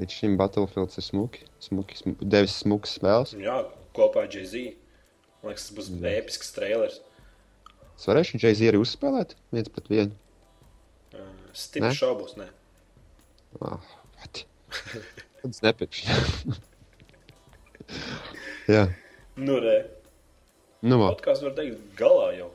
līdz 0.00 0.16
šim 0.16 0.34
Battlefields 0.40 0.98
ir 0.98 1.06
smuki. 1.06 1.44
smuki 1.62 1.98
smu, 2.00 2.16
devis 2.20 2.56
smukas 2.64 2.96
spēles. 2.98 3.34
Jā, 3.38 3.60
kopā 3.96 4.24
ar 4.24 4.32
Jay-Z. 4.32 4.72
Man 5.42 5.52
liekas, 5.52 5.68
tas 5.68 5.76
būs 5.78 5.92
episks 6.10 6.50
trailers. 6.56 6.98
Es 7.96 8.08
varēšu 8.08 8.40
Jay-Z 8.42 8.70
arī 8.72 8.80
uzspēlēt 8.82 9.36
viens 9.54 9.68
pret 9.72 9.86
vienu. 9.92 10.16
Uh, 11.14 11.30
Stiprs 11.52 11.92
Ne? 11.92 11.98
šaubos, 12.00 12.34
nē. 12.40 12.48
Ah, 13.66 13.78
pati. 14.18 14.46
Tad 15.40 15.50
es 15.54 15.62
nepirkšu. 15.64 16.06
Jā, 18.70 18.84
Nu, 19.40 19.56
re. 19.62 19.78
nu, 20.82 20.98
Podkāsts 21.00 21.42
var 21.46 21.54
teikt 21.56 21.80
galā 21.98 22.28
jau. 22.36 22.50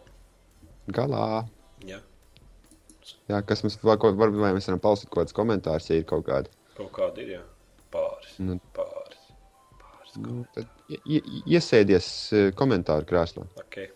Galā. 0.93 1.45
Jā, 1.85 1.99
Jā, 3.29 3.37
kas 3.45 3.61
mums 3.61 3.75
varbūt 3.85 4.15
vai 4.17 4.51
mēs 4.55 4.65
varam 4.69 4.79
palasīt 4.81 5.09
kaut 5.09 5.19
kādus 5.23 5.35
komentārus, 5.37 5.89
ja 5.91 5.95
ir 5.99 6.05
kaut 6.09 6.23
kādi. 6.25 6.49
kaut 6.77 6.91
kāda 6.93 7.21
ir, 7.21 7.29
jā. 7.37 7.41
Pāris. 7.93 8.31
Nu. 8.41 8.55
Pāris. 8.73 9.21
Pāris. 9.81 10.15
Nu, 10.21 10.45
tad 10.55 10.65
ie- 10.89 11.01
ie- 11.05 11.43
iesēdies 11.55 12.07
eh, 12.33 12.47
komentāru 12.57 13.05
krēslā. 13.09 13.45
Ok. 13.61 13.75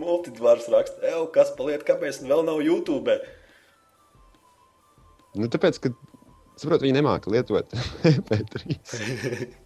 Multidvārs 0.00 0.66
raksta, 0.72 0.98
ej, 1.06 1.26
kas 1.34 1.52
paliek, 1.58 1.84
kāpēc 1.86 2.22
vēl 2.26 2.42
nav 2.48 2.58
YouTube? 2.64 3.14
Nu, 5.38 5.46
tāpēc, 5.52 5.78
ka, 5.84 5.88
saprotu, 6.60 6.86
viņi 6.88 6.96
nemāca 6.98 7.30
lietot 7.32 7.68
MP3. 8.16 8.78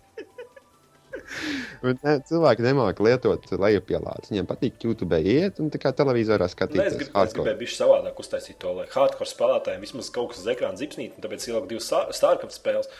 Ne, 1.82 2.14
cilvēki 2.28 2.64
nemāca 2.64 3.04
lietot 3.04 3.46
lejupielādes. 3.52 4.30
Viņiem 4.32 4.48
patīk 4.48 4.86
YouTube 4.86 5.18
iet 5.20 5.60
un 5.62 5.70
tā 5.72 5.80
kā 5.82 5.92
televizorā 5.96 6.48
es, 6.48 6.54
skatīties. 6.56 6.96
grib, 7.00 7.10
es 7.12 7.36
gribēju 7.36 7.60
bišķi 7.62 7.78
savādāk 7.80 8.22
uztaisīt 8.22 8.58
to, 8.62 8.72
lai 8.78 8.86
hardcore 8.92 9.28
spēlētājiem 9.30 9.84
vismaz 9.86 10.10
kaut 10.14 10.32
kas 10.32 10.42
uz 10.42 10.50
ekrāna 10.52 10.80
zipsnīt, 10.80 11.16
un 11.16 11.24
tāpēc 11.24 11.48
ieliku 11.48 11.70
divas 11.74 11.90
Starcraft 12.16 12.56
spēles. 12.56 12.90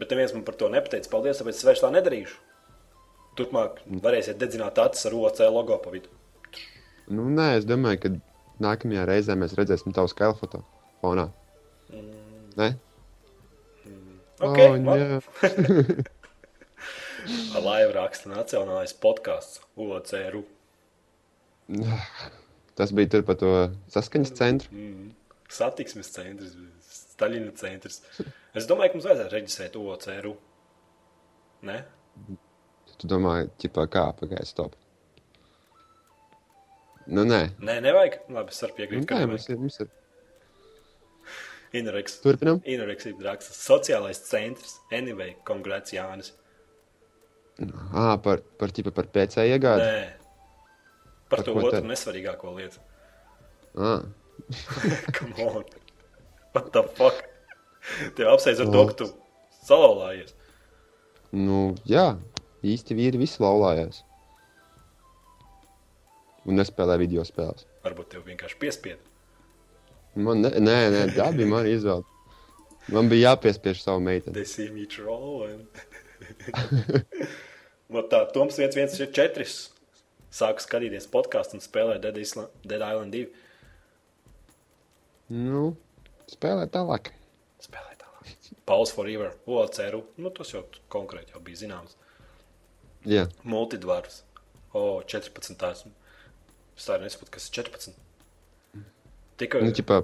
Bet 0.00 0.14
neviens 0.14 0.34
man 0.36 0.44
par 0.46 0.56
to 0.60 0.70
nepateica. 0.72 1.10
Paldies, 1.12 1.40
tāpēc 1.42 1.58
es 1.58 1.66
vairs 1.68 1.82
tā 1.84 1.90
nedarīšu. 1.92 2.38
Turpmāk 3.38 3.82
varēsiet 4.04 4.40
dedzināt 4.40 4.80
acis 4.80 5.08
ar 5.08 5.16
OC 5.16 5.42
logo 5.52 5.78
pa 5.82 5.92
vidu. 5.92 6.12
Nu, 7.12 7.26
nē, 7.28 7.58
es 7.60 7.68
domāju, 7.68 8.00
ka 8.04 8.14
nākamajā 8.62 9.04
reizē 9.08 9.36
mēs 9.36 9.56
redzēsim 9.58 9.94
tavu 9.96 10.10
skaļu 10.12 10.38
foto 10.40 10.62
fonā. 11.04 11.28
Nē, 12.56 12.72
Okay, 14.42 14.82
Oh. 14.82 15.20
Laiva 17.62 17.92
raksta 17.96 18.30
nacionālais 18.32 18.94
podkāsts 18.98 19.62
OCRU. 19.78 20.42
Tas 22.78 22.92
bija 22.96 23.12
tur 23.12 23.24
pa 23.28 23.36
to 23.38 23.50
saskaņas 23.92 24.32
centru. 24.38 24.84
Satiksmes 25.52 26.08
centrs, 26.14 26.54
Staļina 27.12 27.52
centrs. 27.60 28.00
Es 28.56 28.66
domāju, 28.68 28.92
ka 28.92 28.98
mums 28.98 29.08
vajadzētu 29.08 29.36
reģistrēt 29.36 29.76
OCRU. 29.78 30.32
Ne? 31.68 31.82
Tu 32.98 33.10
domā, 33.10 33.42
ķipā 33.60 33.84
kā 33.92 34.06
pagājis 34.18 34.54
stop. 34.54 34.78
Nu, 37.06 37.24
nē. 37.26 37.42
Nē, 37.62 37.80
nevajag. 37.82 38.20
Labi, 38.32 38.54
es 38.54 38.62
varu 38.62 38.72
Nu, 38.72 38.78
piekrist, 38.78 39.10
nē, 39.10 39.26
mums 39.28 39.48
ir, 39.50 39.58
mums 39.60 39.80
ir. 39.82 39.90
Inoreks. 41.76 42.18
Turpinam. 42.22 42.60
Inoreks 42.68 43.08
ir 43.10 43.24
raksts. 43.24 43.58
Sociālais 43.66 44.20
centrs. 44.28 44.78
Anyway, 44.92 45.34
kongrats 45.48 45.94
Jānis. 45.96 46.32
Ā, 47.92 48.06
par, 48.24 48.40
par, 48.60 48.72
ķipa, 48.74 48.92
par 48.96 49.06
PC 49.14 49.44
iegādi. 49.52 49.86
Nē. 49.86 50.02
Par, 51.32 51.38
Par 51.40 51.44
to 51.46 51.54
otru 51.56 51.70
tad? 51.72 51.86
nesvarīgāko 51.88 52.54
lietu. 52.58 52.80
Ā, 53.76 53.92
Come 55.16 55.46
on. 55.46 55.64
What 56.52 56.72
the 56.74 56.82
fuck? 56.96 57.22
Tev 58.16 58.28
apsveic 58.34 58.60
ar 58.64 58.70
to, 58.74 58.82
ka 58.90 58.96
tu 59.02 59.06
salauzājies. 59.66 60.34
nu, 61.32 61.60
jā, 61.88 62.16
īsti 62.62 62.96
vīri 62.98 63.20
visi 63.22 63.40
laulājās. 63.42 64.02
Un 66.44 66.58
nespēlē 66.58 66.98
video 67.00 67.22
spēles. 67.24 67.64
Varbūt 67.86 68.12
tev 68.12 68.24
vienkārši 68.26 68.58
piespied. 68.60 68.98
Man, 70.18 70.42
ne, 70.44 70.50
nē, 70.60 70.76
nē, 70.92 71.02
tā 71.16 71.30
bija 71.32 71.48
mana 71.48 71.70
izvēle. 71.72 72.04
Man 72.92 73.08
bija 73.08 73.30
jāpiespiež 73.32 73.80
savu 73.80 74.02
meiteni. 74.04 74.34
They 74.34 74.44
see 74.44 74.68
me 74.74 74.84
trolling. 74.90 75.64
no 77.92 78.02
tā, 78.08 78.24
Toms 78.34 78.58
114 78.58 79.70
sāka 80.32 80.64
skatīties 80.64 81.08
podkāstu 81.12 81.58
un 81.58 81.64
spēlē 81.64 81.98
Dead, 82.02 82.18
Isla 82.18 82.48
Dead 82.64 82.80
Island 82.80 83.14
2. 83.16 83.26
Nu, 85.32 85.64
spēlē 86.32 86.66
tālāk. 86.72 87.12
Spēlē 87.62 87.96
tālāk. 88.00 88.32
Pause 88.68 88.96
forever. 88.96 89.32
OCRU. 89.46 90.02
Nu, 90.20 90.32
tas 90.34 90.52
jau 90.52 90.64
konkrēti 90.92 91.36
jau 91.36 91.42
bija 91.44 91.62
zināms. 91.64 91.96
Jā, 93.08 93.26
Multidvars. 93.48 94.22
O, 94.72 95.02
14. 95.04 95.56
esmu. 95.68 95.92
Es 96.78 96.88
tā 96.88 96.96
nesaprotu, 97.02 97.34
kas 97.34 97.48
ir 97.48 97.56
14. 97.60 97.96
Tikai, 99.40 99.62
nu, 99.66 99.72
ķipā, 99.74 100.02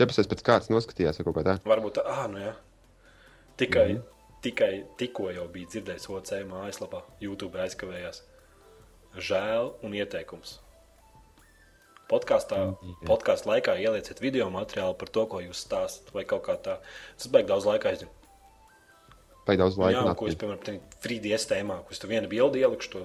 14 0.00 0.30
pēc 0.30 0.44
kārtas 0.46 0.72
noskatījās 0.72 1.20
vai 1.20 1.26
kaut 1.26 1.36
kā 1.38 1.44
tā. 1.46 1.58
varbūt, 1.68 2.00
ah, 2.02 2.24
nu 2.30 2.40
jā. 2.42 2.54
Tikai, 3.58 3.92
mm 3.92 3.98
-hmm. 3.98 4.17
Tikai 4.44 4.72
tikko 5.00 5.30
jau 5.34 5.46
bija 5.52 5.70
dzirdējis 5.74 6.08
OC 6.14 6.32
mājaslapā, 6.48 7.02
YouTube 7.22 7.58
aizkavējās. 7.64 8.22
Žēl 9.18 9.72
un 9.82 9.94
ieteikums. 9.98 10.58
podkāstā, 12.08 12.58
podkāstu 13.04 13.50
laikā 13.50 13.74
ielieciet 13.82 14.20
video 14.24 14.48
materiālu 14.52 14.96
par 14.96 15.10
to, 15.12 15.26
ko 15.28 15.42
jūs 15.44 15.60
stāstāt, 15.66 16.12
vai 16.14 16.24
kaut 16.24 16.46
kā 16.46 16.56
tā. 16.56 16.78
Tas 17.18 17.28
beigas 17.32 17.50
daudz 17.52 17.68
laika 17.68 17.92
aizņem. 17.92 18.14
Pēc 19.48 19.60
daudz 19.60 19.78
laika. 19.80 20.00
Jā, 20.04 20.14
ko 20.16 20.28
es, 20.28 20.36
piemēram, 20.40 20.62
tādā 20.64 21.00
3D 21.04 21.36
tēmā, 21.50 21.78
kur 21.84 21.96
es 21.96 22.02
tur 22.02 22.12
vienu 22.12 22.30
bildi 22.30 22.64
ielikšu, 22.64 22.90
to, 22.94 23.04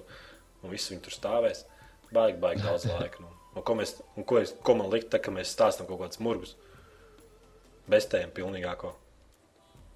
un 0.63 0.71
viss 0.71 0.91
viņi 0.91 1.03
tur 1.05 1.15
stāvēs. 1.15 1.65
Baigi, 2.13 2.39
baigi 2.39 2.63
daudz 2.63 2.88
laika. 2.91 3.23
Nu. 3.23 3.31
Un 3.53 3.65
ko, 3.65 3.75
mēs, 3.77 3.95
un 4.17 4.27
ko, 4.27 4.39
es, 4.41 4.55
ko 4.65 4.75
man 4.79 4.91
likt, 4.91 5.11
tā, 5.13 5.21
ka 5.23 5.31
mēs 5.34 5.51
stāstām 5.53 5.88
kaut 5.89 6.01
kādus 6.01 6.21
murgus? 6.23 6.55
Bez 7.89 8.07
tēm 8.11 8.31
pilnīgāko. 8.36 8.93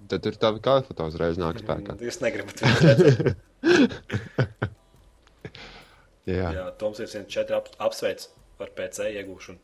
Tad 0.08 0.22
tur 0.24 0.36
tā 0.40 0.50
kā 0.62 0.78
foto 0.86 1.08
uzreiz 1.10 1.36
nāk 1.40 1.58
spēkā. 1.60 1.98
Jūs 2.00 2.20
negribat 2.22 2.62
viņu 2.62 2.78
redzēt. 2.86 3.18
Jā, 6.28 6.50
Jā, 6.52 6.64
Toms 6.80 6.98
ir 7.00 7.08
104 7.08 7.56
ap, 7.56 7.70
apsveic 7.88 8.26
par 8.60 8.72
PC 8.76 9.08
iegūšanu. 9.16 9.58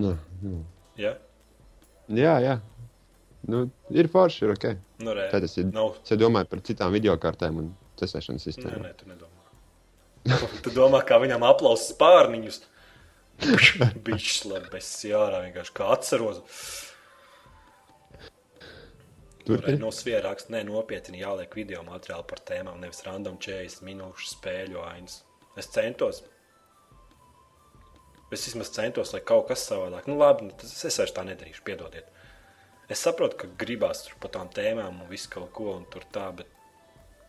nu, 0.00 0.14
nu. 0.42 0.62
Ja? 0.96 1.14
jā. 2.08 2.38
jā. 2.44 2.58
Nu, 3.44 3.66
ir 3.92 4.08
forši, 4.08 4.44
ir 4.46 4.54
ok. 4.54 4.64
Nu, 5.04 5.12
re, 5.12 5.26
Tad 5.28 5.44
es, 5.44 5.58
nav. 5.68 5.98
es 6.00 6.16
domāju 6.16 6.48
par 6.48 6.62
citām 6.64 6.94
video 6.96 7.12
kartēm 7.20 7.58
un 7.60 7.66
cesēšanas 8.00 8.40
Nē, 8.40 8.44
sistēmām. 8.46 8.86
nē, 8.86 8.92
tu 8.96 9.08
nedomā. 9.10 10.48
tu 10.64 10.72
domā, 10.72 11.02
kā 11.04 11.18
viņam 11.20 11.44
aplaus 11.44 11.90
spārniņus. 11.90 12.62
Bišķis, 14.06 14.38
labi, 14.48 14.70
bez 14.72 14.88
jārā, 15.04 15.42
vienkārši 15.44 15.74
kā 15.76 15.90
atceros. 15.92 16.40
Tur 19.44 19.58
Turpini. 19.60 19.78
no 19.80 19.90
sviera 19.92 20.30
raksta, 20.30 20.54
nē, 20.54 20.62
nopietni 20.64 21.20
jāliek 21.20 21.52
video 21.56 21.82
materiāli 21.84 22.24
par 22.30 22.40
tēmām, 22.48 22.78
nevis 22.80 23.02
random 23.04 23.36
40 23.44 23.84
minūšu 23.84 24.30
spēļu 24.30 24.80
ainas. 24.80 25.18
Es 25.60 25.68
centos. 25.74 26.22
Es 28.32 28.46
vismaz 28.48 28.72
centos, 28.74 29.12
lai 29.12 29.20
kaut 29.20 29.50
kas 29.50 29.66
savādāk. 29.68 30.08
Nu, 30.10 30.16
labi, 30.18 30.48
nu, 30.48 30.56
tas 30.58 30.72
es 30.88 30.96
vairs 30.98 31.12
tā 31.14 31.26
nedarīšu, 31.28 31.62
piedodiet. 31.66 32.08
Es 32.88 33.04
saprotu, 33.04 33.36
ka 33.42 33.50
gribās 33.60 34.02
tur 34.06 34.16
par 34.22 34.32
tām 34.34 34.50
tēmām 34.52 35.04
un 35.04 35.12
visu 35.12 35.30
kaut 35.32 35.52
ko 35.56 35.70
un 35.76 35.84
tur 35.92 36.08
tā, 36.12 36.30
bet 36.40 36.50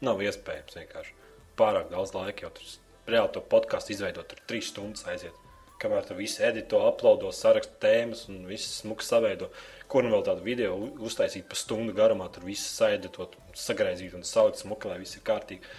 nav 0.03 0.23
iespējams 0.23 0.79
vienkārši. 0.79 1.15
Pārāk 1.59 1.91
daudz 1.91 2.15
laika 2.15 2.47
jau 2.47 2.55
tur 2.55 2.71
reāli 3.11 3.35
to 3.35 3.43
podkāstu 3.53 3.93
izveidot, 3.95 4.27
tur 4.31 4.41
trīs 4.49 4.71
stundas 4.71 5.05
aiziet. 5.11 5.44
Kamēr 5.85 6.05
tur 6.07 6.17
viss 6.17 6.41
edito, 6.41 6.79
uploado, 6.81 7.29
saraksta 7.29 7.75
tēmas 7.83 8.23
un 8.31 8.39
viss 8.49 8.79
smuks 8.81 9.11
saveido. 9.11 9.51
Kur 9.91 10.01
nu 10.01 10.09
vēl 10.15 10.23
tādu 10.25 10.41
video 10.41 10.79
uztaisīt 11.05 11.45
pa 11.45 11.57
stundu 11.59 11.93
garumā, 11.93 12.25
tur 12.33 12.47
viss 12.47 12.71
saeditot, 12.79 13.35
sagraizīt 13.53 14.15
un 14.17 14.25
salikt 14.25 14.63
smuki, 14.63 14.89
lai 14.89 14.97
viss 15.03 15.19
ir 15.19 15.21
kārtīgi. 15.27 15.75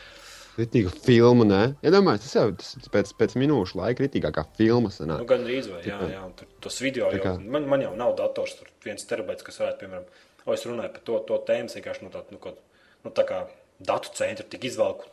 Kritīga 0.56 0.92
filma, 1.02 1.44
nē. 1.44 1.62
Iedomājieties, 1.84 2.30
tas 2.30 2.38
jau 2.38 2.52
tas 2.62 2.92
pēc, 2.94 3.10
pēc 3.18 3.34
minūšu 3.42 3.80
laika 3.80 3.98
kritīgākā 3.98 4.46
filma 4.56 4.92
sanāk. 4.94 5.24
Nu, 5.24 5.28
gan 5.28 5.42
drīz 5.44 5.66
vai, 5.72 5.82
jā, 5.84 5.98
jā, 6.14 6.22
tur 6.38 6.48
tos 6.64 6.78
video 6.80 7.10
Tā 7.12 7.18
jau, 7.18 7.34
man, 7.42 7.66
man 7.68 7.82
jau 7.84 7.90
nav 7.98 8.14
dators, 8.16 8.54
tur 8.60 8.70
viens 8.86 9.10
terabaits, 9.10 9.44
kas 9.44 9.60
varētu, 9.60 9.82
piemēram, 9.82 10.06
o, 10.46 10.54
es 10.54 10.64
runāju 10.70 10.94
par 10.94 11.04
to, 11.10 11.18
to 11.28 11.42
tēmu, 11.50 11.74
vienkārši 11.74 12.06
no 12.06 12.14
tāda, 12.14 12.32
nu, 12.32 12.40
kaut, 12.46 12.62
nu, 13.04 13.12
tā 13.18 13.26
kā 13.28 13.42
datu 13.90 14.14
centra 14.16 14.46
tik 14.48 14.64
izvelku 14.70 15.10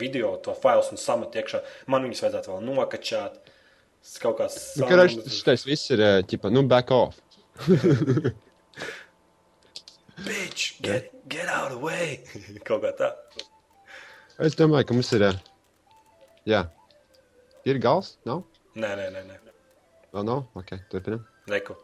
video, 0.00 0.32
to 0.42 0.56
failus 0.58 0.90
un 0.90 0.98
samet 0.98 1.38
iekšā. 1.38 1.62
Man 1.92 2.08
viņus 2.08 2.24
vajadzētu 2.24 2.54
vēl 2.54 2.66
nokačāt. 2.66 3.38
Tas 4.02 4.20
kaut 4.22 4.38
kāds 4.40 4.58
Nu, 4.80 4.86
Karš, 4.88 5.18
šitais 5.32 5.64
viss 5.68 5.90
ir, 5.94 6.02
eh, 6.04 6.20
ķipa, 6.28 6.50
nu, 6.54 6.62
back 6.70 6.92
off. 6.94 7.18
Bitch, 10.24 10.80
get, 10.82 11.12
get 11.28 11.48
out 11.48 11.72
of 11.72 11.78
the 11.78 11.82
way. 11.82 12.22
kaut 12.68 12.82
kā 12.86 12.94
tā. 12.98 13.12
Es 14.42 14.56
domāju, 14.58 14.88
ka 14.88 14.96
mums 14.96 15.12
ir, 15.18 15.26
eh, 15.28 15.36
jā, 16.48 16.64
ir 17.68 17.82
gals, 17.82 18.16
nav? 18.28 18.44
Nē, 18.78 18.94
nē, 18.98 19.10
nē, 19.14 19.22
nē. 19.26 19.38
Vēl 20.14 20.24
nav? 20.24 20.44
Ok, 20.56 20.76
turpinam. 20.92 21.26
Reku. 21.50 21.76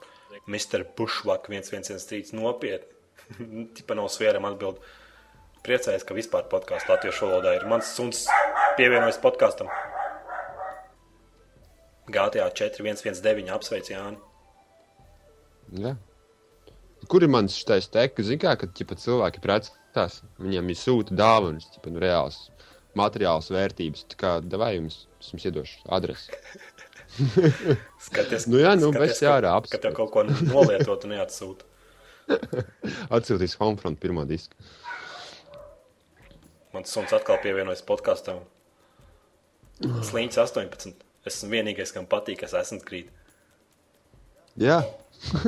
Mr. 0.50 0.84
Bushwalk 0.96 1.48
1113 1.48 2.34
nopietni. 2.36 2.90
Tipa 3.76 3.96
no 3.96 4.06
svēriem 4.10 4.44
atbild. 4.48 4.80
Priecājos, 5.64 6.04
ka 6.04 6.16
vispār 6.16 6.44
podkāsts 6.50 6.90
latviešu 6.90 7.28
valodā 7.28 7.54
ir. 7.56 7.64
Mans 7.70 7.88
suns 7.96 8.26
pievienojas 8.76 9.20
podkāstam. 9.22 9.70
GTA 12.08 12.50
4119 12.50 13.52
apsveic 13.54 13.90
Jāni. 13.92 14.20
Jā. 15.80 15.94
Kur 17.08 17.24
ir 17.24 17.32
mans 17.32 17.56
šitais 17.56 17.88
teks? 17.92 18.26
Zini, 18.28 18.40
kā, 18.40 18.54
kad 18.60 18.72
ķipa, 18.76 18.96
cilvēki 19.00 19.42
precās, 19.44 20.22
viņiem 20.40 20.72
ir 20.72 20.80
sūta 20.80 21.16
dāvanas, 21.16 21.68
ķipa, 21.74 21.92
nu, 21.92 22.02
reāls 22.04 22.46
materiāls 22.96 23.50
vērtības. 23.52 24.06
Tā 24.12 24.20
kā 24.20 24.34
devai 24.44 24.76
jums, 24.76 25.04
es 25.20 25.32
jums 25.32 25.48
iedošu 25.50 25.82
adresi. 25.96 26.32
Skaties, 28.06 28.48
Nu 28.50 28.58
jā, 28.60 28.74
nu, 28.78 28.90
skaties, 28.92 29.22
jārā 29.22 29.52
ka-. 29.62 29.76
Ka 29.76 29.82
tev 29.86 29.94
kaut 29.96 30.12
ko 30.14 30.24
nolietot 30.26 31.06
un 31.06 31.14
neatsūta. 31.14 31.66
Atsūtīs 33.14 33.56
Homefront 33.60 34.00
pirmo 34.02 34.24
disku. 34.28 34.56
Mans 36.74 36.90
suns 36.90 37.12
atkal 37.14 37.38
pievienojas 37.42 37.84
podkāstam. 37.86 38.40
Sliņķis 39.84 40.40
18. 40.42 40.94
Esmu 41.28 41.50
vienīgais, 41.54 41.92
kam 41.94 42.06
patīk, 42.10 42.42
kas 42.42 42.56
esmu 42.58 42.82
krīt. 42.84 43.10
Jā, 44.60 44.82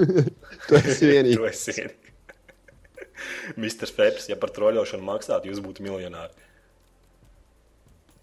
tu 0.67 0.79
esi 0.81 1.13
vienīgais. 1.13 1.37
Tu 1.37 1.49
esi 1.53 1.79
vienīgais. 1.81 2.03
Mr. 3.61 3.89
Feps, 3.93 4.29
ja 4.31 4.37
par 4.41 4.53
troļošanu 4.57 5.05
maksātu, 5.07 5.51
jūs 5.51 5.63
būtu 5.65 5.85
miljonāri. 5.87 6.45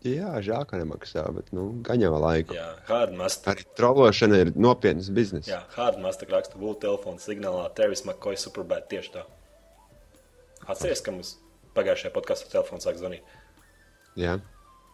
Jā, 0.03 0.33
žēl, 0.43 0.65
ka 0.67 0.79
nemaksā, 0.81 1.23
bet, 1.31 1.53
nu, 1.55 1.69
jau 1.87 2.15
laiku. 2.19 2.57
Jā, 2.57 2.73
Hardmaster. 2.89 3.53
Arī 3.53 3.63
trološana 3.79 4.41
ir 4.43 4.49
nopietnas 4.59 5.07
biznesa. 5.15 5.47
Jā, 5.47 5.61
Hardmaster 5.77 6.27
raksta 6.33 6.59
būtu 6.59 6.81
telefona 6.83 7.23
signālā 7.23 7.69
Tevis 7.77 8.03
McCoy 8.03 8.35
Superbad 8.39 8.89
tieši 8.91 9.13
tā. 9.15 9.23
Atceries, 10.67 10.99
ka 11.03 11.13
mums 11.15 11.37
pagājušajā 11.77 12.11
podkāstā 12.17 12.51
telefons 12.51 12.83
sāk 12.83 12.99
zvanīt. 12.99 13.23
Jā. 14.19 14.41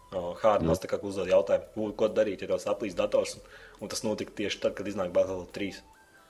No, 0.10 0.34
Hardmaster 0.42 0.90
kā 0.90 0.98
uzdod 1.06 1.30
jautājumu, 1.30 1.92
ko- 1.98 2.10
darīt, 2.10 2.42
ja 2.42 2.48
tos 2.50 2.66
aplīs 2.72 2.96
dators, 2.98 3.36
un, 3.38 3.44
un 3.86 3.92
tas 3.92 4.02
notika 4.06 4.34
tieši 4.40 4.62
tad, 4.64 4.74
kad 4.78 4.88
iznāk 4.90 5.12
Battlefield 5.14 5.52
3. 5.54 5.84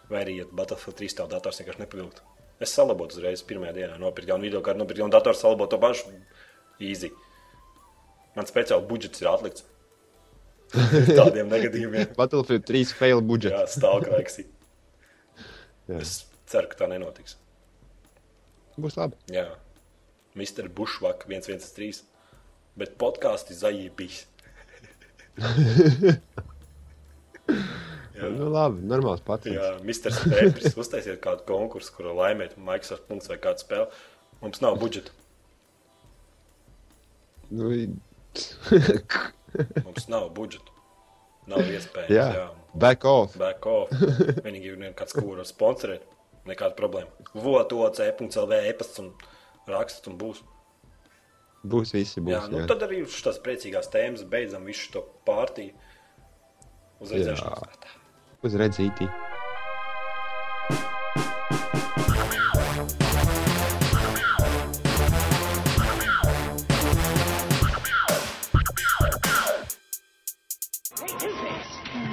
Vai 0.10 0.24
arī, 0.26 0.34
ja 0.42 0.46
Battlefield 0.52 0.98
3 1.00 1.16
tev 1.22 1.30
dators 1.32 1.62
vienkārši 1.62 1.84
nepilgtu. 1.86 2.26
Es 2.60 2.74
salabotu 2.76 3.16
uzreiz 3.16 3.40
pirmajā 3.48 3.72
dienā, 3.78 3.96
nopirku 4.02 4.34
jaunu 4.34 4.44
video 4.50 4.60
kārtu, 4.66 4.82
nopirku 4.82 5.00
jaunu 5.06 5.14
datoru, 5.16 5.38
salabotu 5.40 5.78
to 5.78 5.80
pašu. 5.86 6.12
Easy. 6.84 7.12
Man 8.36 8.50
speciāli 8.50 8.84
budžets 8.90 9.24
ir 9.24 9.30
atlikts. 9.32 9.64
Tādiem 11.20 11.48
negadījumiem. 11.50 12.12
Battlefield 12.20 12.68
3 12.68 12.92
fail 13.00 13.24
budžets. 13.26 13.78
Jā. 15.88 16.02
Es 16.04 16.18
ceru, 16.52 16.68
ka 16.70 16.84
tā 16.84 16.92
nenotiks. 16.92 17.38
Būs 18.80 19.00
labi. 19.00 19.16
Jā, 19.34 19.48
Mr. 20.38 20.68
Bushwalk 20.72 21.24
113. 21.32 22.04
Bet 22.80 22.96
podkāstu 23.02 23.58
zaļības. 23.60 24.22
Jā. 25.40 26.18
Nu, 28.20 28.50
labi, 28.52 28.84
normāls 28.84 29.22
pats. 29.24 29.48
Jā, 29.48 29.78
Mr. 29.80 30.12
Spēks 30.12 30.76
uztaisiet 30.80 31.22
kādu 31.24 31.46
konkursu, 31.48 31.94
kuru 31.96 32.12
laimēt 32.18 32.58
Microsoft 32.60 33.06
punkts 33.08 33.30
vai 33.32 33.38
kādu 33.42 33.64
spēli. 33.64 33.88
Mums 34.44 34.60
nav 34.64 34.76
budžeta. 34.82 35.14
Nu, 37.50 37.72
Mums 39.86 40.10
nav 40.12 40.28
budžeta. 40.36 40.76
Nav 41.50 41.64
iespējams. 41.66 42.12
jā. 42.14 42.28
Jā, 42.36 42.46
back 42.78 43.08
off. 43.10 43.38
back 43.40 43.66
off. 43.66 43.94
Vienīgi 44.44 44.76
ir 44.76 44.94
kāds, 45.00 45.16
kuru 45.16 45.46
sponsorēt. 45.48 46.04
Nekāda 46.50 46.76
problēma. 46.78 47.10
VOTOC.CLV 47.34 48.60
e-pasts 48.70 49.02
un 49.02 49.14
raksts 49.70 50.12
un 50.12 50.20
būs. 50.22 50.44
Būs 51.64 51.92
visi. 51.92 52.22
Būs, 52.24 52.32
Jā, 52.32 52.46
nu, 52.52 52.64
tad 52.70 52.84
arī 52.88 53.02
uz 53.04 53.16
šīs 53.18 53.42
priecīgās 53.44 53.92
tēmas 53.92 54.24
beidzam 54.32 54.64
visu 54.68 54.88
šo 54.94 55.04
pārtīju. 55.28 55.76
Uz 57.04 57.12
redzēšanos. 57.16 57.98
Uz 58.44 58.56
redzītī. 58.60 59.10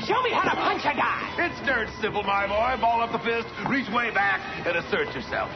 Show 0.07 0.23
me 0.23 0.31
how 0.31 0.43
to 0.43 0.55
punch 0.55 0.85
a 0.87 0.95
guy. 0.95 1.35
It's 1.39 1.61
dirt 1.67 1.89
simple, 2.01 2.23
my 2.25 2.47
boy. 2.47 2.81
Ball 2.81 3.03
up 3.03 3.13
the 3.13 3.19
fist, 3.19 3.47
reach 3.69 3.89
way 3.91 4.11
back, 4.11 4.41
and 4.67 4.77
assert 4.77 5.15
yourself. 5.15 5.51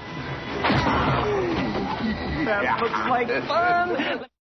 That 2.45 2.80
looks 2.80 2.93
like 2.93 3.28
fun. 3.47 4.26